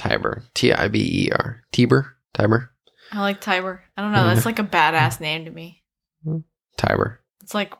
[0.00, 0.42] Tiber.
[0.54, 1.62] T I B E R.
[1.72, 2.16] Tiber?
[2.32, 2.72] Tiber?
[3.12, 3.82] I like Tiber.
[3.98, 4.24] I don't know.
[4.24, 4.48] That's mm-hmm.
[4.48, 5.82] like a badass name to me.
[6.78, 7.20] Tiber.
[7.42, 7.74] It's like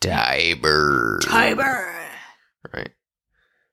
[0.00, 1.18] Tiber.
[1.22, 1.94] Tiber.
[2.72, 2.90] Right.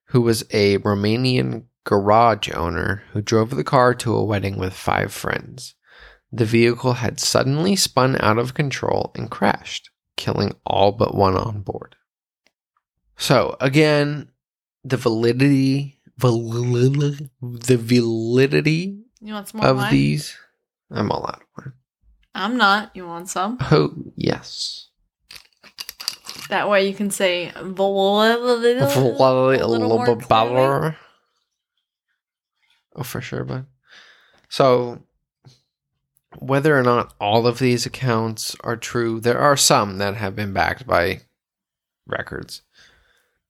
[0.08, 5.14] Who was a Romanian garage owner who drove the car to a wedding with five
[5.14, 5.76] friends.
[6.34, 11.62] The vehicle had suddenly spun out of control and crashed, killing all but one on
[11.62, 11.96] board.
[13.16, 14.30] So, again,
[14.84, 19.92] the validity, validity the validity You want some more of wine?
[19.92, 20.38] these.
[20.92, 21.74] I'm all out of wine.
[22.36, 22.96] I'm not.
[22.96, 23.58] You want some?
[23.72, 24.90] Oh, yes.
[26.50, 27.94] That way you can say a little
[29.90, 30.96] more clearly.
[32.96, 33.66] Oh, for sure, bud.
[34.50, 35.04] So,
[36.38, 40.54] whether or not all of these accounts are true, there are some that have been
[40.54, 41.22] backed by
[42.06, 42.62] records.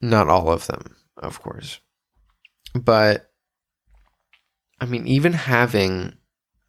[0.02, 1.80] Not all of them, of course.
[2.74, 3.32] But,
[4.80, 6.14] I mean, even having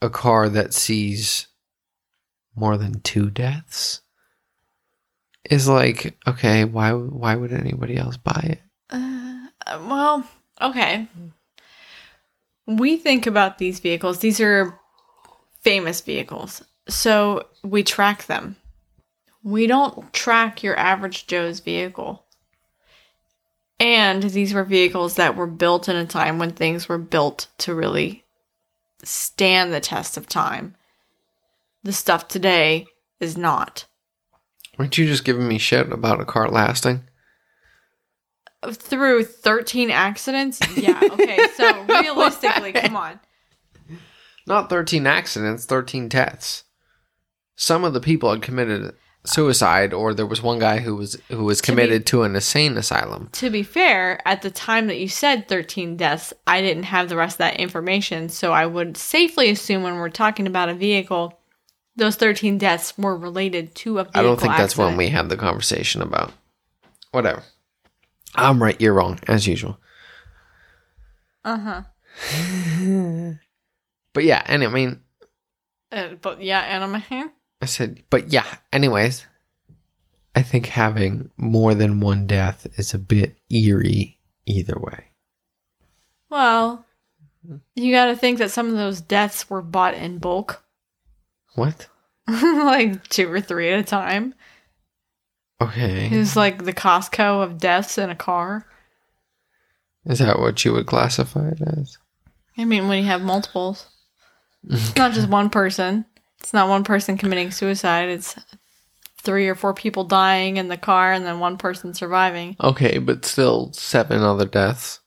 [0.02, 1.48] a car that sees
[2.54, 4.02] more than two deaths
[5.50, 8.60] is like, okay, why why would anybody else buy it?
[8.90, 9.48] Uh,
[9.88, 10.26] well,
[10.60, 11.08] okay.
[12.66, 14.20] We think about these vehicles.
[14.20, 14.78] These are
[15.60, 16.62] famous vehicles.
[16.88, 18.56] So we track them.
[19.42, 22.23] We don't track your average Joe's vehicle.
[23.84, 27.74] And these were vehicles that were built in a time when things were built to
[27.74, 28.24] really
[29.02, 30.74] stand the test of time.
[31.82, 32.86] The stuff today
[33.20, 33.84] is not.
[34.78, 37.02] Weren't you just giving me shit about a car lasting?
[38.72, 40.60] Through 13 accidents?
[40.78, 41.46] Yeah, okay.
[41.54, 43.20] So realistically, come on.
[44.46, 46.64] Not 13 accidents, 13 deaths.
[47.54, 48.94] Some of the people had committed
[49.26, 52.34] suicide or there was one guy who was who was To be- committed to an
[52.34, 53.28] insane asylum.
[53.32, 57.16] To be fair, at the time that you said 13 deaths, I didn't have the
[57.16, 58.28] rest of that information.
[58.28, 61.38] So I would safely assume when we're talking about a vehicle,
[61.96, 65.28] those 13 deaths were related to a vehicle I don't think that's when we had
[65.28, 66.32] the conversation about
[67.12, 67.42] whatever.
[68.34, 69.78] I'm right, you're wrong, as usual.
[71.44, 71.82] Uh-huh.
[74.12, 75.00] But yeah, and I mean
[75.90, 77.32] Uh, but yeah, and I'm here.
[77.64, 79.26] I said, but yeah, anyways,
[80.34, 85.06] I think having more than one death is a bit eerie either way.
[86.28, 86.84] Well,
[87.74, 90.62] you got to think that some of those deaths were bought in bulk,
[91.54, 91.88] What?
[92.28, 94.34] like two or three at a time.
[95.58, 96.10] Okay.
[96.12, 98.66] It was like the Costco of deaths in a car.
[100.04, 101.96] Is that what you would classify it as?
[102.58, 103.86] I mean, when you have multiples,
[104.68, 106.04] it's not just one person.
[106.44, 108.10] It's not one person committing suicide.
[108.10, 108.36] It's
[109.22, 112.54] three or four people dying in the car and then one person surviving.
[112.62, 115.00] Okay, but still seven other deaths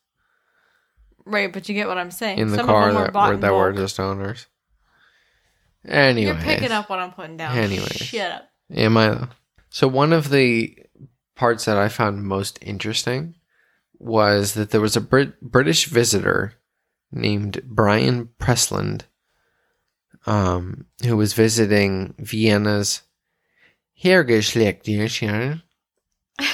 [1.28, 2.40] Right, but you get what I'm saying.
[2.40, 4.48] in the Some car of them were that were that were just owners.
[5.86, 7.56] Anyway, You're picking up what I'm putting down.
[7.58, 7.92] Anyways.
[7.92, 8.50] Shut up.
[8.74, 9.28] Am I?
[9.70, 10.76] So one of the
[11.36, 13.36] parts that I found most interesting
[14.00, 16.54] was that there was a Brit- British visitor
[17.12, 19.02] named Brian Presland,
[20.28, 23.02] um, who was visiting Vienna's
[24.04, 25.64] Hergeschlechtischen.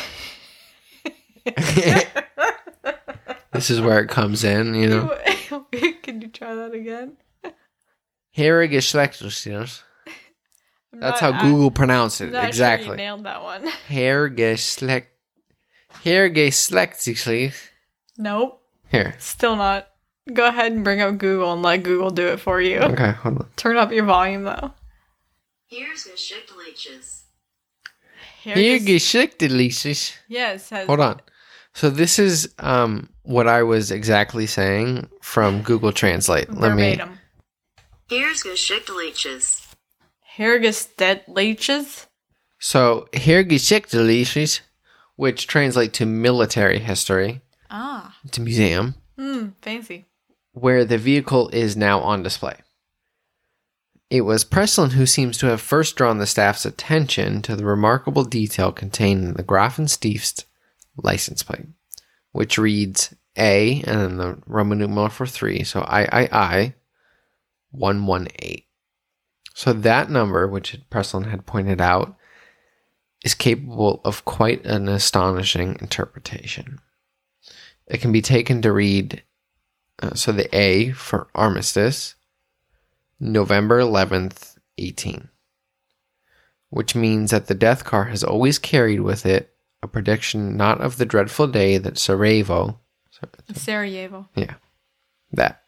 [3.53, 5.15] This is where it comes in, you know.
[6.01, 7.17] Can you try that again?
[8.35, 9.81] Hergeschlechtlichen.
[10.91, 12.97] That's how Google pronounced it not sure you exactly.
[12.97, 13.67] nailed that one.
[13.89, 15.05] Hairgeschlecht.
[16.03, 17.53] Hairgeschlechtlich.
[18.17, 18.59] Nope.
[18.89, 19.13] Here.
[19.19, 19.87] Still not.
[20.31, 22.79] Go ahead and bring up Google and let Google do it for you.
[22.79, 23.47] Okay, hold on.
[23.57, 24.71] Turn up your volume though.
[25.71, 27.23] Heeresgeschichtliches.
[28.45, 30.13] Hairgeschlechtlich.
[30.27, 30.69] Yes.
[30.69, 31.21] Has, Hold on.
[31.73, 36.53] So this is um what I was exactly saying from Google Translate.
[36.53, 36.95] Let me
[38.09, 38.53] Here's Verbatim.
[38.53, 39.61] Heeresgeschichtliches.
[40.37, 42.05] Hergestetleches.
[42.59, 44.61] So Hairgeschlechtlich,
[45.15, 48.15] which translate to military history, Ah.
[48.23, 49.49] it's a museum Hmm.
[49.61, 50.05] Fancy.
[50.53, 52.55] Where the vehicle is now on display.
[54.09, 58.23] It was Presland who seems to have first drawn the staff's attention to the remarkable
[58.23, 60.45] detail contained in the Grafenstief's
[60.95, 61.65] license plate,
[62.31, 66.75] which reads A and then the Roman numeral for three, so III
[67.71, 68.63] 118.
[69.55, 72.15] So that number, which Presland had pointed out,
[73.23, 76.79] is capable of quite an astonishing interpretation.
[77.87, 79.23] It can be taken to read
[80.03, 82.15] uh, so the A for armistice,
[83.19, 85.29] November 11th, 18.
[86.69, 90.97] Which means that the death car has always carried with it a prediction not of
[90.97, 92.79] the dreadful day that Sarajevo,
[93.53, 94.27] Sarajevo.
[94.35, 94.55] Yeah.
[95.31, 95.63] That,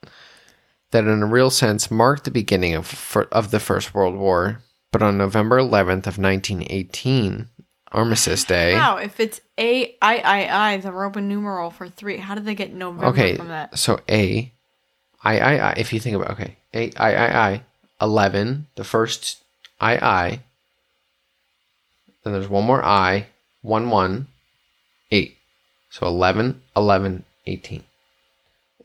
[0.91, 5.01] that in a real sense marked the beginning of, of the First World War, but
[5.01, 7.49] on November 11th of 1918,
[7.91, 8.73] Armistice Day.
[8.73, 8.97] Wow.
[8.97, 12.73] If it's A I I I, the Roman numeral for three, how did they get
[12.73, 13.77] November Okay, from that?
[13.77, 14.51] so A,
[15.23, 17.61] I, I, I, if you think about okay, A, I, I, I,
[18.01, 19.41] 11, the first
[19.79, 20.39] I, I,
[22.23, 23.27] then there's one more I,
[23.61, 24.27] 1, 1,
[25.11, 25.37] 8.
[25.89, 27.83] So 11, 11, 18.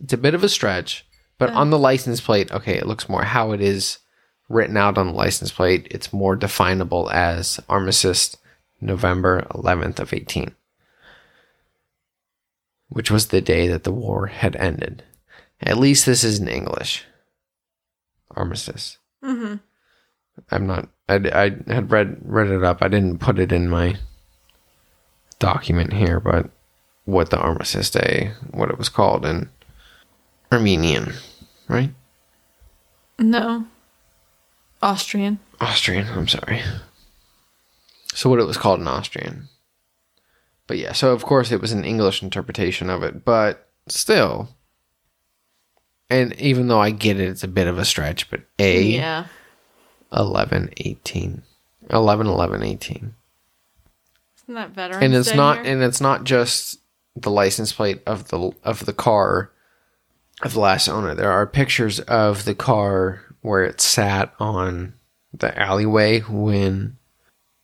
[0.03, 1.05] It's a bit of a stretch,
[1.39, 3.99] but on the license plate, okay, it looks more how it is
[4.49, 5.87] written out on the license plate.
[5.91, 8.37] It's more definable as Armistice
[8.81, 10.55] November 11th of 18
[12.91, 15.05] which was the day that the war had ended.
[15.63, 17.05] At least this is in English.
[18.37, 18.99] Armistice.
[19.25, 19.57] Mm-hmm.
[20.51, 20.89] I'm not.
[21.09, 22.83] I, I had read read it up.
[22.83, 23.97] I didn't put it in my
[25.39, 26.51] document here, but
[27.05, 29.49] what the Armistice Day, what it was called in
[30.53, 31.15] Armenian,
[31.69, 31.91] right?
[33.19, 33.67] No.
[34.83, 35.39] Austrian.
[35.61, 36.09] Austrian.
[36.09, 36.63] I'm sorry.
[38.15, 39.49] So what it was called in Austrian.
[40.67, 44.49] But yeah, so of course it was an English interpretation of it, but still.
[46.09, 49.27] And even though I get it, it's a bit of a stretch, but A Yeah.
[50.13, 51.43] 11 18
[51.89, 53.15] 11 11 18
[54.43, 55.73] Isn't that Veterans and it's Day not here?
[55.73, 56.81] and it's not just
[57.15, 59.53] the license plate of the of the car
[60.43, 64.95] of the last owner there are pictures of the car where it sat on
[65.33, 66.97] the alleyway when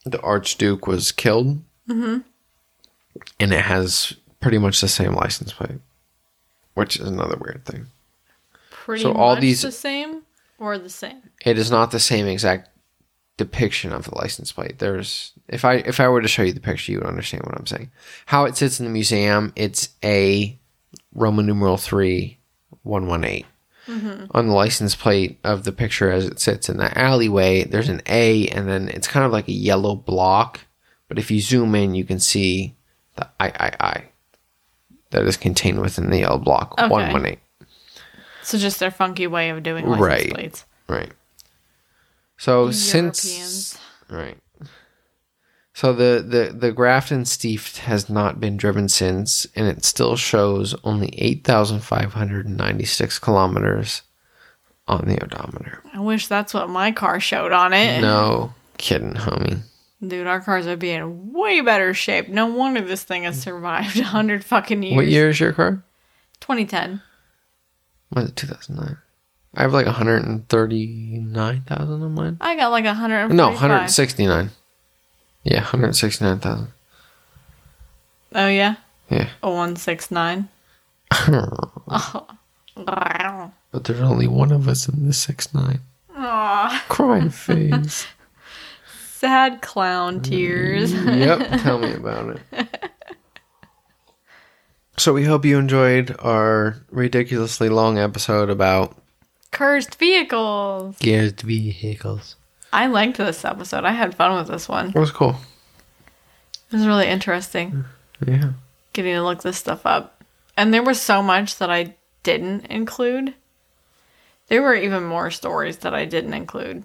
[0.06, 2.24] the archduke was killed Mhm.
[3.40, 5.80] and it has pretty much the same license plate
[6.74, 7.86] which is another weird thing
[8.70, 10.22] Pretty so all much these- the same
[10.58, 11.22] or the same.
[11.44, 12.70] it is not the same exact
[13.36, 14.78] depiction of the license plate.
[14.78, 17.54] There's if I if I were to show you the picture, you would understand what
[17.58, 17.90] I'm saying.
[18.26, 20.58] How it sits in the museum, it's a
[21.12, 22.38] Roman numeral three
[22.82, 23.44] one one eight.
[23.86, 24.24] Mm-hmm.
[24.32, 28.02] On the license plate of the picture as it sits in the alleyway, there's an
[28.06, 30.60] A and then it's kind of like a yellow block.
[31.08, 32.74] But if you zoom in, you can see
[33.14, 34.04] the I I I
[35.10, 36.88] that is contained within the yellow block Okay.
[36.88, 37.38] one one eight.
[38.42, 40.30] So just their funky way of doing license Right.
[40.34, 40.64] plates.
[40.88, 41.12] Right.
[42.38, 42.78] So Europeans.
[42.80, 44.38] since Right.
[45.76, 50.74] So the, the, the Grafton Stief has not been driven since, and it still shows
[50.84, 54.00] only 8,596 kilometers
[54.88, 55.82] on the odometer.
[55.92, 58.00] I wish that's what my car showed on it.
[58.00, 59.58] No kidding, homie.
[60.00, 62.30] Dude, our cars would be in way better shape.
[62.30, 64.96] No wonder this thing has survived 100 fucking years.
[64.96, 65.84] What year is your car?
[66.40, 67.02] 2010.
[68.14, 68.96] Was it 2009?
[69.54, 72.38] I have like 139,000 on mine.
[72.40, 73.28] I got like 100.
[73.28, 74.52] No, 169.
[75.46, 76.68] Yeah, 169,000.
[78.34, 78.76] Oh, yeah?
[79.10, 79.28] Yeah.
[79.42, 80.48] A 169.
[81.12, 82.26] Oh.
[82.76, 85.80] But there's only one of us in the 6'9.
[86.14, 88.06] Aw, Crying face.
[89.14, 90.92] sad clown mm, tears.
[90.92, 92.68] yep, tell me about it.
[94.98, 98.96] So we hope you enjoyed our ridiculously long episode about
[99.52, 100.96] Cursed vehicles.
[101.02, 102.36] Cursed vehicles.
[102.76, 103.84] I liked this episode.
[103.84, 104.90] I had fun with this one.
[104.90, 105.36] It was cool.
[106.70, 107.86] It was really interesting
[108.26, 108.50] Yeah.
[108.92, 110.22] getting to look this stuff up.
[110.58, 113.34] And there was so much that I didn't include.
[114.48, 116.84] There were even more stories that I didn't include.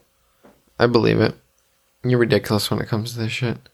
[0.79, 1.35] I believe it.
[2.05, 3.57] You're ridiculous when it comes to this shit.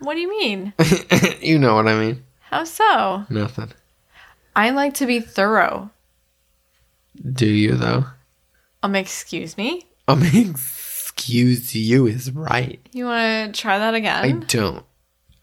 [0.00, 0.72] What do you mean?
[1.42, 2.24] you know what I mean.
[2.40, 3.26] How so?
[3.28, 3.70] Nothing.
[4.56, 5.90] I like to be thorough.
[7.32, 8.06] Do you though?
[8.82, 9.86] Um, excuse me.
[10.08, 10.54] Mean,
[11.20, 12.80] excuse you is right.
[12.92, 14.24] You want to try that again?
[14.24, 14.84] I don't.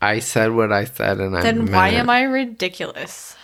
[0.01, 3.35] I said what I said, and I then meant why am I ridiculous?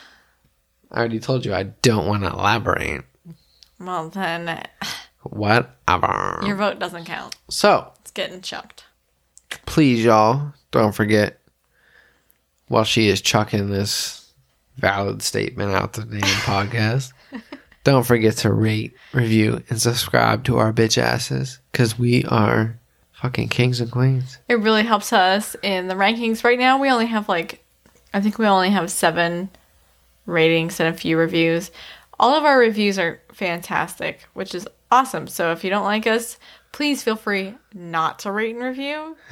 [0.92, 3.02] I already told you I don't want to elaborate.
[3.80, 4.64] Well, then
[5.24, 6.40] Whatever.
[6.44, 7.36] your vote doesn't count.
[7.50, 8.84] so, It's getting chucked.
[9.66, 11.40] please, y'all, don't forget.
[12.68, 14.34] While she is chucking this
[14.78, 17.12] valid statement out the damn podcast,
[17.84, 22.80] don't forget to rate, review, and subscribe to our bitch asses because we are
[23.14, 24.38] fucking kings and queens.
[24.48, 26.44] It really helps us in the rankings.
[26.44, 27.64] Right now, we only have like,
[28.14, 29.50] I think we only have seven
[30.26, 31.72] ratings and a few reviews.
[32.20, 35.28] All of our reviews are fantastic, which is awesome.
[35.28, 36.38] So if you don't like us,
[36.74, 39.16] please feel free not to rate and review.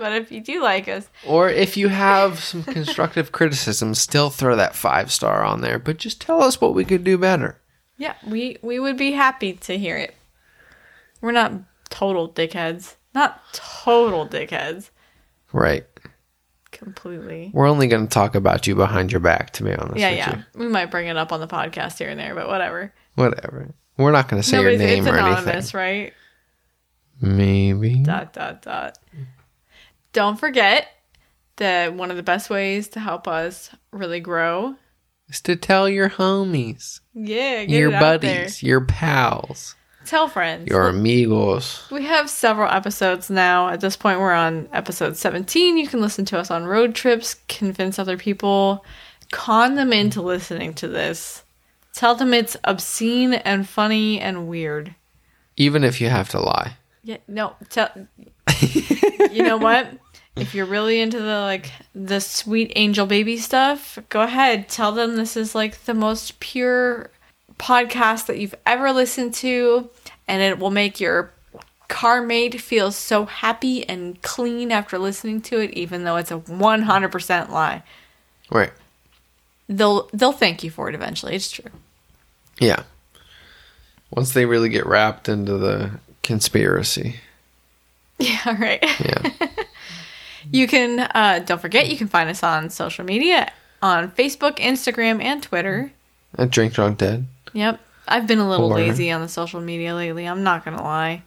[0.00, 4.56] but if you do like us, Or if you have some constructive criticism, still throw
[4.56, 7.60] that five star on there, but just tell us what we could do better.
[7.96, 10.14] yeah, we we would be happy to hear it.
[11.20, 11.52] We're not
[11.88, 12.96] total dickheads.
[13.14, 14.90] Not total dickheads.
[15.52, 15.86] Right.
[16.72, 17.50] Completely.
[17.54, 20.36] We're only going to talk about you behind your back, to be honest Yeah, yeah.
[20.36, 20.44] you.
[20.60, 22.92] We might bring it up on the podcast here and there, but whatever.
[23.14, 23.74] Whatever.
[23.98, 25.78] We're not going to say Nobody's your name or anything.
[25.78, 26.12] right?
[27.20, 28.00] Maybe.
[28.02, 28.98] dot dot dot.
[30.12, 30.88] Don't forget
[31.56, 34.74] that one of the best ways to help us really grow,
[35.28, 38.40] Is to tell your homies, yeah, your it out there.
[38.42, 39.74] buddies, your pals,
[40.04, 40.68] tell friends.
[40.68, 41.86] your amigos.
[41.90, 43.68] we have several episodes now.
[43.70, 45.78] At this point, we're on episode 17.
[45.78, 48.84] You can listen to us on road trips, convince other people,
[49.32, 51.42] con them into listening to this.
[51.96, 54.94] Tell them it's obscene and funny and weird.
[55.56, 56.74] Even if you have to lie.
[57.02, 57.88] Yeah, no, tell.
[59.32, 59.88] you know what?
[60.36, 64.68] If you're really into the like the sweet angel baby stuff, go ahead.
[64.68, 67.08] Tell them this is like the most pure
[67.58, 69.88] podcast that you've ever listened to,
[70.28, 71.32] and it will make your
[71.88, 76.40] car mate feel so happy and clean after listening to it, even though it's a
[76.40, 77.82] 100% lie.
[78.50, 78.72] Right.
[79.66, 81.34] They'll they'll thank you for it eventually.
[81.34, 81.70] It's true.
[82.58, 82.82] Yeah.
[84.10, 85.90] Once they really get wrapped into the
[86.22, 87.16] conspiracy.
[88.18, 88.82] Yeah, right.
[89.00, 89.30] Yeah.
[90.50, 93.52] You can, uh, don't forget, you can find us on social media
[93.82, 95.90] on Facebook, Instagram, and Twitter.
[96.38, 97.26] A drink drunk dead.
[97.52, 97.80] Yep.
[98.06, 100.24] I've been a little Or- lazy on the social media lately.
[100.24, 101.24] I'm not going to lie.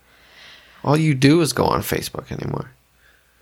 [0.85, 2.71] All you do is go on Facebook anymore.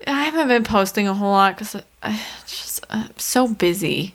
[0.06, 4.14] I haven't been posting a whole lot because I'm just I'm so busy.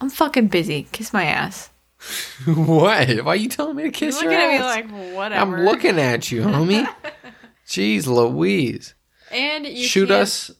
[0.00, 0.86] I'm fucking busy.
[0.92, 1.68] Kiss my ass.
[2.46, 3.08] what?
[3.24, 4.62] Why are you telling me to You're kiss looking your at me ass?
[4.64, 5.40] like, whatever.
[5.56, 6.86] I'm looking at you, homie.
[7.66, 8.94] Jeez Louise.
[9.30, 10.50] And you Shoot can us.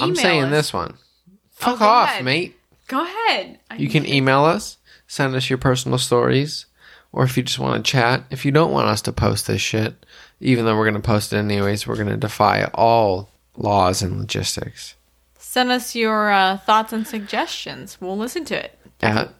[0.00, 0.50] I'm saying us.
[0.50, 0.96] this one.
[1.52, 2.24] Fuck go off, ahead.
[2.24, 2.56] mate.
[2.88, 3.58] Go ahead.
[3.70, 6.66] I You can email us, send us your personal stories,
[7.12, 8.24] or if you just want to chat.
[8.30, 10.04] If you don't want us to post this shit,
[10.40, 14.18] even though we're going to post it anyways, we're going to defy all laws and
[14.18, 14.96] logistics.
[15.38, 17.98] Send us your uh, thoughts and suggestions.
[18.00, 18.78] We'll listen to it.
[19.02, 19.32] At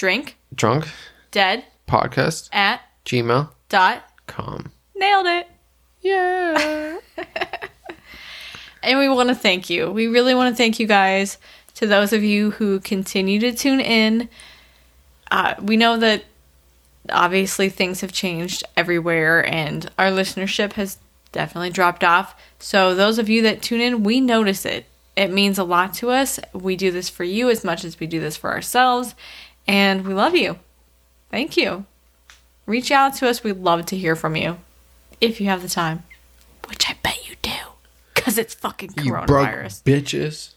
[0.00, 0.88] Drink, drunk
[1.30, 4.72] dead, podcast at, gmail dot, com.
[4.96, 5.46] nailed it.
[6.00, 6.96] Yeah.
[8.82, 9.90] And we want to thank you.
[9.90, 11.36] We really want to thank you guys.
[11.74, 14.30] To those of you who continue to tune in,
[15.30, 16.24] uh, we know that
[17.10, 20.96] obviously things have changed everywhere and our listenership has
[21.30, 22.34] definitely dropped off.
[22.58, 24.86] So, those of you that tune in, we notice it.
[25.14, 26.40] It means a lot to us.
[26.54, 29.14] We do this for you as much as we do this for ourselves.
[29.70, 30.58] And we love you.
[31.30, 31.84] Thank you.
[32.66, 33.44] Reach out to us.
[33.44, 34.58] We'd love to hear from you
[35.20, 36.02] if you have the time,
[36.68, 37.52] which I bet you do.
[38.12, 39.84] Because it's fucking you broke coronavirus.
[39.84, 40.54] bitches.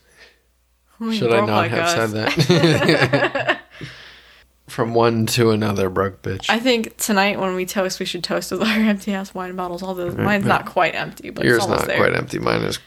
[0.98, 2.10] You Should I not like have us.
[2.10, 3.60] said that?
[4.68, 6.46] From one to another, broke bitch.
[6.48, 9.84] I think tonight when we toast, we should toast with our empty ass wine bottles.
[9.84, 10.24] Although mm-hmm.
[10.24, 11.98] mine's not quite empty, but Yours it's not there.
[11.98, 12.40] quite empty.
[12.40, 12.80] Mine is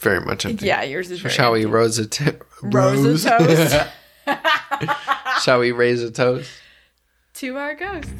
[0.00, 0.66] very much empty.
[0.66, 1.72] Yeah, yours is shall we empty.
[1.72, 3.86] rose a t- Rose a toast
[5.42, 6.50] shall we raise a toast?
[7.34, 8.12] to our ghosts.